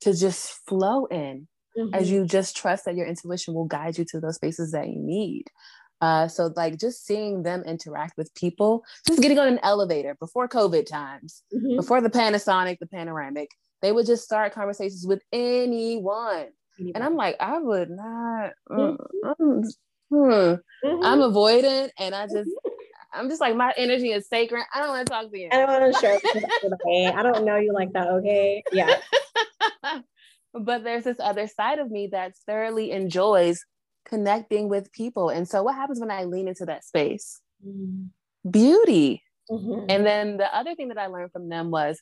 to 0.00 0.16
just 0.16 0.52
flow 0.66 1.06
in 1.06 1.48
mm-hmm. 1.76 1.94
as 1.94 2.10
you 2.10 2.24
just 2.24 2.56
trust 2.56 2.84
that 2.84 2.96
your 2.96 3.06
intuition 3.06 3.54
will 3.54 3.66
guide 3.66 3.98
you 3.98 4.04
to 4.06 4.20
those 4.20 4.36
spaces 4.36 4.72
that 4.72 4.88
you 4.88 4.98
need. 4.98 5.44
Uh, 6.00 6.28
so 6.28 6.52
like 6.54 6.78
just 6.78 7.04
seeing 7.04 7.42
them 7.42 7.62
interact 7.64 8.16
with 8.16 8.32
people, 8.34 8.84
just 9.06 9.20
getting 9.20 9.38
on 9.38 9.48
an 9.48 9.60
elevator 9.62 10.16
before 10.20 10.48
COVID 10.48 10.86
times, 10.86 11.42
mm-hmm. 11.52 11.76
before 11.76 12.00
the 12.00 12.10
Panasonic, 12.10 12.78
the 12.78 12.86
panoramic, 12.86 13.50
they 13.82 13.92
would 13.92 14.06
just 14.06 14.24
start 14.24 14.54
conversations 14.54 15.06
with 15.06 15.22
anyone. 15.32 16.46
anyone. 16.78 16.92
And 16.94 17.04
I'm 17.04 17.16
like, 17.16 17.36
I 17.40 17.58
would 17.58 17.90
not. 17.90 18.50
Uh, 18.70 18.74
mm-hmm. 18.74 19.28
I'm, 19.28 19.62
hmm. 20.10 20.16
mm-hmm. 20.16 21.04
I'm 21.04 21.18
avoidant, 21.20 21.90
and 21.98 22.14
I 22.14 22.26
just 22.26 22.48
mm-hmm. 22.48 22.68
I'm 23.12 23.28
just 23.28 23.40
like 23.40 23.56
my 23.56 23.72
energy 23.76 24.12
is 24.12 24.28
sacred. 24.28 24.64
I 24.74 24.80
don't 24.80 24.88
want 24.90 25.06
to 25.06 25.10
talk 25.10 25.30
to 25.30 25.38
you. 25.38 25.48
I 25.50 25.56
don't 25.58 25.80
want 25.80 25.94
to 25.94 26.00
share. 26.00 27.12
I 27.18 27.22
don't 27.22 27.44
know 27.44 27.56
you 27.56 27.72
like 27.72 27.92
that. 27.92 28.08
Okay. 28.08 28.62
Yeah. 28.72 28.96
but 30.54 30.84
there's 30.84 31.04
this 31.04 31.18
other 31.20 31.46
side 31.46 31.78
of 31.78 31.90
me 31.90 32.08
that 32.12 32.36
thoroughly 32.46 32.90
enjoys 32.90 33.64
connecting 34.08 34.68
with 34.68 34.92
people. 34.92 35.28
And 35.28 35.48
so 35.48 35.62
what 35.62 35.74
happens 35.74 36.00
when 36.00 36.10
I 36.10 36.24
lean 36.24 36.48
into 36.48 36.66
that 36.66 36.84
space? 36.84 37.40
Mm. 37.66 38.08
Beauty. 38.50 39.22
Mm-hmm. 39.50 39.86
And 39.88 40.06
then 40.06 40.36
the 40.36 40.54
other 40.54 40.74
thing 40.74 40.88
that 40.88 40.98
I 40.98 41.06
learned 41.06 41.32
from 41.32 41.48
them 41.48 41.70
was 41.70 42.00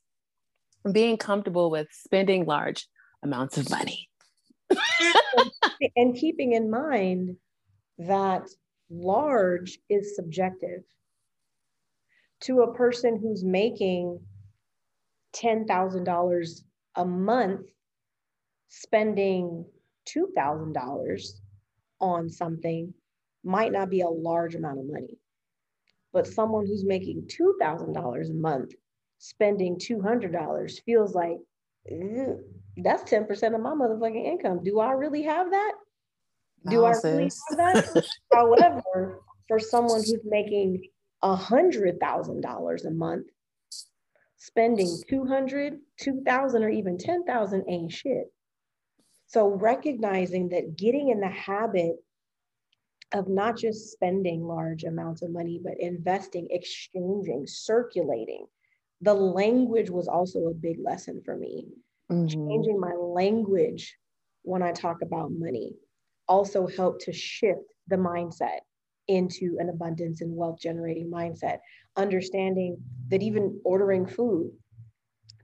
being 0.90 1.16
comfortable 1.16 1.70
with 1.70 1.88
spending 1.90 2.46
large 2.46 2.86
amounts 3.22 3.58
of 3.58 3.70
money. 3.70 4.08
and 5.96 6.14
keeping 6.14 6.52
in 6.52 6.70
mind 6.70 7.36
that 7.98 8.42
large 8.90 9.78
is 9.88 10.14
subjective 10.14 10.82
to 12.40 12.62
a 12.62 12.74
person 12.74 13.18
who's 13.20 13.42
making 13.44 14.20
$10,000 15.34 16.60
a 16.96 17.04
month, 17.04 17.66
spending 18.68 19.64
$2,000 20.08 21.20
on 22.00 22.28
something 22.28 22.92
might 23.44 23.72
not 23.72 23.90
be 23.90 24.00
a 24.00 24.08
large 24.08 24.54
amount 24.54 24.78
of 24.78 24.86
money. 24.86 25.18
But 26.12 26.26
someone 26.26 26.66
who's 26.66 26.84
making 26.84 27.28
$2,000 27.28 28.30
a 28.30 28.34
month, 28.34 28.72
spending 29.18 29.76
$200 29.76 30.80
feels 30.84 31.14
like 31.14 31.36
that's 32.78 33.10
10% 33.10 33.54
of 33.54 33.60
my 33.60 33.70
motherfucking 33.70 34.24
income. 34.24 34.62
Do 34.64 34.80
I 34.80 34.92
really 34.92 35.22
have 35.22 35.50
that? 35.50 35.72
Do 36.68 36.84
I 36.84 36.92
really 37.04 37.30
have 37.50 37.58
that? 37.58 38.04
However, 38.32 39.20
for 39.46 39.58
someone 39.58 40.00
who's 40.00 40.24
making 40.24 40.82
a 41.22 41.36
hundred 41.36 42.00
thousand 42.00 42.40
dollars 42.40 42.84
a 42.84 42.90
month, 42.90 43.26
spending 44.36 45.00
200, 45.08 45.78
2000 46.00 46.62
or 46.62 46.68
even 46.68 46.98
10,000 46.98 47.64
ain't 47.68 47.92
shit. 47.92 48.32
So 49.26 49.48
recognizing 49.48 50.50
that 50.50 50.76
getting 50.76 51.08
in 51.10 51.20
the 51.20 51.28
habit 51.28 51.96
of 53.12 53.28
not 53.28 53.56
just 53.56 53.92
spending 53.92 54.46
large 54.46 54.84
amounts 54.84 55.22
of 55.22 55.30
money, 55.30 55.60
but 55.62 55.80
investing, 55.80 56.48
exchanging, 56.50 57.46
circulating. 57.46 58.46
The 59.00 59.14
language 59.14 59.90
was 59.90 60.08
also 60.08 60.46
a 60.46 60.54
big 60.54 60.78
lesson 60.82 61.22
for 61.24 61.36
me. 61.36 61.66
Mm-hmm. 62.10 62.48
Changing 62.48 62.80
my 62.80 62.92
language 62.92 63.96
when 64.42 64.62
I 64.62 64.72
talk 64.72 65.02
about 65.02 65.30
money 65.32 65.72
also 66.28 66.66
helped 66.66 67.02
to 67.02 67.12
shift 67.12 67.60
the 67.88 67.96
mindset 67.96 68.60
into 69.08 69.56
an 69.60 69.68
abundance 69.68 70.20
and 70.20 70.34
wealth 70.34 70.58
generating 70.60 71.10
mindset. 71.10 71.58
Understanding 71.96 72.78
that 73.08 73.22
even 73.22 73.60
ordering 73.64 74.06
food, 74.06 74.50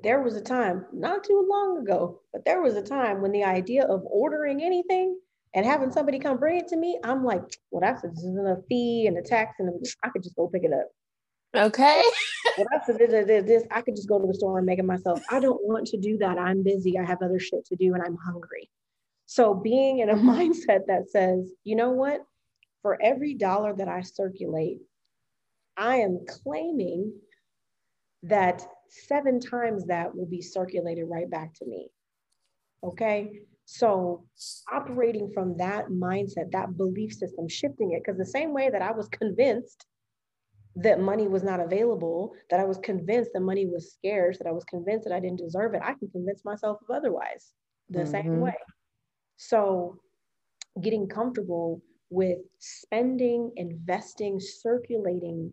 there 0.03 0.23
was 0.23 0.37
a 0.37 0.41
time 0.43 0.87
not 0.93 1.25
too 1.25 1.47
long 1.51 1.79
ago, 1.79 2.21
but 2.33 2.45
there 2.45 2.63
was 2.63 2.77
a 2.77 2.83
time 2.83 3.21
when 3.21 3.33
the 3.33 3.45
idea 3.45 3.85
of 3.85 4.03
ordering 4.05 4.63
anything 4.63 5.19
And 5.55 5.67
having 5.67 5.91
somebody 5.91 6.19
come 6.19 6.39
bring 6.39 6.59
it 6.59 6.69
to 6.69 6.77
me, 6.77 6.99
I'm 7.05 7.25
like, 7.25 7.43
well, 7.71 7.81
that's 7.83 8.05
a, 8.05 8.09
a 8.09 8.57
fee 8.69 9.07
and 9.07 9.19
a 9.19 9.23
tax, 9.23 9.57
and 9.59 9.85
I 10.03 10.09
could 10.09 10.23
just 10.23 10.37
go 10.37 10.49
pick 10.49 10.65
it 10.65 10.73
up. 10.73 10.89
Okay. 11.55 12.03
well, 12.57 12.67
that's 12.73 12.89
a, 12.89 12.95
this, 12.95 13.27
this. 13.47 13.65
I 13.71 13.83
could 13.83 13.95
just 13.95 14.09
go 14.09 14.19
to 14.19 14.27
the 14.27 14.35
store 14.35 14.59
and 14.59 14.67
make 14.67 14.79
it 14.79 14.85
myself. 14.85 15.21
I 15.31 15.41
don't 15.41 15.63
want 15.63 15.87
to 15.89 15.99
do 15.99 16.17
that. 16.19 16.39
I'm 16.39 16.63
busy. 16.63 16.99
I 16.99 17.05
have 17.05 17.21
other 17.23 17.39
shit 17.39 17.67
to 17.67 17.77
do, 17.77 17.93
and 17.95 18.03
I'm 18.03 18.17
hungry. 18.17 18.71
So 19.27 19.55
being 19.55 19.99
in 19.99 20.09
a 20.09 20.15
mindset 20.31 20.87
that 20.87 21.11
says, 21.11 21.53
you 21.65 21.77
know 21.77 21.91
what, 21.91 22.25
for 22.81 22.99
every 23.03 23.35
dollar 23.35 23.75
that 23.77 23.89
I 23.89 24.01
circulate, 24.01 24.79
I 25.77 25.97
am 25.97 26.25
claiming 26.27 27.13
that 28.25 28.67
seven 28.93 29.41
times 29.41 29.87
that 29.87 30.15
will 30.15 30.27
be 30.27 30.43
circulated 30.43 31.07
right 31.09 31.31
back 31.31 31.55
to 31.55 31.67
me. 31.67 31.89
Okay. 32.85 33.41
So 33.65 34.25
operating 34.71 35.31
from 35.33 35.57
that 35.59 35.89
mindset, 35.89 36.51
that 36.53 36.77
belief 36.77 37.15
system, 37.15 37.49
shifting 37.49 37.93
it, 37.93 38.03
because 38.05 38.19
the 38.19 38.27
same 38.27 38.53
way 38.53 38.69
that 38.71 38.83
I 38.83 38.93
was 38.93 39.09
convinced 39.09 39.87
that 40.77 41.01
money 41.01 41.29
was 41.29 41.43
not 41.43 41.61
available, 41.61 42.35
that 42.51 42.61
I 42.61 42.65
was 42.65 42.79
convinced 42.79 43.31
that 43.35 43.41
money 43.41 43.67
was 43.67 43.93
scarce, 43.93 44.39
that 44.39 44.47
I 44.47 44.53
was 44.53 44.65
convinced 44.65 45.07
that 45.07 45.15
I 45.15 45.21
didn't 45.21 45.39
deserve 45.39 45.75
it, 45.75 45.83
I 45.83 45.95
can 45.95 46.09
convince 46.09 46.45
myself 46.45 46.79
of 46.83 46.95
otherwise 46.95 47.53
the 47.89 48.01
mm-hmm. 48.01 48.11
same 48.11 48.41
way. 48.41 48.57
So 49.37 49.99
getting 50.81 51.09
comfortable 51.09 51.83
with 52.11 52.39
spending, 52.59 53.53
investing, 53.57 54.41
circulating 54.41 55.53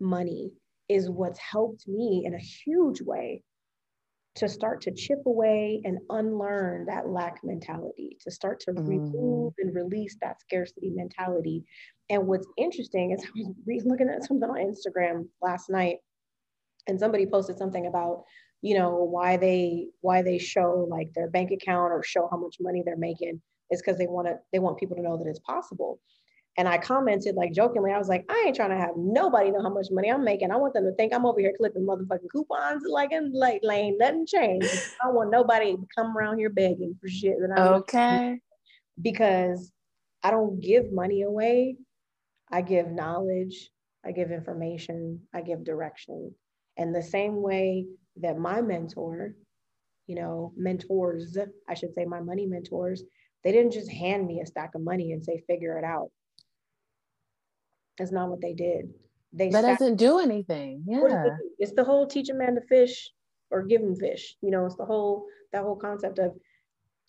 money 0.00 0.52
is 0.88 1.10
what's 1.10 1.38
helped 1.38 1.86
me 1.88 2.22
in 2.24 2.34
a 2.34 2.38
huge 2.38 3.00
way 3.00 3.42
to 4.36 4.48
start 4.48 4.82
to 4.82 4.92
chip 4.92 5.22
away 5.26 5.80
and 5.84 5.98
unlearn 6.10 6.84
that 6.86 7.08
lack 7.08 7.40
mentality, 7.42 8.18
to 8.20 8.30
start 8.30 8.60
to 8.60 8.72
mm. 8.72 8.86
remove 8.86 9.54
and 9.58 9.74
release 9.74 10.16
that 10.20 10.40
scarcity 10.40 10.90
mentality. 10.94 11.64
And 12.10 12.26
what's 12.26 12.46
interesting 12.58 13.12
is 13.12 13.24
I 13.24 13.30
was 13.34 13.54
re- 13.66 13.82
looking 13.84 14.08
at 14.08 14.24
something 14.24 14.48
on 14.48 14.56
Instagram 14.56 15.26
last 15.42 15.70
night, 15.70 15.96
and 16.86 17.00
somebody 17.00 17.26
posted 17.26 17.58
something 17.58 17.86
about 17.86 18.24
you 18.62 18.78
know 18.78 19.04
why 19.04 19.36
they 19.36 19.86
why 20.00 20.22
they 20.22 20.38
show 20.38 20.86
like 20.90 21.08
their 21.14 21.28
bank 21.30 21.50
account 21.50 21.92
or 21.92 22.02
show 22.02 22.28
how 22.30 22.36
much 22.36 22.56
money 22.60 22.82
they're 22.84 22.96
making 22.96 23.40
is 23.70 23.82
because 23.82 23.98
they 23.98 24.06
want 24.06 24.26
to 24.26 24.36
they 24.52 24.58
want 24.58 24.78
people 24.78 24.96
to 24.96 25.02
know 25.02 25.16
that 25.16 25.28
it's 25.28 25.40
possible 25.40 26.00
and 26.58 26.66
I 26.66 26.78
commented 26.78 27.34
like 27.34 27.52
jokingly, 27.52 27.92
I 27.92 27.98
was 27.98 28.08
like, 28.08 28.24
I 28.30 28.44
ain't 28.46 28.56
trying 28.56 28.70
to 28.70 28.76
have 28.76 28.96
nobody 28.96 29.50
know 29.50 29.62
how 29.62 29.72
much 29.72 29.88
money 29.90 30.10
I'm 30.10 30.24
making. 30.24 30.50
I 30.50 30.56
want 30.56 30.72
them 30.72 30.84
to 30.84 30.92
think 30.92 31.12
I'm 31.12 31.26
over 31.26 31.38
here 31.38 31.52
clipping 31.56 31.86
motherfucking 31.86 32.30
coupons 32.32 32.82
like 32.88 33.12
in 33.12 33.30
late 33.34 33.62
lane, 33.62 33.98
nothing 33.98 34.26
changed. 34.26 34.68
I 35.04 35.10
want 35.10 35.30
nobody 35.30 35.76
to 35.76 35.86
come 35.94 36.16
around 36.16 36.38
here 36.38 36.48
begging 36.48 36.96
for 37.00 37.08
shit. 37.08 37.36
That 37.40 37.60
I'm 37.60 37.74
okay. 37.74 38.40
Because 39.02 39.70
I 40.22 40.30
don't 40.30 40.58
give 40.60 40.92
money 40.92 41.22
away. 41.22 41.76
I 42.50 42.62
give 42.62 42.90
knowledge, 42.90 43.70
I 44.04 44.12
give 44.12 44.30
information, 44.30 45.20
I 45.34 45.42
give 45.42 45.64
direction. 45.64 46.32
And 46.78 46.94
the 46.94 47.02
same 47.02 47.42
way 47.42 47.86
that 48.22 48.38
my 48.38 48.62
mentor, 48.62 49.34
you 50.06 50.14
know, 50.14 50.52
mentors, 50.56 51.36
I 51.68 51.74
should 51.74 51.92
say 51.92 52.04
my 52.04 52.20
money 52.20 52.46
mentors, 52.46 53.02
they 53.44 53.52
didn't 53.52 53.72
just 53.72 53.90
hand 53.90 54.26
me 54.26 54.40
a 54.40 54.46
stack 54.46 54.74
of 54.74 54.82
money 54.82 55.12
and 55.12 55.24
say, 55.24 55.42
figure 55.48 55.76
it 55.76 55.84
out 55.84 56.10
that's 57.98 58.12
not 58.12 58.28
what 58.28 58.40
they 58.40 58.52
did. 58.52 58.92
They 59.32 59.50
that 59.50 59.62
doesn't 59.62 59.96
do 59.96 60.18
anything. 60.18 60.84
Yeah. 60.86 61.36
It's 61.58 61.72
the 61.72 61.84
whole 61.84 62.06
teach 62.06 62.28
a 62.30 62.34
man 62.34 62.54
to 62.54 62.60
fish 62.68 63.10
or 63.50 63.62
give 63.62 63.82
him 63.82 63.96
fish. 63.96 64.36
You 64.40 64.50
know, 64.50 64.66
it's 64.66 64.76
the 64.76 64.84
whole 64.84 65.26
that 65.52 65.62
whole 65.62 65.76
concept 65.76 66.18
of 66.18 66.32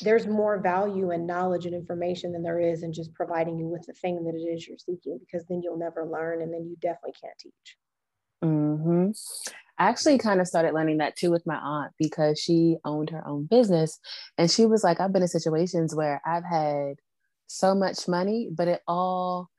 there's 0.01 0.27
more 0.27 0.59
value 0.59 1.11
and 1.11 1.25
knowledge 1.25 1.65
and 1.65 1.73
information 1.73 2.31
than 2.31 2.43
there 2.43 2.59
is 2.59 2.83
in 2.83 2.93
just 2.93 3.13
providing 3.13 3.57
you 3.57 3.67
with 3.67 3.85
the 3.87 3.93
thing 3.93 4.23
that 4.23 4.35
it 4.35 4.43
is 4.43 4.67
you're 4.67 4.77
seeking 4.77 5.19
because 5.19 5.45
then 5.47 5.61
you'll 5.63 5.77
never 5.77 6.05
learn 6.05 6.41
and 6.41 6.53
then 6.53 6.67
you 6.67 6.75
definitely 6.81 7.15
can't 7.19 7.37
teach. 7.39 7.77
Mm-hmm. 8.43 9.11
I 9.79 9.89
actually 9.89 10.17
kind 10.17 10.41
of 10.41 10.47
started 10.47 10.73
learning 10.73 10.97
that 10.97 11.15
too 11.15 11.31
with 11.31 11.47
my 11.47 11.55
aunt 11.55 11.93
because 11.97 12.39
she 12.39 12.77
owned 12.85 13.09
her 13.09 13.27
own 13.27 13.45
business. 13.45 13.99
And 14.37 14.49
she 14.49 14.65
was 14.65 14.83
like, 14.83 14.99
I've 14.99 15.13
been 15.13 15.21
in 15.23 15.27
situations 15.27 15.95
where 15.95 16.21
I've 16.25 16.45
had 16.45 16.95
so 17.47 17.73
much 17.73 18.07
money, 18.07 18.49
but 18.51 18.67
it 18.67 18.81
all 18.87 19.49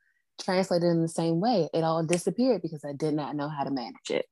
translated 0.40 0.88
in 0.88 1.02
the 1.02 1.08
same 1.08 1.40
way. 1.40 1.68
It 1.72 1.84
all 1.84 2.04
disappeared 2.04 2.62
because 2.62 2.84
I 2.84 2.92
did 2.92 3.14
not 3.14 3.36
know 3.36 3.48
how 3.48 3.64
to 3.64 3.70
manage 3.70 4.10
it. 4.10 4.26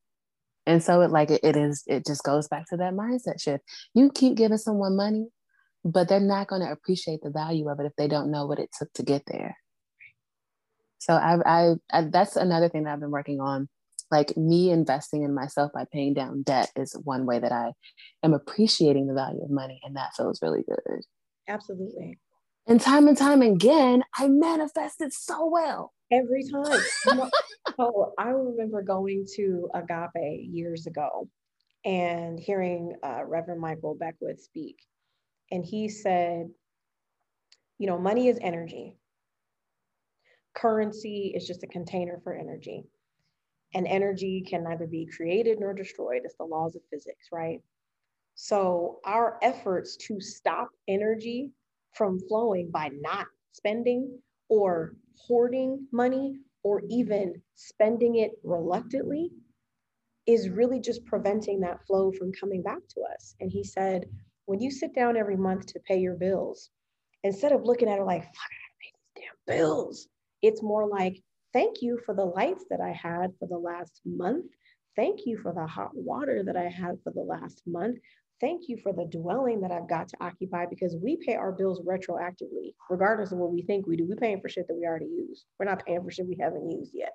And 0.66 0.82
so 0.82 1.00
it 1.02 1.10
like 1.10 1.30
it, 1.30 1.40
it 1.44 1.56
is, 1.56 1.82
it 1.86 2.04
just 2.06 2.24
goes 2.24 2.48
back 2.48 2.66
to 2.70 2.76
that 2.78 2.94
mindset 2.94 3.40
shift. 3.40 3.62
You 3.94 4.10
keep 4.12 4.36
giving 4.36 4.58
someone 4.58 4.96
money, 4.96 5.28
but 5.84 6.08
they're 6.08 6.20
not 6.20 6.48
going 6.48 6.62
to 6.62 6.72
appreciate 6.72 7.20
the 7.22 7.30
value 7.30 7.68
of 7.68 7.78
it 7.78 7.86
if 7.86 7.92
they 7.96 8.08
don't 8.08 8.30
know 8.30 8.46
what 8.46 8.58
it 8.58 8.70
took 8.76 8.92
to 8.94 9.02
get 9.02 9.22
there. 9.26 9.56
So 10.98 11.14
I, 11.14 11.36
I, 11.46 11.74
I 11.92 12.02
that's 12.10 12.34
another 12.34 12.68
thing 12.68 12.84
that 12.84 12.94
I've 12.94 13.00
been 13.00 13.10
working 13.10 13.40
on. 13.40 13.68
Like 14.10 14.36
me 14.36 14.70
investing 14.70 15.22
in 15.22 15.34
myself 15.34 15.72
by 15.72 15.84
paying 15.92 16.14
down 16.14 16.42
debt 16.42 16.70
is 16.76 16.96
one 17.04 17.26
way 17.26 17.38
that 17.38 17.52
I 17.52 17.72
am 18.22 18.34
appreciating 18.34 19.06
the 19.06 19.14
value 19.14 19.42
of 19.42 19.50
money, 19.50 19.80
and 19.84 19.96
that 19.96 20.14
feels 20.16 20.40
really 20.42 20.62
good. 20.66 21.00
Absolutely. 21.48 22.18
And 22.68 22.80
time 22.80 23.06
and 23.06 23.16
time 23.16 23.42
again, 23.42 24.02
I 24.16 24.28
manifested 24.28 25.12
so 25.12 25.48
well. 25.48 25.92
Every 26.12 26.44
time. 26.52 27.30
oh, 27.78 28.12
I 28.18 28.28
remember 28.30 28.82
going 28.82 29.26
to 29.36 29.68
Agape 29.74 30.40
years 30.50 30.86
ago 30.86 31.28
and 31.84 32.38
hearing 32.40 32.94
uh, 33.04 33.24
Reverend 33.26 33.60
Michael 33.60 33.96
Beckwith 33.98 34.40
speak. 34.40 34.76
And 35.50 35.64
he 35.64 35.88
said, 35.88 36.48
you 37.78 37.86
know, 37.86 37.98
money 37.98 38.28
is 38.28 38.38
energy. 38.42 38.96
Currency 40.54 41.32
is 41.36 41.46
just 41.46 41.62
a 41.62 41.68
container 41.68 42.20
for 42.24 42.34
energy. 42.34 42.84
And 43.74 43.86
energy 43.86 44.44
can 44.48 44.64
neither 44.64 44.86
be 44.86 45.06
created 45.06 45.58
nor 45.60 45.74
destroyed. 45.74 46.22
It's 46.24 46.36
the 46.38 46.44
laws 46.44 46.76
of 46.76 46.82
physics, 46.90 47.28
right? 47.32 47.60
So 48.34 49.00
our 49.04 49.38
efforts 49.42 49.96
to 50.08 50.20
stop 50.20 50.70
energy 50.88 51.52
from 51.94 52.20
flowing 52.28 52.70
by 52.70 52.90
not 53.00 53.26
spending 53.52 54.18
or 54.48 54.94
hoarding 55.16 55.86
money 55.92 56.36
or 56.62 56.82
even 56.88 57.40
spending 57.54 58.16
it 58.16 58.32
reluctantly 58.42 59.30
is 60.26 60.48
really 60.48 60.80
just 60.80 61.04
preventing 61.04 61.60
that 61.60 61.86
flow 61.86 62.10
from 62.12 62.32
coming 62.32 62.62
back 62.62 62.80
to 62.88 63.00
us. 63.14 63.34
And 63.40 63.50
he 63.50 63.62
said, 63.62 64.06
when 64.46 64.60
you 64.60 64.70
sit 64.70 64.94
down 64.94 65.16
every 65.16 65.36
month 65.36 65.66
to 65.66 65.80
pay 65.80 65.98
your 65.98 66.14
bills, 66.14 66.70
instead 67.22 67.52
of 67.52 67.64
looking 67.64 67.88
at 67.88 67.98
it 67.98 68.04
like, 68.04 68.22
I 68.22 68.24
gotta 68.24 68.72
pay 68.82 68.92
these 68.94 69.24
damn 69.24 69.56
bills, 69.56 70.08
it's 70.42 70.62
more 70.62 70.88
like, 70.88 71.22
thank 71.52 71.82
you 71.82 72.00
for 72.04 72.14
the 72.14 72.24
lights 72.24 72.64
that 72.70 72.80
I 72.80 72.90
had 72.90 73.32
for 73.38 73.46
the 73.48 73.58
last 73.58 74.00
month. 74.04 74.46
Thank 74.96 75.20
you 75.26 75.38
for 75.38 75.52
the 75.52 75.66
hot 75.66 75.90
water 75.94 76.42
that 76.44 76.56
I 76.56 76.68
had 76.68 76.98
for 77.04 77.12
the 77.12 77.20
last 77.20 77.62
month 77.66 77.98
thank 78.40 78.68
you 78.68 78.76
for 78.82 78.92
the 78.92 79.04
dwelling 79.04 79.60
that 79.60 79.72
I've 79.72 79.88
got 79.88 80.08
to 80.08 80.16
occupy 80.20 80.66
because 80.66 80.96
we 80.96 81.16
pay 81.16 81.34
our 81.34 81.52
bills 81.52 81.80
retroactively, 81.80 82.74
regardless 82.90 83.32
of 83.32 83.38
what 83.38 83.52
we 83.52 83.62
think 83.62 83.86
we 83.86 83.96
do. 83.96 84.06
We're 84.06 84.16
paying 84.16 84.40
for 84.40 84.48
shit 84.48 84.68
that 84.68 84.74
we 84.74 84.86
already 84.86 85.06
use. 85.06 85.44
We're 85.58 85.66
not 85.66 85.84
paying 85.84 86.02
for 86.02 86.10
shit 86.10 86.26
we 86.26 86.36
haven't 86.40 86.70
used 86.70 86.92
yet. 86.94 87.12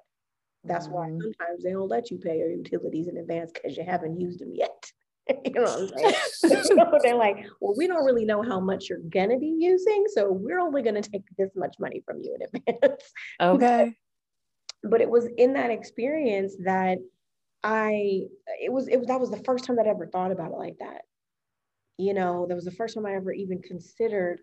That's 0.63 0.88
mm-hmm. 0.88 0.95
why 0.95 1.07
sometimes 1.09 1.63
they 1.63 1.72
don't 1.72 1.89
let 1.89 2.11
you 2.11 2.17
pay 2.17 2.38
your 2.38 2.51
utilities 2.51 3.07
in 3.07 3.17
advance 3.17 3.51
because 3.51 3.78
you 3.78 3.84
haven't 3.84 4.19
used 4.19 4.39
them 4.39 4.51
yet. 4.53 4.91
you 5.45 5.51
know 5.51 5.63
what 5.63 5.80
I'm 5.80 5.88
saying? 5.97 6.15
so 6.63 6.99
they're 7.03 7.15
like, 7.15 7.45
well, 7.59 7.76
we 7.78 7.88
don't 7.88 8.05
really 8.05 8.26
know 8.26 8.41
how 8.41 8.59
much 8.59 8.89
you're 8.89 8.99
gonna 8.99 9.38
be 9.38 9.55
using, 9.59 10.05
so 10.13 10.32
we're 10.32 10.59
only 10.59 10.82
gonna 10.82 11.01
take 11.01 11.24
this 11.38 11.51
much 11.55 11.76
money 11.80 12.01
from 12.05 12.22
you 12.22 12.36
in 12.36 12.59
advance. 12.59 13.03
Okay. 13.41 13.95
but, 14.82 14.89
but 14.89 15.01
it 15.01 15.09
was 15.09 15.28
in 15.38 15.53
that 15.53 15.72
experience 15.72 16.55
that 16.63 16.97
I 17.63 18.24
it 18.59 18.72
was 18.72 18.88
it 18.88 18.97
was 18.97 19.07
that 19.07 19.19
was 19.19 19.30
the 19.30 19.43
first 19.45 19.65
time 19.65 19.76
that 19.76 19.86
I 19.86 19.91
ever 19.91 20.07
thought 20.07 20.32
about 20.32 20.51
it 20.51 20.57
like 20.57 20.78
that 20.80 21.01
you 21.97 22.13
know 22.13 22.45
that 22.47 22.55
was 22.55 22.65
the 22.65 22.71
first 22.71 22.95
time 22.95 23.05
i 23.05 23.13
ever 23.13 23.31
even 23.31 23.61
considered 23.61 24.39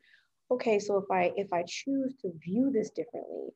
okay 0.50 0.78
so 0.78 0.96
if 0.96 1.10
i 1.10 1.32
if 1.36 1.52
i 1.52 1.62
choose 1.66 2.14
to 2.20 2.30
view 2.42 2.70
this 2.72 2.90
differently 2.90 3.48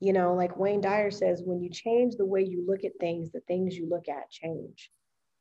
you 0.00 0.12
know 0.12 0.34
like 0.34 0.56
wayne 0.58 0.80
dyer 0.80 1.10
says 1.10 1.42
when 1.44 1.62
you 1.62 1.70
change 1.70 2.14
the 2.16 2.26
way 2.26 2.42
you 2.42 2.64
look 2.66 2.84
at 2.84 2.92
things 3.00 3.30
the 3.32 3.40
things 3.48 3.76
you 3.76 3.88
look 3.88 4.08
at 4.08 4.30
change 4.30 4.90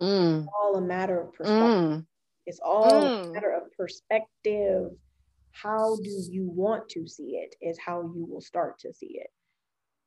mm. 0.02 0.40
it's 0.40 0.50
all 0.58 0.76
a 0.76 0.82
matter 0.82 1.22
of 1.22 1.34
perspective 1.34 2.00
mm. 2.00 2.06
it's 2.46 2.60
all 2.64 2.92
mm. 2.92 3.26
a 3.26 3.34
matter 3.34 3.52
of 3.52 3.64
perspective 3.78 4.92
how 5.52 5.96
do 5.98 6.10
you 6.30 6.50
want 6.50 6.88
to 6.90 7.08
see 7.08 7.42
it 7.42 7.56
is 7.62 7.78
how 7.80 8.02
you 8.02 8.26
will 8.30 8.42
start 8.42 8.78
to 8.80 8.94
see 8.94 9.20
it 9.20 9.30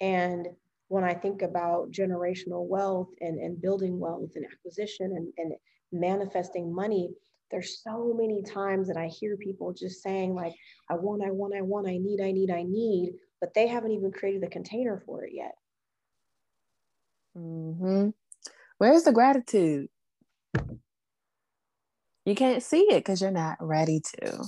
and 0.00 0.46
when 0.88 1.04
i 1.04 1.14
think 1.14 1.42
about 1.42 1.90
generational 1.90 2.66
wealth 2.66 3.08
and, 3.20 3.38
and 3.38 3.60
building 3.60 3.98
wealth 3.98 4.30
and 4.34 4.44
acquisition 4.50 5.12
and, 5.16 5.32
and 5.36 5.52
manifesting 5.92 6.74
money 6.74 7.10
there's 7.51 7.82
so 7.82 8.14
many 8.18 8.42
times 8.42 8.88
that 8.88 8.96
I 8.96 9.07
hear 9.07 9.36
people 9.36 9.72
just 9.72 10.03
saying, 10.03 10.34
like, 10.34 10.55
I 10.90 10.94
want, 10.94 11.22
I 11.24 11.30
want, 11.30 11.55
I 11.55 11.62
want, 11.62 11.88
I 11.88 11.99
need, 11.99 12.20
I 12.20 12.32
need, 12.32 12.51
I 12.51 12.62
need, 12.62 13.14
but 13.40 13.55
they 13.55 13.66
haven't 13.66 13.92
even 13.92 14.12
created 14.12 14.42
the 14.42 14.49
container 14.49 15.03
for 15.07 15.24
it 15.24 15.32
yet. 15.34 15.53
Mm-hmm. 17.36 18.11
Where's 18.78 19.05
the 19.05 19.12
gratitude? 19.12 19.88
You 22.24 22.34
can't 22.34 22.62
see 22.62 22.82
it 22.90 22.99
because 22.99 23.22
you're 23.22 23.30
not 23.30 23.57
ready 23.61 24.01
to. 24.01 24.44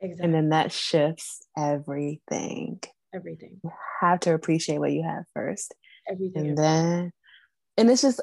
Exactly. 0.00 0.24
And 0.24 0.32
then 0.32 0.48
that 0.50 0.72
shifts 0.72 1.46
everything. 1.58 2.80
Everything. 3.12 3.60
You 3.64 3.72
have 4.00 4.20
to 4.20 4.34
appreciate 4.34 4.78
what 4.78 4.92
you 4.92 5.02
have 5.02 5.24
first. 5.34 5.74
Everything. 6.08 6.50
And 6.50 6.58
then, 6.58 7.12
and 7.76 7.90
it's 7.90 8.02
just, 8.02 8.22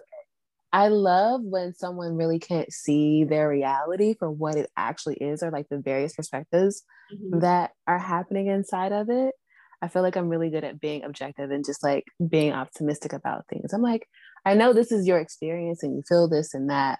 I 0.73 0.89
love 0.89 1.41
when 1.43 1.73
someone 1.73 2.15
really 2.15 2.39
can't 2.39 2.71
see 2.71 3.23
their 3.23 3.49
reality 3.49 4.15
for 4.17 4.29
what 4.29 4.55
it 4.55 4.69
actually 4.75 5.15
is 5.15 5.41
or 5.41 5.49
like 5.49 5.67
the 5.69 5.79
various 5.79 6.13
perspectives 6.13 6.83
mm-hmm. 7.13 7.39
that 7.39 7.71
are 7.87 7.99
happening 7.99 8.47
inside 8.47 8.91
of 8.91 9.09
it. 9.09 9.33
I 9.81 9.87
feel 9.87 10.01
like 10.01 10.17
I'm 10.17 10.29
really 10.29 10.49
good 10.49 10.63
at 10.63 10.79
being 10.79 11.03
objective 11.03 11.51
and 11.51 11.63
just 11.63 11.83
like 11.83 12.05
being 12.27 12.51
optimistic 12.51 13.13
about 13.13 13.45
things. 13.47 13.73
I'm 13.73 13.81
like, 13.81 14.07
I 14.45 14.55
know 14.55 14.73
this 14.73 14.91
is 14.91 15.07
your 15.07 15.19
experience 15.19 15.83
and 15.83 15.95
you 15.95 16.03
feel 16.07 16.27
this 16.27 16.53
and 16.53 16.69
that 16.69 16.99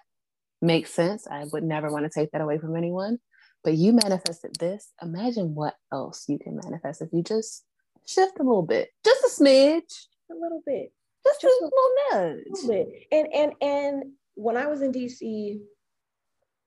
makes 0.62 0.92
sense. 0.92 1.26
I 1.30 1.44
would 1.52 1.64
never 1.64 1.90
want 1.90 2.04
to 2.04 2.20
take 2.20 2.30
that 2.32 2.40
away 2.40 2.58
from 2.58 2.76
anyone. 2.76 3.18
But 3.64 3.74
you 3.74 3.92
manifested 3.92 4.56
this. 4.58 4.92
Imagine 5.02 5.54
what 5.54 5.74
else 5.92 6.24
you 6.28 6.38
can 6.38 6.58
manifest 6.62 7.02
if 7.02 7.08
you 7.12 7.22
just 7.22 7.64
shift 8.06 8.38
a 8.38 8.42
little 8.42 8.62
bit, 8.62 8.88
just 9.04 9.24
a 9.24 9.42
smidge, 9.42 10.06
a 10.30 10.34
little 10.34 10.62
bit, 10.64 10.92
just, 11.28 11.40
just 11.42 11.60
a 11.60 11.64
little 11.64 11.90
nudge, 12.12 12.46
a 12.46 12.66
little 12.66 12.68
bit. 12.68 13.06
And 13.12 13.28
and 13.34 13.52
and 13.60 14.12
when 14.34 14.56
I 14.56 14.66
was 14.66 14.82
in 14.82 14.92
DC, 14.92 15.58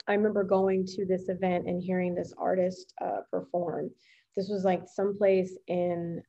I 0.08 0.14
remember 0.14 0.44
going 0.44 0.86
to 0.88 1.06
this 1.06 1.30
event 1.30 1.68
and 1.68 1.82
hearing 1.82 2.16
this 2.16 2.34
artist 2.38 2.94
uh, 3.02 3.22
perform. 3.30 3.92
This 4.36 4.50
was 4.50 4.64
like 4.64 4.84
someplace 4.88 5.58
in, 5.68 6.22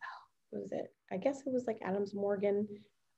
what 0.50 0.62
was 0.62 0.72
it? 0.72 0.92
I 1.10 1.16
guess 1.16 1.40
it 1.40 1.52
was 1.52 1.64
like 1.66 1.78
Adams 1.84 2.14
Morgan 2.14 2.66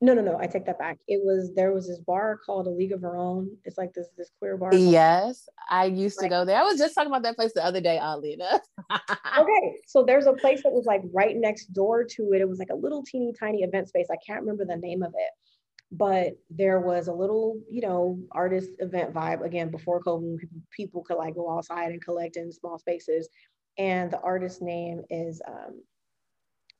no, 0.00 0.12
no, 0.12 0.22
no. 0.22 0.38
I 0.38 0.46
take 0.46 0.66
that 0.66 0.78
back. 0.78 0.98
It 1.08 1.20
was 1.24 1.52
there 1.54 1.72
was 1.72 1.86
this 1.86 1.98
bar 1.98 2.38
called 2.44 2.66
A 2.66 2.70
League 2.70 2.92
of 2.92 3.00
Her 3.02 3.16
Own. 3.16 3.56
It's 3.64 3.78
like 3.78 3.92
this 3.94 4.08
this 4.18 4.30
queer 4.38 4.56
bar. 4.56 4.74
Yes, 4.74 5.48
I 5.70 5.86
used 5.86 6.18
to 6.18 6.28
go 6.28 6.44
there. 6.44 6.58
I 6.58 6.64
was 6.64 6.78
just 6.78 6.94
talking 6.94 7.10
about 7.10 7.22
that 7.22 7.36
place 7.36 7.52
the 7.54 7.64
other 7.64 7.80
day, 7.80 7.98
oddly 7.98 8.34
enough. 8.34 8.60
okay, 9.38 9.76
so 9.86 10.04
there's 10.04 10.26
a 10.26 10.32
place 10.32 10.62
that 10.64 10.72
was 10.72 10.84
like 10.84 11.02
right 11.12 11.36
next 11.36 11.72
door 11.72 12.04
to 12.04 12.32
it. 12.32 12.40
It 12.40 12.48
was 12.48 12.58
like 12.58 12.70
a 12.70 12.76
little 12.76 13.02
teeny 13.04 13.32
tiny 13.38 13.62
event 13.62 13.88
space. 13.88 14.08
I 14.10 14.18
can't 14.26 14.40
remember 14.40 14.64
the 14.64 14.76
name 14.76 15.02
of 15.02 15.14
it, 15.16 15.30
but 15.92 16.32
there 16.50 16.80
was 16.80 17.08
a 17.08 17.14
little, 17.14 17.58
you 17.70 17.80
know, 17.80 18.18
artist 18.32 18.70
event 18.80 19.14
vibe 19.14 19.44
again 19.44 19.70
before 19.70 20.02
COVID. 20.02 20.38
People, 20.38 20.58
people 20.70 21.04
could 21.04 21.16
like 21.16 21.34
go 21.34 21.56
outside 21.56 21.92
and 21.92 22.04
collect 22.04 22.36
in 22.36 22.52
small 22.52 22.78
spaces, 22.78 23.28
and 23.78 24.10
the 24.10 24.20
artist 24.20 24.60
name 24.60 25.02
is 25.08 25.40
um, 25.46 25.82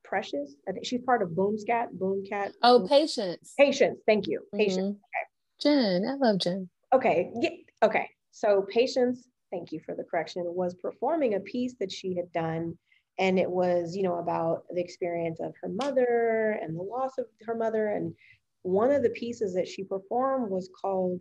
Precious. 0.05 0.55
I 0.69 0.73
think 0.73 0.85
she's 0.85 1.01
part 1.03 1.23
of 1.23 1.31
Boomscat. 1.31 1.89
Boomcat. 1.99 2.53
Oh, 2.63 2.87
Patience. 2.89 3.55
Patience. 3.59 4.01
Thank 4.07 4.27
you. 4.27 4.43
Patience. 4.55 4.77
Mm-hmm. 4.79 4.91
Okay. 4.91 6.01
Jen. 6.03 6.05
I 6.09 6.15
love 6.15 6.39
Jen. 6.39 6.69
Okay. 6.93 7.31
Yeah. 7.41 7.51
Okay. 7.83 8.09
So 8.31 8.67
Patience. 8.71 9.27
Thank 9.51 9.73
you 9.73 9.81
for 9.87 9.95
the 9.95 10.05
correction. 10.05 10.43
Was 10.47 10.75
performing 10.75 11.35
a 11.35 11.41
piece 11.41 11.75
that 11.81 11.91
she 11.91 12.15
had 12.17 12.31
done, 12.33 12.77
and 13.19 13.39
it 13.39 13.49
was 13.51 13.95
you 13.95 14.03
know 14.03 14.19
about 14.19 14.65
the 14.75 14.81
experience 14.81 15.39
of 15.41 15.53
her 15.63 15.69
mother 15.69 16.59
and 16.61 16.77
the 16.77 16.83
loss 16.83 17.13
of 17.19 17.27
her 17.47 17.55
mother. 17.55 17.89
And 17.89 18.15
one 18.63 18.91
of 18.91 19.03
the 19.03 19.11
pieces 19.11 19.55
that 19.55 19.69
she 19.69 19.85
performed 19.85 20.51
was 20.51 20.69
called 20.81 21.21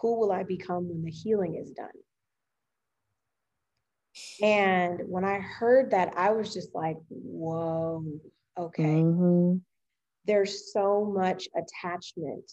"Who 0.00 0.18
Will 0.20 0.32
I 0.32 0.42
Become 0.42 0.88
When 0.88 1.02
the 1.02 1.10
Healing 1.10 1.56
Is 1.56 1.70
Done." 1.70 1.88
And 4.42 5.00
when 5.06 5.24
I 5.24 5.38
heard 5.38 5.90
that, 5.92 6.12
I 6.16 6.32
was 6.32 6.52
just 6.52 6.74
like, 6.74 6.98
whoa, 7.08 8.04
okay. 8.58 8.82
Mm-hmm. 8.82 9.58
There's 10.26 10.72
so 10.72 11.04
much 11.04 11.48
attachment 11.56 12.50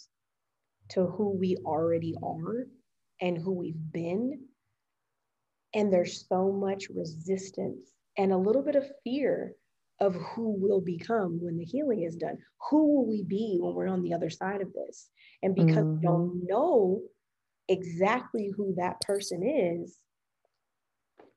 to 0.89 1.05
who 1.05 1.31
we 1.31 1.57
already 1.65 2.15
are 2.23 2.65
and 3.21 3.37
who 3.37 3.51
we've 3.51 3.91
been. 3.91 4.39
And 5.73 5.93
there's 5.93 6.27
so 6.27 6.51
much 6.51 6.87
resistance 6.89 7.91
and 8.17 8.31
a 8.31 8.37
little 8.37 8.63
bit 8.63 8.75
of 8.75 8.89
fear 9.03 9.53
of 9.99 10.15
who 10.15 10.55
we'll 10.57 10.81
become 10.81 11.39
when 11.41 11.57
the 11.57 11.65
healing 11.65 12.03
is 12.03 12.15
done. 12.15 12.37
Who 12.69 12.95
will 12.95 13.07
we 13.07 13.23
be 13.23 13.57
when 13.59 13.75
we're 13.75 13.87
on 13.87 14.01
the 14.01 14.13
other 14.13 14.29
side 14.29 14.61
of 14.61 14.73
this? 14.73 15.09
And 15.43 15.53
because 15.53 15.85
mm-hmm. 15.85 15.95
we 15.95 16.01
don't 16.01 16.41
know 16.47 17.01
exactly 17.67 18.51
who 18.55 18.73
that 18.77 19.01
person 19.01 19.43
is, 19.43 19.97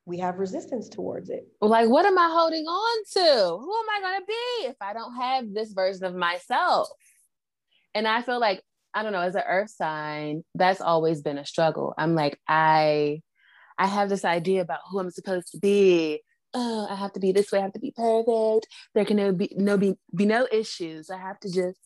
we 0.05 0.19
have 0.19 0.39
resistance 0.39 0.89
towards 0.89 1.31
it. 1.31 1.47
Like, 1.61 1.89
what 1.89 2.05
am 2.05 2.19
I 2.19 2.29
holding 2.31 2.65
on 2.65 3.05
to? 3.13 3.57
Who 3.57 3.73
am 3.79 3.87
I 3.91 4.01
going 4.01 4.21
to 4.21 4.27
be 4.27 4.69
if 4.69 4.77
I 4.81 4.93
don't 4.93 5.15
have 5.15 5.53
this 5.55 5.73
version 5.73 6.05
of 6.05 6.15
myself? 6.15 6.89
And 7.95 8.09
I 8.09 8.23
feel 8.23 8.41
like, 8.41 8.63
I 8.95 9.03
don't 9.03 9.13
know, 9.13 9.21
as 9.21 9.37
an 9.37 9.45
earth 9.47 9.71
sign, 9.71 10.43
that's 10.55 10.81
always 10.81 11.23
been 11.23 11.39
a 11.39 11.47
struggle. 11.47 11.95
I'm 11.97 12.15
like, 12.15 12.39
I, 12.49 13.23
I 13.79 13.87
have 13.87 14.09
this 14.09 14.25
idea 14.25 14.61
about 14.63 14.81
who 14.91 14.99
I'm 14.99 15.11
supposed 15.11 15.53
to 15.53 15.59
be. 15.59 16.21
Oh, 16.53 16.87
I 16.91 16.97
have 16.97 17.13
to 17.15 17.21
be 17.21 17.33
this 17.33 17.51
way. 17.51 17.61
I 17.61 17.63
have 17.63 17.73
to 17.75 17.81
be 17.81 17.93
perfect. 17.93 18.67
There 18.95 19.05
can 19.05 19.17
no 19.17 19.33
be 19.33 19.55
no 19.57 19.79
be, 19.79 19.95
be 20.15 20.27
no 20.27 20.47
issues. 20.53 21.09
I 21.09 21.17
have 21.17 21.41
to 21.41 21.51
just 21.51 21.79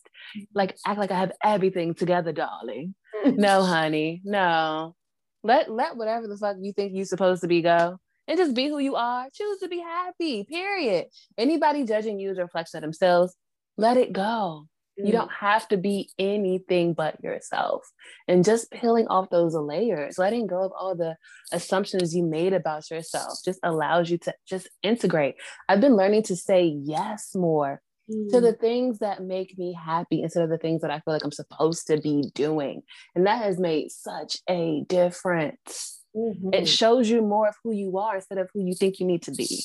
like 0.53 0.75
act 0.85 0.99
like 0.99 1.11
I 1.11 1.19
have 1.19 1.31
everything 1.41 1.93
together, 1.93 2.33
darling. 2.33 2.93
Mm. 3.23 3.37
no, 3.37 3.63
honey, 3.63 4.21
no. 4.25 4.95
Let 5.43 5.71
let 5.71 5.95
whatever 5.95 6.27
the 6.27 6.35
fuck 6.35 6.57
you 6.59 6.73
think 6.73 6.91
you're 6.93 7.05
supposed 7.05 7.41
to 7.43 7.47
be 7.47 7.61
go 7.61 7.97
and 8.27 8.37
just 8.37 8.55
be 8.55 8.67
who 8.67 8.79
you 8.79 8.95
are. 8.95 9.27
Choose 9.33 9.59
to 9.59 9.67
be 9.67 9.79
happy, 9.79 10.43
period. 10.43 11.07
Anybody 11.37 11.83
judging 11.83 12.19
you 12.19 12.31
as 12.31 12.37
a 12.37 12.43
reflection 12.43 12.77
of 12.77 12.81
themselves, 12.81 13.35
let 13.77 13.97
it 13.97 14.11
go. 14.13 14.67
Mm. 14.99 15.05
You 15.05 15.11
don't 15.11 15.31
have 15.31 15.67
to 15.69 15.77
be 15.77 16.09
anything 16.17 16.93
but 16.93 17.23
yourself. 17.23 17.83
And 18.27 18.43
just 18.43 18.71
peeling 18.71 19.07
off 19.07 19.29
those 19.29 19.53
layers, 19.53 20.17
letting 20.17 20.47
go 20.47 20.63
of 20.63 20.71
all 20.77 20.95
the 20.95 21.15
assumptions 21.51 22.15
you 22.15 22.23
made 22.23 22.53
about 22.53 22.89
yourself 22.89 23.39
just 23.45 23.59
allows 23.63 24.09
you 24.09 24.17
to 24.19 24.33
just 24.47 24.69
integrate. 24.83 25.35
I've 25.69 25.81
been 25.81 25.95
learning 25.95 26.23
to 26.23 26.35
say 26.35 26.75
yes 26.83 27.31
more 27.35 27.81
mm. 28.11 28.29
to 28.29 28.41
the 28.41 28.53
things 28.53 28.99
that 28.99 29.23
make 29.23 29.57
me 29.57 29.73
happy 29.73 30.23
instead 30.23 30.43
of 30.43 30.49
the 30.49 30.57
things 30.57 30.81
that 30.81 30.91
I 30.91 30.99
feel 30.99 31.13
like 31.13 31.23
I'm 31.23 31.31
supposed 31.31 31.87
to 31.87 31.99
be 31.99 32.29
doing. 32.33 32.81
And 33.15 33.27
that 33.27 33.43
has 33.43 33.59
made 33.59 33.91
such 33.91 34.37
a 34.49 34.83
difference. 34.87 36.01
Mm-hmm. 36.17 36.49
It 36.53 36.67
shows 36.67 37.09
you 37.09 37.21
more 37.21 37.47
of 37.47 37.55
who 37.63 37.71
you 37.71 37.97
are 37.99 38.15
instead 38.15 38.39
of 38.39 38.49
who 38.53 38.61
you 38.61 38.73
think 38.73 38.99
you 38.99 39.05
need 39.05 39.21
to 39.23 39.31
be. 39.31 39.63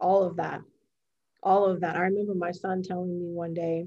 All 0.00 0.22
of 0.22 0.36
that. 0.36 0.60
All 1.42 1.64
of 1.64 1.80
that. 1.80 1.96
I 1.96 2.00
remember 2.00 2.34
my 2.34 2.52
son 2.52 2.82
telling 2.82 3.18
me 3.18 3.32
one 3.32 3.52
day, 3.52 3.86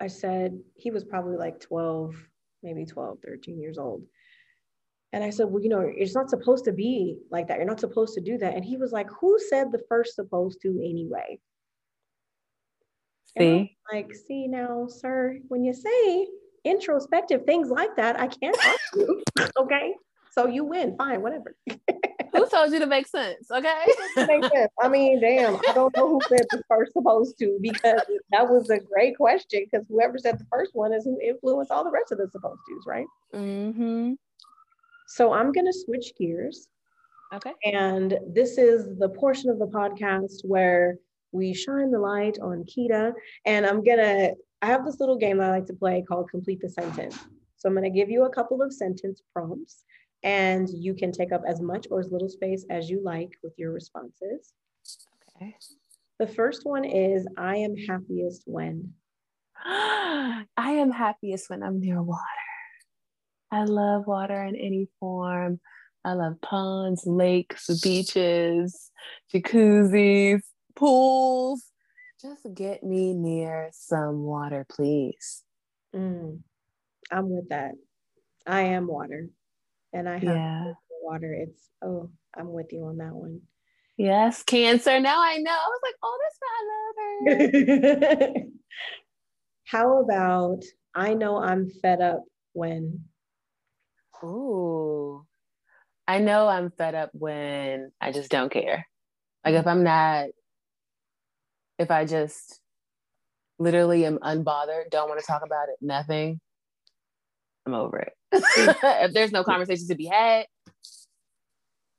I 0.00 0.06
said, 0.06 0.58
he 0.74 0.90
was 0.90 1.04
probably 1.04 1.36
like 1.36 1.60
12, 1.60 2.14
maybe 2.62 2.86
12, 2.86 3.18
13 3.24 3.60
years 3.60 3.76
old. 3.78 4.02
And 5.12 5.22
I 5.22 5.30
said, 5.30 5.46
well, 5.46 5.62
you 5.62 5.68
know, 5.68 5.80
it's 5.80 6.14
not 6.14 6.30
supposed 6.30 6.64
to 6.64 6.72
be 6.72 7.18
like 7.30 7.48
that. 7.48 7.58
You're 7.58 7.66
not 7.66 7.80
supposed 7.80 8.14
to 8.14 8.20
do 8.20 8.38
that. 8.38 8.54
And 8.54 8.64
he 8.64 8.76
was 8.76 8.92
like, 8.92 9.08
who 9.20 9.38
said 9.50 9.70
the 9.70 9.82
first 9.88 10.14
supposed 10.14 10.60
to 10.62 10.68
anyway? 10.68 11.38
See? 13.36 13.76
Like, 13.92 14.14
see 14.14 14.46
now, 14.48 14.86
sir, 14.86 15.38
when 15.48 15.64
you 15.64 15.72
say 15.72 16.26
introspective 16.68 17.44
things 17.46 17.70
like 17.70 17.96
that, 17.96 18.18
I 18.18 18.26
can't 18.26 18.56
ask 18.64 18.80
you. 18.94 19.22
okay. 19.58 19.94
So 20.30 20.46
you 20.46 20.64
win. 20.64 20.96
Fine, 20.96 21.22
whatever. 21.22 21.56
who 22.32 22.48
told 22.48 22.72
you 22.72 22.78
to 22.78 22.86
make 22.86 23.06
sense? 23.06 23.50
Okay. 23.50 23.86
make 24.16 24.44
sense. 24.44 24.72
I 24.80 24.88
mean, 24.88 25.20
damn, 25.20 25.56
I 25.56 25.72
don't 25.74 25.96
know 25.96 26.08
who 26.08 26.20
said 26.28 26.46
the 26.50 26.62
first 26.68 26.92
supposed 26.92 27.38
to 27.38 27.58
because 27.60 28.02
that 28.30 28.48
was 28.48 28.70
a 28.70 28.78
great 28.78 29.16
question 29.16 29.66
because 29.70 29.86
whoever 29.88 30.18
said 30.18 30.38
the 30.38 30.46
first 30.50 30.72
one 30.74 30.92
is 30.92 31.04
who 31.04 31.18
influenced 31.20 31.70
all 31.70 31.84
the 31.84 31.90
rest 31.90 32.12
of 32.12 32.18
the 32.18 32.28
supposed 32.30 32.60
to's, 32.68 32.84
right? 32.86 33.06
Mm-hmm. 33.34 34.12
So 35.08 35.32
I'm 35.32 35.52
gonna 35.52 35.72
switch 35.72 36.12
gears. 36.18 36.68
Okay. 37.32 37.52
And 37.64 38.18
this 38.32 38.58
is 38.58 38.96
the 38.98 39.08
portion 39.08 39.50
of 39.50 39.58
the 39.58 39.66
podcast 39.66 40.44
where 40.44 40.96
we 41.32 41.52
shine 41.52 41.90
the 41.90 41.98
light 41.98 42.38
on 42.40 42.64
Kita. 42.64 43.12
And 43.44 43.66
I'm 43.66 43.82
gonna 43.82 44.32
I 44.60 44.66
have 44.66 44.84
this 44.84 44.98
little 44.98 45.16
game 45.16 45.40
I 45.40 45.50
like 45.50 45.66
to 45.66 45.74
play 45.74 46.04
called 46.06 46.30
Complete 46.30 46.60
the 46.60 46.68
Sentence. 46.68 47.16
So 47.56 47.68
I'm 47.68 47.74
going 47.74 47.84
to 47.84 47.96
give 47.96 48.10
you 48.10 48.24
a 48.24 48.30
couple 48.30 48.62
of 48.62 48.72
sentence 48.72 49.22
prompts, 49.32 49.84
and 50.22 50.68
you 50.70 50.94
can 50.94 51.12
take 51.12 51.32
up 51.32 51.42
as 51.46 51.60
much 51.60 51.86
or 51.90 52.00
as 52.00 52.10
little 52.10 52.28
space 52.28 52.64
as 52.70 52.88
you 52.88 53.02
like 53.02 53.30
with 53.42 53.52
your 53.56 53.72
responses. 53.72 54.52
Okay. 55.36 55.54
The 56.18 56.26
first 56.26 56.64
one 56.64 56.84
is 56.84 57.26
I 57.36 57.56
am 57.56 57.76
happiest 57.76 58.42
when. 58.46 58.92
I 59.64 60.44
am 60.56 60.90
happiest 60.90 61.50
when 61.50 61.62
I'm 61.62 61.80
near 61.80 62.02
water. 62.02 62.22
I 63.50 63.64
love 63.64 64.06
water 64.06 64.44
in 64.44 64.56
any 64.56 64.88
form. 65.00 65.60
I 66.04 66.12
love 66.12 66.40
ponds, 66.40 67.04
lakes, 67.06 67.68
beaches, 67.82 68.90
jacuzzis, 69.32 70.40
pools, 70.74 71.64
just 72.20 72.46
get 72.54 72.82
me 72.82 73.14
near 73.14 73.70
some 73.72 74.22
water, 74.22 74.66
please. 74.68 75.44
Mm, 75.94 76.40
I'm 77.10 77.30
with 77.30 77.48
that. 77.50 77.72
I 78.46 78.62
am 78.62 78.86
water. 78.86 79.28
And 79.92 80.08
I 80.08 80.14
have 80.14 80.22
yeah. 80.22 80.72
water. 81.02 81.32
It's, 81.32 81.70
oh, 81.82 82.10
I'm 82.36 82.52
with 82.52 82.72
you 82.72 82.84
on 82.84 82.98
that 82.98 83.14
one. 83.14 83.40
Yes, 83.96 84.42
cancer. 84.42 85.00
Now 85.00 85.20
I 85.20 85.38
know. 85.38 85.50
I 85.50 85.68
was 85.68 85.80
like, 85.82 85.94
oh, 86.02 86.18
that's 86.22 86.38
not 87.26 88.28
love 88.28 88.42
How 89.64 90.02
about 90.02 90.64
I 90.94 91.14
know 91.14 91.42
I'm 91.42 91.68
fed 91.68 92.00
up 92.00 92.22
when? 92.52 93.04
Oh, 94.22 95.24
I 96.06 96.20
know 96.20 96.48
I'm 96.48 96.70
fed 96.70 96.94
up 96.94 97.10
when 97.12 97.92
I 98.00 98.12
just 98.12 98.30
don't 98.30 98.52
care. 98.52 98.86
Like 99.44 99.54
if 99.54 99.66
I'm 99.66 99.84
not, 99.84 100.28
if 101.78 101.90
I 101.90 102.04
just 102.04 102.60
literally 103.58 104.04
am 104.04 104.18
unbothered, 104.18 104.90
don't 104.90 105.08
want 105.08 105.20
to 105.20 105.26
talk 105.26 105.42
about 105.44 105.68
it, 105.68 105.76
nothing, 105.80 106.40
I'm 107.68 107.74
over 107.74 107.98
it. 107.98 108.12
if 108.32 109.12
there's 109.12 109.30
no 109.30 109.44
conversation 109.44 109.86
to 109.88 109.94
be 109.94 110.06
had. 110.06 110.46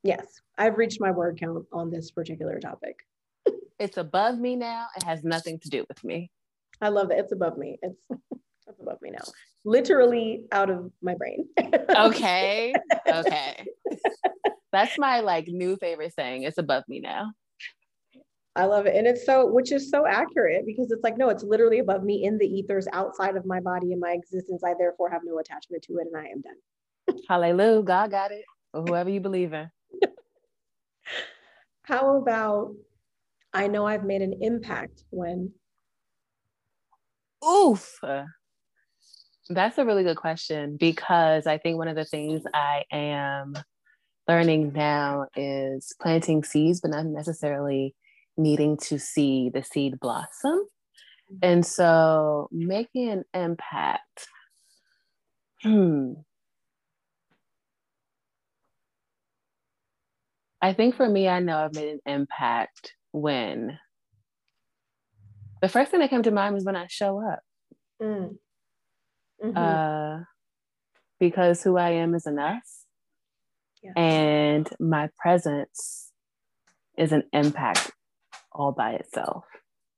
Yes, 0.04 0.26
I've 0.58 0.78
reached 0.78 1.00
my 1.00 1.12
word 1.12 1.38
count 1.40 1.66
on 1.72 1.92
this 1.92 2.10
particular 2.10 2.60
topic. 2.60 2.96
it's 3.80 3.98
above 3.98 4.40
me 4.40 4.56
now. 4.56 4.88
It 4.98 5.04
has 5.04 5.24
nothing 5.24 5.60
to 5.60 5.70
do 5.70 5.86
with 5.88 6.04
me. 6.04 6.32
I 6.82 6.90
love 6.90 7.12
it. 7.12 7.20
It's 7.20 7.32
above 7.32 7.58
me. 7.58 7.78
It's 7.84 8.00
it's 8.68 8.80
above 8.82 9.00
me 9.02 9.12
now. 9.12 9.26
Literally 9.64 10.46
out 10.52 10.72
of 10.72 10.92
my 11.04 11.14
brain. 11.14 11.48
okay. 11.96 12.74
Okay. 13.08 13.66
That's 14.72 14.98
my 14.98 15.20
like 15.20 15.48
new 15.48 15.76
favorite 15.76 16.14
saying. 16.16 16.44
It's 16.44 16.58
above 16.58 16.84
me 16.88 17.00
now. 17.00 17.32
I 18.56 18.66
love 18.66 18.86
it. 18.88 18.96
And 18.96 19.08
it's 19.08 19.26
so, 19.26 19.46
which 19.46 19.72
is 19.72 19.90
so 19.90 20.06
accurate 20.08 20.66
because 20.66 20.92
it's 20.92 21.04
like, 21.04 21.18
no, 21.18 21.30
it's 21.30 21.44
literally 21.44 21.80
above 21.80 22.04
me 22.04 22.26
in 22.26 22.38
the 22.38 22.46
ethers 22.46 22.88
outside 22.94 23.36
of 23.36 23.46
my 23.46 23.60
body 23.60 23.92
and 23.92 24.02
my 24.02 24.12
existence. 24.12 24.64
I 24.64 24.74
therefore 24.78 25.10
have 25.10 25.22
no 25.24 25.40
attachment 25.40 25.84
to 25.84 25.98
it 25.98 26.08
and 26.12 26.18
I 26.18 26.30
am 26.30 26.42
done. 26.42 27.22
Hallelujah. 27.28 27.84
God 27.84 28.12
got 28.12 28.32
it. 28.32 28.44
Or 28.74 28.82
whoever 28.82 29.10
you 29.10 29.20
believe 29.20 29.54
in. 29.54 29.70
How 31.84 32.18
about 32.18 32.76
I 33.54 33.68
know 33.68 33.86
I've 33.86 34.04
made 34.04 34.22
an 34.22 34.40
impact 34.42 35.04
when? 35.10 35.52
Oof. 37.48 38.00
That's 39.50 39.78
a 39.78 39.86
really 39.86 40.04
good 40.04 40.18
question 40.18 40.78
because 40.78 41.48
I 41.48 41.58
think 41.58 41.78
one 41.78 41.88
of 41.88 41.96
the 41.96 42.06
things 42.06 42.44
I 42.54 42.84
am 42.92 43.56
learning 44.28 44.74
now 44.74 45.26
is 45.36 45.96
planting 46.00 46.44
seeds, 46.44 46.82
but 46.82 46.92
not 46.92 47.06
necessarily 47.06 47.96
needing 48.40 48.78
to 48.78 48.98
see 48.98 49.50
the 49.54 49.64
seed 49.64 50.00
blossom. 50.00 50.66
Mm-hmm. 51.32 51.38
And 51.44 51.66
so 51.66 52.48
making 52.52 53.10
an 53.10 53.24
impact. 53.34 54.28
Hmm. 55.62 56.14
I 60.62 60.74
think 60.74 60.96
for 60.96 61.08
me, 61.08 61.28
I 61.28 61.40
know 61.40 61.58
I've 61.58 61.76
made 61.76 61.90
an 61.90 62.02
impact 62.06 62.94
when 63.12 63.78
the 65.62 65.70
first 65.70 65.92
thing 65.92 66.00
that 66.02 66.10
came 66.10 66.24
to 66.24 66.32
mind 66.32 66.56
was 66.56 66.66
when 66.66 66.76
I 66.76 66.88
show 66.88 67.22
up. 67.22 67.40
Mm. 68.02 68.38
Mm-hmm. 69.44 69.58
Uh, 69.58 70.24
because 71.20 71.64
who 71.64 71.78
I 71.78 71.92
am 71.92 72.14
is 72.14 72.26
enough. 72.26 72.64
Yeah. 73.82 73.94
And 73.96 74.70
my 74.80 75.10
presence 75.18 76.12
is 76.98 77.14
an 77.14 77.24
impact 77.32 77.92
all 78.52 78.72
by 78.72 78.94
itself. 78.94 79.46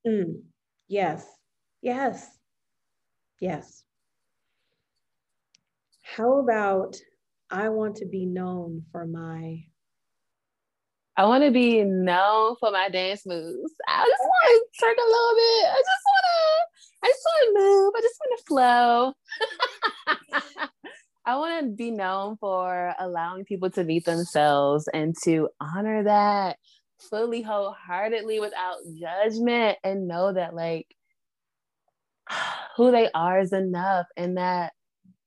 Mm. 0.06 0.42
Yes. 0.88 1.26
Yes. 1.80 2.28
Yes. 3.40 3.84
How 6.02 6.38
about 6.38 6.96
I 7.50 7.68
want 7.68 7.96
to 7.96 8.06
be 8.06 8.26
known 8.26 8.84
for 8.92 9.06
my 9.06 9.64
I 11.16 11.26
want 11.26 11.44
to 11.44 11.50
be 11.50 11.82
known 11.84 12.56
for 12.58 12.70
my 12.70 12.88
dance 12.88 13.26
moves. 13.26 13.74
I 13.86 14.06
just 14.06 14.22
want 14.22 14.46
to 14.48 14.84
twerk 14.84 14.96
a 14.96 15.10
little 15.10 15.34
bit. 15.36 15.68
I 15.68 15.82
just 15.82 16.04
want 16.08 16.24
to, 16.24 16.66
I 17.02 17.08
just 17.08 17.24
want 17.26 17.42
to 17.44 17.62
move. 17.62 17.92
I 17.96 18.00
just 18.00 18.20
want 18.20 18.38
to 18.38 18.44
flow. 18.46 19.12
I 21.26 21.36
want 21.36 21.66
to 21.66 21.70
be 21.76 21.90
known 21.90 22.38
for 22.38 22.94
allowing 22.98 23.44
people 23.44 23.70
to 23.72 23.84
meet 23.84 24.06
themselves 24.06 24.88
and 24.92 25.14
to 25.24 25.50
honor 25.60 26.04
that 26.04 26.56
fully 27.10 27.42
wholeheartedly 27.42 28.40
without 28.40 28.78
judgment 28.98 29.78
and 29.84 30.08
know 30.08 30.32
that 30.32 30.54
like 30.54 30.86
who 32.76 32.90
they 32.90 33.10
are 33.14 33.40
is 33.40 33.52
enough. 33.52 34.06
And 34.16 34.36
that 34.36 34.72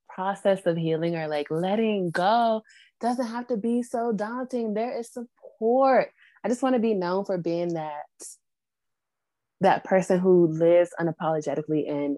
process 0.09 0.65
of 0.65 0.77
healing 0.77 1.15
or 1.15 1.27
like 1.27 1.47
letting 1.51 2.09
go 2.11 2.61
doesn't 3.01 3.27
have 3.27 3.47
to 3.47 3.57
be 3.57 3.83
so 3.83 4.11
daunting. 4.11 4.73
There 4.73 4.97
is 4.97 5.11
support. 5.11 6.09
I 6.43 6.47
just 6.47 6.63
want 6.63 6.75
to 6.75 6.81
be 6.81 6.93
known 6.93 7.25
for 7.25 7.37
being 7.37 7.73
that 7.73 8.03
that 9.61 9.83
person 9.83 10.19
who 10.19 10.47
lives 10.47 10.91
unapologetically 10.99 11.89
and 11.89 12.17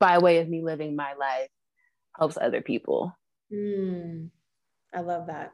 by 0.00 0.18
way 0.18 0.38
of 0.38 0.48
me 0.48 0.62
living 0.62 0.96
my 0.96 1.14
life 1.14 1.48
helps 2.18 2.36
other 2.36 2.60
people. 2.60 3.12
Mm, 3.52 4.30
i 4.94 5.00
love 5.00 5.28
that. 5.28 5.52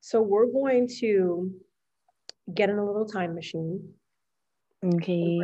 So 0.00 0.22
we're 0.22 0.50
going 0.50 0.88
to 1.00 1.52
get 2.52 2.70
in 2.70 2.78
a 2.78 2.84
little 2.84 3.06
time 3.06 3.34
machine. 3.34 3.94
Okay. 4.84 5.38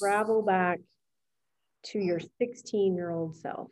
travel 0.00 0.42
back 0.42 0.80
to 1.84 1.98
your 1.98 2.20
16 2.40 2.94
year 2.94 3.10
old 3.10 3.36
self. 3.36 3.70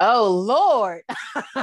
Oh, 0.00 0.30
Lord. 0.30 1.02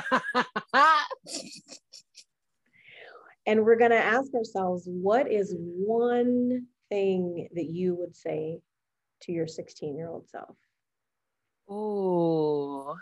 and 3.46 3.66
we're 3.66 3.78
going 3.78 3.92
to 3.92 3.98
ask 3.98 4.34
ourselves 4.34 4.88
what 4.88 5.32
is 5.32 5.56
one 5.58 6.66
thing 6.90 7.48
that 7.54 7.66
you 7.66 7.96
would 7.96 8.16
say 8.16 8.60
to 9.22 9.32
your 9.32 9.48
16 9.48 9.96
year 9.96 10.10
old 10.10 10.28
self? 10.30 10.56
Oh, 11.70 12.96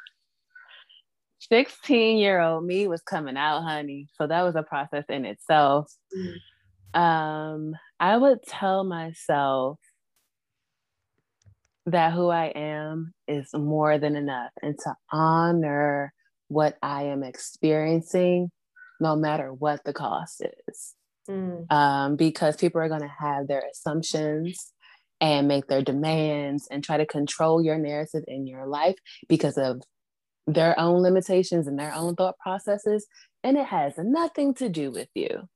16 1.39 2.17
year 2.17 2.41
old 2.41 2.65
me 2.65 2.87
was 2.87 3.01
coming 3.01 3.37
out, 3.37 3.63
honey. 3.63 4.07
So 4.15 4.27
that 4.27 4.43
was 4.43 4.55
a 4.55 4.63
process 4.63 5.05
in 5.09 5.25
itself. 5.25 5.91
Mm 6.15 6.35
um, 6.93 7.75
I 7.99 8.17
would 8.17 8.43
tell 8.43 8.83
myself 8.83 9.79
that 11.85 12.13
who 12.13 12.29
I 12.29 12.45
am 12.47 13.13
is 13.27 13.49
more 13.53 13.97
than 13.97 14.15
enough 14.15 14.51
and 14.61 14.77
to 14.79 14.95
honor 15.11 16.13
what 16.47 16.77
I 16.81 17.03
am 17.03 17.23
experiencing, 17.23 18.51
no 18.99 19.15
matter 19.15 19.53
what 19.53 19.83
the 19.85 19.93
cost 19.93 20.43
is. 20.67 20.95
Mm. 21.29 21.71
Um, 21.71 22.15
because 22.15 22.55
people 22.55 22.81
are 22.81 22.89
going 22.89 23.01
to 23.01 23.13
have 23.19 23.47
their 23.47 23.63
assumptions 23.71 24.71
and 25.21 25.47
make 25.47 25.67
their 25.67 25.83
demands 25.83 26.67
and 26.71 26.83
try 26.83 26.97
to 26.97 27.05
control 27.05 27.61
your 27.61 27.77
narrative 27.77 28.23
in 28.27 28.47
your 28.47 28.65
life 28.65 28.95
because 29.27 29.57
of 29.57 29.81
their 30.47 30.79
own 30.79 31.01
limitations 31.01 31.67
and 31.67 31.77
their 31.77 31.93
own 31.93 32.15
thought 32.15 32.37
processes. 32.39 33.05
And 33.43 33.57
it 33.57 33.67
has 33.67 33.93
nothing 33.97 34.53
to 34.55 34.69
do 34.69 34.91
with 34.91 35.09
you. 35.13 35.47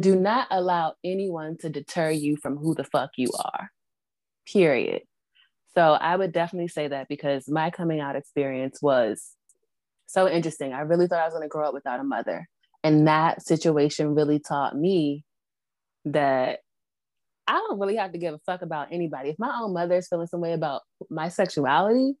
Do 0.00 0.14
mm. 0.14 0.20
not 0.20 0.46
allow 0.50 0.94
anyone 1.04 1.56
to 1.58 1.68
deter 1.68 2.10
you 2.10 2.36
from 2.36 2.56
who 2.56 2.74
the 2.74 2.84
fuck 2.84 3.10
you 3.16 3.30
are. 3.44 3.70
Period. 4.46 5.02
So 5.74 5.92
I 5.92 6.16
would 6.16 6.32
definitely 6.32 6.68
say 6.68 6.88
that 6.88 7.08
because 7.08 7.48
my 7.48 7.70
coming 7.70 8.00
out 8.00 8.14
experience 8.14 8.80
was 8.82 9.30
so 10.06 10.28
interesting. 10.28 10.72
I 10.72 10.80
really 10.80 11.06
thought 11.06 11.20
I 11.20 11.24
was 11.24 11.32
going 11.32 11.44
to 11.44 11.48
grow 11.48 11.68
up 11.68 11.74
without 11.74 12.00
a 12.00 12.04
mother. 12.04 12.46
And 12.84 13.08
that 13.08 13.42
situation 13.42 14.14
really 14.14 14.38
taught 14.38 14.76
me 14.76 15.24
that 16.04 16.60
I 17.46 17.54
don't 17.54 17.80
really 17.80 17.96
have 17.96 18.12
to 18.12 18.18
give 18.18 18.34
a 18.34 18.40
fuck 18.44 18.62
about 18.62 18.88
anybody. 18.92 19.30
If 19.30 19.38
my 19.38 19.58
own 19.60 19.72
mother 19.72 19.96
is 19.96 20.08
feeling 20.08 20.26
some 20.26 20.40
way 20.40 20.52
about 20.52 20.82
my 21.10 21.28
sexuality 21.28 22.14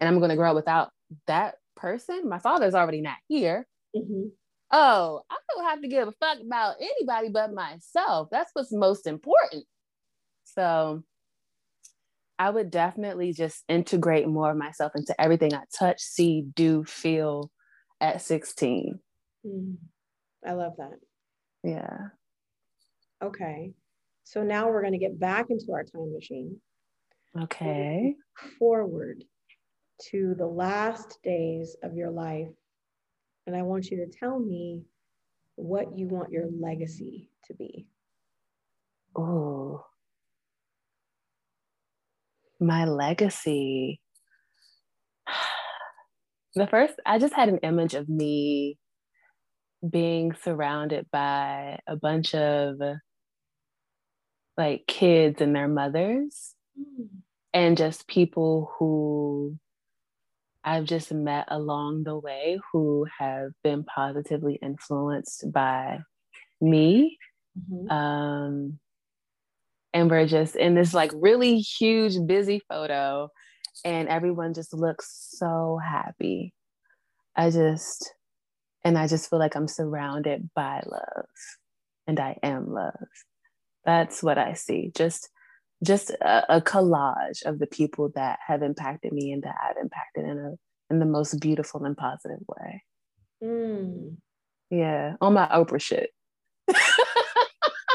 and 0.00 0.08
I'm 0.08 0.18
going 0.18 0.30
to 0.30 0.36
grow 0.36 0.50
up 0.50 0.56
without 0.56 0.90
that 1.26 1.56
person, 1.76 2.28
my 2.28 2.38
father's 2.38 2.74
already 2.74 3.00
not 3.00 3.16
here. 3.28 3.66
Mm-hmm 3.96 4.28
oh, 4.72 5.22
I 5.30 5.36
don't 5.50 5.64
have 5.66 5.82
to 5.82 5.88
give 5.88 6.08
a 6.08 6.12
fuck 6.12 6.38
about 6.40 6.76
anybody 6.80 7.28
but 7.28 7.52
myself. 7.52 8.28
That's 8.30 8.50
what's 8.54 8.72
most 8.72 9.06
important. 9.06 9.64
So 10.44 11.02
I 12.38 12.50
would 12.50 12.70
definitely 12.70 13.32
just 13.32 13.62
integrate 13.68 14.26
more 14.26 14.50
of 14.50 14.56
myself 14.56 14.92
into 14.96 15.18
everything 15.20 15.54
I 15.54 15.62
touch, 15.78 16.00
see, 16.00 16.44
do, 16.54 16.84
feel 16.84 17.50
at 18.00 18.22
16. 18.22 18.98
Mm, 19.46 19.76
I 20.46 20.52
love 20.52 20.72
that. 20.78 20.98
Yeah. 21.62 21.98
Okay. 23.22 23.72
So 24.24 24.42
now 24.42 24.68
we're 24.68 24.80
going 24.80 24.94
to 24.94 24.98
get 24.98 25.20
back 25.20 25.50
into 25.50 25.72
our 25.72 25.84
time 25.84 26.12
machine. 26.12 26.56
Okay. 27.40 28.16
Forward 28.58 29.24
to 30.10 30.34
the 30.36 30.46
last 30.46 31.18
days 31.22 31.76
of 31.82 31.94
your 31.94 32.10
life 32.10 32.48
and 33.46 33.56
I 33.56 33.62
want 33.62 33.90
you 33.90 33.98
to 33.98 34.06
tell 34.06 34.38
me 34.38 34.84
what 35.56 35.96
you 35.96 36.08
want 36.08 36.32
your 36.32 36.46
legacy 36.60 37.30
to 37.46 37.54
be. 37.54 37.86
Oh, 39.16 39.84
my 42.60 42.84
legacy. 42.84 44.00
The 46.54 46.66
first, 46.66 46.92
I 47.06 47.18
just 47.18 47.32
had 47.32 47.48
an 47.48 47.60
image 47.62 47.94
of 47.94 48.10
me 48.10 48.76
being 49.88 50.34
surrounded 50.34 51.06
by 51.10 51.78
a 51.86 51.96
bunch 51.96 52.34
of 52.34 52.76
like 54.58 54.86
kids 54.86 55.40
and 55.40 55.56
their 55.56 55.66
mothers, 55.66 56.54
mm. 56.78 57.08
and 57.54 57.78
just 57.78 58.06
people 58.06 58.70
who 58.76 59.58
I've 60.64 60.84
just 60.84 61.12
met 61.12 61.46
along 61.48 62.04
the 62.04 62.16
way 62.16 62.58
who 62.72 63.06
have 63.18 63.50
been 63.64 63.84
positively 63.84 64.58
influenced 64.62 65.50
by 65.52 66.00
me. 66.60 67.18
Mm-hmm. 67.58 67.90
Um, 67.90 68.78
and 69.92 70.10
we're 70.10 70.26
just 70.26 70.56
in 70.56 70.74
this 70.74 70.94
like 70.94 71.10
really 71.14 71.58
huge, 71.58 72.14
busy 72.26 72.62
photo, 72.68 73.28
and 73.84 74.08
everyone 74.08 74.54
just 74.54 74.72
looks 74.72 75.28
so 75.36 75.78
happy. 75.84 76.54
I 77.36 77.50
just, 77.50 78.14
and 78.84 78.96
I 78.96 79.06
just 79.06 79.28
feel 79.28 79.38
like 79.38 79.56
I'm 79.56 79.68
surrounded 79.68 80.48
by 80.54 80.82
love, 80.86 81.26
and 82.06 82.20
I 82.20 82.38
am 82.42 82.72
love. 82.72 82.94
That's 83.84 84.22
what 84.22 84.38
I 84.38 84.54
see. 84.54 84.92
Just 84.94 85.28
just 85.82 86.10
a, 86.10 86.56
a, 86.56 86.60
collage 86.60 87.42
of 87.44 87.58
the 87.58 87.66
people 87.66 88.10
that 88.14 88.38
have 88.46 88.62
impacted 88.62 89.12
me 89.12 89.32
and 89.32 89.42
that 89.42 89.56
I've 89.62 89.76
impacted 89.76 90.24
in 90.24 90.38
a 90.38 90.52
in 90.92 90.98
the 90.98 91.06
most 91.06 91.40
beautiful 91.40 91.84
and 91.84 91.96
positive 91.96 92.40
way. 92.46 92.82
Mm. 93.42 94.16
Yeah, 94.70 95.14
on 95.20 95.34
my 95.34 95.46
Oprah 95.48 95.80
shit. 95.80 96.10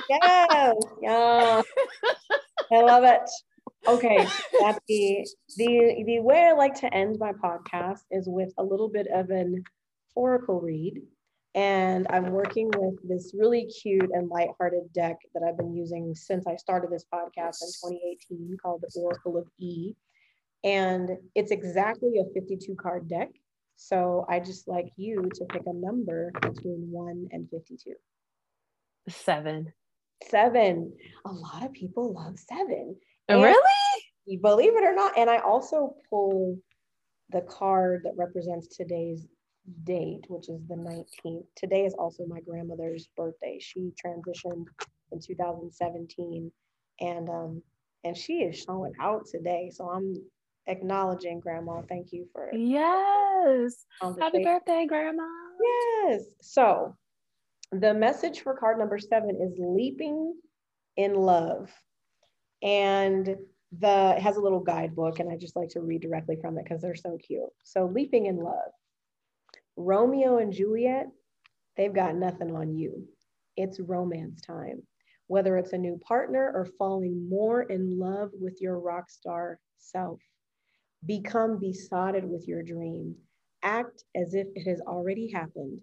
yeah, 0.09 0.73
yeah. 1.01 1.61
I 2.71 2.81
love 2.81 3.03
it. 3.03 3.29
Okay, 3.87 4.27
that's 4.59 4.79
the 4.87 5.27
the 5.55 6.03
the 6.05 6.19
way 6.19 6.47
I 6.49 6.51
like 6.53 6.75
to 6.81 6.93
end 6.93 7.17
my 7.19 7.31
podcast 7.31 8.01
is 8.11 8.27
with 8.27 8.51
a 8.57 8.63
little 8.63 8.89
bit 8.89 9.07
of 9.07 9.29
an 9.29 9.63
oracle 10.15 10.59
read. 10.59 11.01
And 11.57 12.05
I'm 12.11 12.29
working 12.29 12.69
with 12.77 12.99
this 13.03 13.33
really 13.35 13.65
cute 13.65 14.11
and 14.13 14.29
lighthearted 14.29 14.93
deck 14.93 15.17
that 15.33 15.41
I've 15.41 15.57
been 15.57 15.73
using 15.73 16.13
since 16.13 16.45
I 16.45 16.55
started 16.55 16.91
this 16.91 17.05
podcast 17.11 17.63
in 17.63 17.91
2018 18.29 18.57
called 18.61 18.83
the 18.83 19.01
Oracle 19.01 19.39
of 19.39 19.47
E. 19.57 19.95
And 20.63 21.09
it's 21.33 21.49
exactly 21.49 22.19
a 22.19 22.31
52 22.39 22.75
card 22.75 23.09
deck. 23.09 23.29
So 23.75 24.23
I 24.29 24.39
just 24.39 24.67
like 24.67 24.89
you 24.97 25.31
to 25.33 25.45
pick 25.45 25.63
a 25.65 25.73
number 25.73 26.31
between 26.41 26.91
1 26.91 27.29
and 27.31 27.49
52. 27.49 27.95
Seven. 29.09 29.73
Seven. 30.29 30.93
A 31.25 31.31
lot 31.31 31.65
of 31.65 31.73
people 31.73 32.13
love 32.13 32.37
seven. 32.37 32.95
And 33.29 33.41
really? 33.41 34.39
Believe 34.43 34.75
it 34.75 34.83
or 34.83 34.93
not. 34.93 35.17
And 35.17 35.27
I 35.27 35.39
also 35.39 35.95
pull 36.07 36.59
the 37.31 37.41
card 37.41 38.01
that 38.03 38.13
represents 38.15 38.67
today's 38.67 39.25
date, 39.83 40.25
which 40.29 40.49
is 40.49 40.61
the 40.67 40.75
19th. 40.75 41.45
Today 41.55 41.85
is 41.85 41.93
also 41.95 42.25
my 42.27 42.39
grandmother's 42.41 43.09
birthday. 43.15 43.59
She 43.59 43.91
transitioned 44.03 44.65
in 45.11 45.19
2017 45.19 46.51
and 46.99 47.29
um 47.29 47.61
and 48.03 48.15
she 48.15 48.39
is 48.43 48.63
showing 48.67 48.93
out 49.01 49.25
today. 49.25 49.71
So 49.73 49.89
I'm 49.89 50.15
acknowledging 50.67 51.39
grandma. 51.39 51.81
Thank 51.87 52.11
you 52.11 52.27
for 52.31 52.49
Yes. 52.53 53.85
Happy 54.01 54.43
birthday, 54.43 54.85
grandma. 54.87 55.27
Yes. 55.61 56.23
So 56.41 56.95
the 57.71 57.93
message 57.93 58.41
for 58.41 58.55
card 58.55 58.79
number 58.79 58.97
7 58.97 59.29
is 59.29 59.53
leaping 59.57 60.33
in 60.95 61.13
love. 61.13 61.69
And 62.61 63.35
the 63.77 64.15
it 64.17 64.21
has 64.21 64.37
a 64.37 64.41
little 64.41 64.61
guidebook 64.61 65.19
and 65.19 65.31
I 65.31 65.35
just 65.35 65.57
like 65.57 65.69
to 65.69 65.81
read 65.81 66.01
directly 66.01 66.37
from 66.39 66.57
it 66.57 66.63
because 66.63 66.81
they're 66.81 66.95
so 66.95 67.17
cute. 67.17 67.49
So 67.63 67.85
leaping 67.85 68.27
in 68.27 68.37
love. 68.37 68.71
Romeo 69.77 70.39
and 70.39 70.51
Juliet, 70.51 71.07
they've 71.77 71.93
got 71.93 72.15
nothing 72.15 72.55
on 72.55 72.75
you. 72.75 73.07
It's 73.55 73.79
romance 73.79 74.41
time. 74.41 74.81
Whether 75.27 75.57
it's 75.57 75.73
a 75.73 75.77
new 75.77 75.99
partner 75.99 76.51
or 76.53 76.67
falling 76.77 77.29
more 77.29 77.63
in 77.63 77.99
love 77.99 78.31
with 78.33 78.61
your 78.61 78.79
rock 78.79 79.09
star 79.09 79.59
self, 79.77 80.19
become 81.05 81.59
besotted 81.59 82.27
with 82.27 82.47
your 82.47 82.63
dream. 82.63 83.15
Act 83.63 84.03
as 84.15 84.33
if 84.33 84.47
it 84.55 84.67
has 84.67 84.81
already 84.81 85.31
happened. 85.31 85.81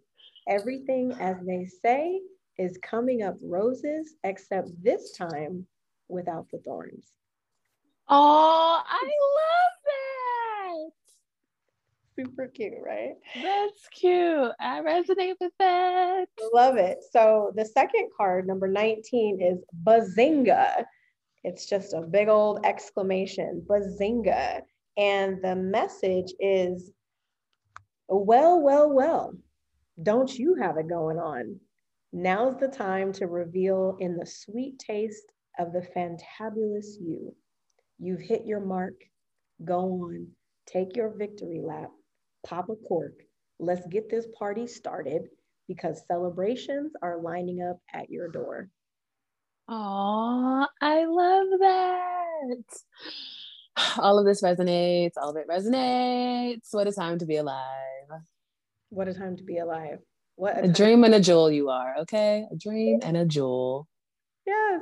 Everything, 0.49 1.13
as 1.21 1.37
they 1.47 1.67
say, 1.67 2.21
is 2.59 2.79
coming 2.83 3.23
up 3.23 3.37
roses, 3.43 4.15
except 4.25 4.71
this 4.83 5.13
time 5.13 5.67
without 6.09 6.47
the 6.51 6.59
thorns. 6.59 7.13
Oh, 8.09 8.83
I 8.85 9.03
love 9.03 9.84
super 12.17 12.49
cute, 12.49 12.75
right? 12.85 13.15
That's 13.43 13.89
cute. 13.91 14.53
I 14.61 14.81
resonate 14.81 15.35
with 15.41 15.53
that. 15.59 16.27
Love 16.53 16.77
it. 16.77 16.99
So 17.11 17.53
the 17.55 17.65
second 17.65 18.11
card, 18.17 18.47
number 18.47 18.69
19, 18.69 19.41
is 19.41 19.65
Bazinga. 19.85 20.85
It's 21.43 21.67
just 21.67 21.93
a 21.93 22.01
big 22.01 22.29
old 22.29 22.65
exclamation, 22.65 23.65
Bazinga. 23.69 24.63
And 24.97 25.43
the 25.43 25.57
message 25.57 26.33
is, 26.39 26.93
well, 28.09 28.61
well, 28.61 28.91
well, 28.91 29.35
don't 30.03 30.33
you 30.39 30.55
have 30.55 30.77
it 30.79 30.89
going 30.89 31.19
on? 31.19 31.59
Now's 32.13 32.57
the 32.59 32.69
time 32.69 33.13
to 33.15 33.27
reveal 33.27 33.97
in 34.01 34.17
the 34.17 34.27
sweet 34.27 34.79
taste 34.79 35.33
of 35.59 35.73
the 35.73 35.87
fantabulous 35.97 36.95
you. 37.01 37.35
You've 37.99 38.21
hit 38.21 38.47
your 38.47 38.61
mark. 38.61 38.95
Go 39.65 40.05
on, 40.05 40.29
take 40.67 40.97
your 40.97 41.11
victory 41.17 41.61
lap 41.63 41.91
pop 42.45 42.69
a 42.69 42.77
cork. 42.77 43.15
Let's 43.59 43.87
get 43.89 44.11
this 44.11 44.27
party 44.39 44.67
started 44.67 45.29
because 45.69 46.07
celebrations 46.07 46.93
are 47.03 47.21
lining 47.21 47.63
up 47.63 47.79
at 47.93 48.11
your 48.11 48.29
door. 48.29 48.69
Oh, 49.69 50.67
I 50.81 51.05
love 51.07 51.47
that. 51.61 52.65
All 53.99 54.19
of 54.19 54.27
this 54.27 54.43
resonates. 54.43 55.13
All 55.17 55.31
of 55.31 55.37
it 55.37 55.49
resonates. 55.49 56.69
What 56.73 56.87
a 56.87 56.93
time 56.93 57.19
to 57.19 57.27
be 57.27 57.37
alive. 57.37 58.21
What 58.91 59.09
a 59.09 59.15
time 59.15 59.37
to 59.37 59.43
be 59.43 59.59
alive. 59.59 59.99
What 60.37 60.59
a, 60.59 60.65
a 60.65 60.69
dream 60.69 61.05
and 61.05 61.15
a 61.15 61.21
jewel 61.21 61.51
you 61.51 61.71
are, 61.71 61.97
okay? 62.01 62.47
A 62.53 62.57
dream 62.57 63.01
and 63.03 63.17
a 63.17 63.25
jewel. 63.25 63.89
Yes. 64.47 64.81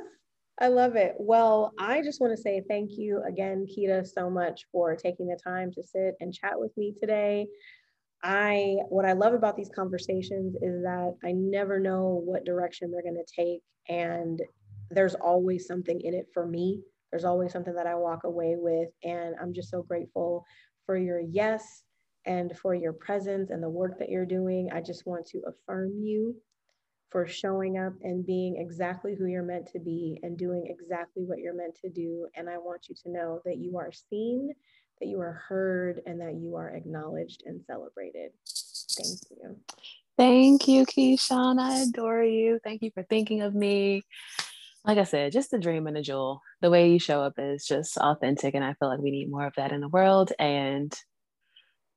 I 0.63 0.69
love 0.69 0.95
it. 0.95 1.15
Well, 1.19 1.73
I 1.77 2.01
just 2.01 2.21
want 2.21 2.31
to 2.33 2.41
say 2.41 2.61
thank 2.69 2.91
you 2.93 3.21
again, 3.27 3.67
Kita, 3.67 4.07
so 4.07 4.29
much 4.29 4.65
for 4.71 4.95
taking 4.95 5.27
the 5.27 5.37
time 5.43 5.73
to 5.73 5.83
sit 5.83 6.15
and 6.21 6.33
chat 6.33 6.53
with 6.55 6.71
me 6.77 6.93
today. 6.97 7.47
I 8.23 8.77
what 8.87 9.03
I 9.03 9.11
love 9.11 9.33
about 9.33 9.57
these 9.57 9.69
conversations 9.75 10.55
is 10.61 10.81
that 10.83 11.15
I 11.21 11.33
never 11.33 11.81
know 11.81 12.21
what 12.25 12.45
direction 12.45 12.91
they're 12.91 13.01
going 13.01 13.21
to 13.21 13.43
take 13.43 13.59
and 13.89 14.41
there's 14.89 15.15
always 15.15 15.67
something 15.67 15.99
in 15.99 16.13
it 16.13 16.27
for 16.33 16.47
me. 16.47 16.79
There's 17.11 17.25
always 17.25 17.51
something 17.51 17.75
that 17.75 17.85
I 17.85 17.95
walk 17.95 18.23
away 18.23 18.55
with 18.57 18.87
and 19.03 19.35
I'm 19.41 19.53
just 19.53 19.69
so 19.69 19.83
grateful 19.83 20.45
for 20.85 20.95
your 20.95 21.19
yes 21.19 21.83
and 22.25 22.57
for 22.57 22.73
your 22.73 22.93
presence 22.93 23.49
and 23.49 23.61
the 23.61 23.69
work 23.69 23.99
that 23.99 24.07
you're 24.07 24.25
doing. 24.25 24.69
I 24.71 24.79
just 24.79 25.05
want 25.05 25.25
to 25.27 25.41
affirm 25.45 25.91
you 26.01 26.37
for 27.09 27.27
showing 27.27 27.77
up 27.77 27.93
and 28.01 28.25
being 28.25 28.57
exactly 28.57 29.15
who 29.15 29.27
you're 29.27 29.43
meant 29.43 29.67
to 29.71 29.79
be 29.79 30.19
and 30.23 30.37
doing 30.37 30.65
exactly 30.67 31.23
what 31.23 31.39
you're 31.39 31.55
meant 31.55 31.75
to 31.81 31.89
do. 31.89 32.27
And 32.35 32.49
I 32.49 32.57
want 32.57 32.87
you 32.89 32.95
to 33.03 33.11
know 33.11 33.41
that 33.45 33.57
you 33.57 33.77
are 33.77 33.91
seen, 33.91 34.51
that 34.99 35.07
you 35.07 35.19
are 35.21 35.43
heard, 35.47 36.01
and 36.05 36.19
that 36.21 36.35
you 36.35 36.55
are 36.55 36.69
acknowledged 36.69 37.43
and 37.45 37.61
celebrated. 37.65 38.31
Thank 38.97 39.19
you. 39.29 39.57
Thank 40.17 40.67
you, 40.67 40.85
Keyshawn. 40.85 41.59
I 41.59 41.81
adore 41.81 42.23
you. 42.23 42.59
Thank 42.63 42.81
you 42.81 42.91
for 42.93 43.03
thinking 43.03 43.41
of 43.41 43.53
me. 43.55 44.03
Like 44.85 44.97
I 44.97 45.03
said, 45.03 45.31
just 45.31 45.53
a 45.53 45.59
dream 45.59 45.87
and 45.87 45.97
a 45.97 46.01
jewel. 46.01 46.41
The 46.61 46.69
way 46.69 46.91
you 46.91 46.99
show 46.99 47.21
up 47.21 47.33
is 47.37 47.65
just 47.65 47.97
authentic, 47.97 48.53
and 48.53 48.63
I 48.63 48.73
feel 48.73 48.89
like 48.89 48.99
we 48.99 49.11
need 49.11 49.31
more 49.31 49.47
of 49.47 49.53
that 49.55 49.71
in 49.71 49.81
the 49.81 49.87
world. 49.87 50.31
And 50.37 50.93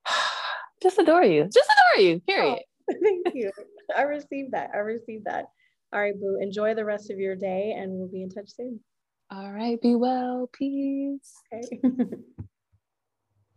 just 0.83 0.99
adore 0.99 1.25
you. 1.25 1.45
Just 1.45 1.71
adore 1.71 2.05
you, 2.05 2.21
period. 2.21 2.59
Oh, 2.91 2.95
thank 3.03 3.35
you. 3.35 3.51
I 3.97 4.03
received 4.03 4.53
that. 4.53 4.70
I 4.74 4.78
received 4.78 5.24
that. 5.24 5.47
All 5.93 6.01
right, 6.01 6.18
Boo. 6.18 6.39
Enjoy 6.41 6.74
the 6.74 6.84
rest 6.84 7.11
of 7.11 7.18
your 7.18 7.37
day 7.37 7.74
and 7.76 7.93
we'll 7.93 8.09
be 8.09 8.22
in 8.22 8.30
touch 8.30 8.51
soon. 8.51 8.80
All 9.30 9.53
right. 9.53 9.80
Be 9.80 9.95
well. 9.95 10.49
Peace. 10.53 11.34
Okay. 11.53 11.80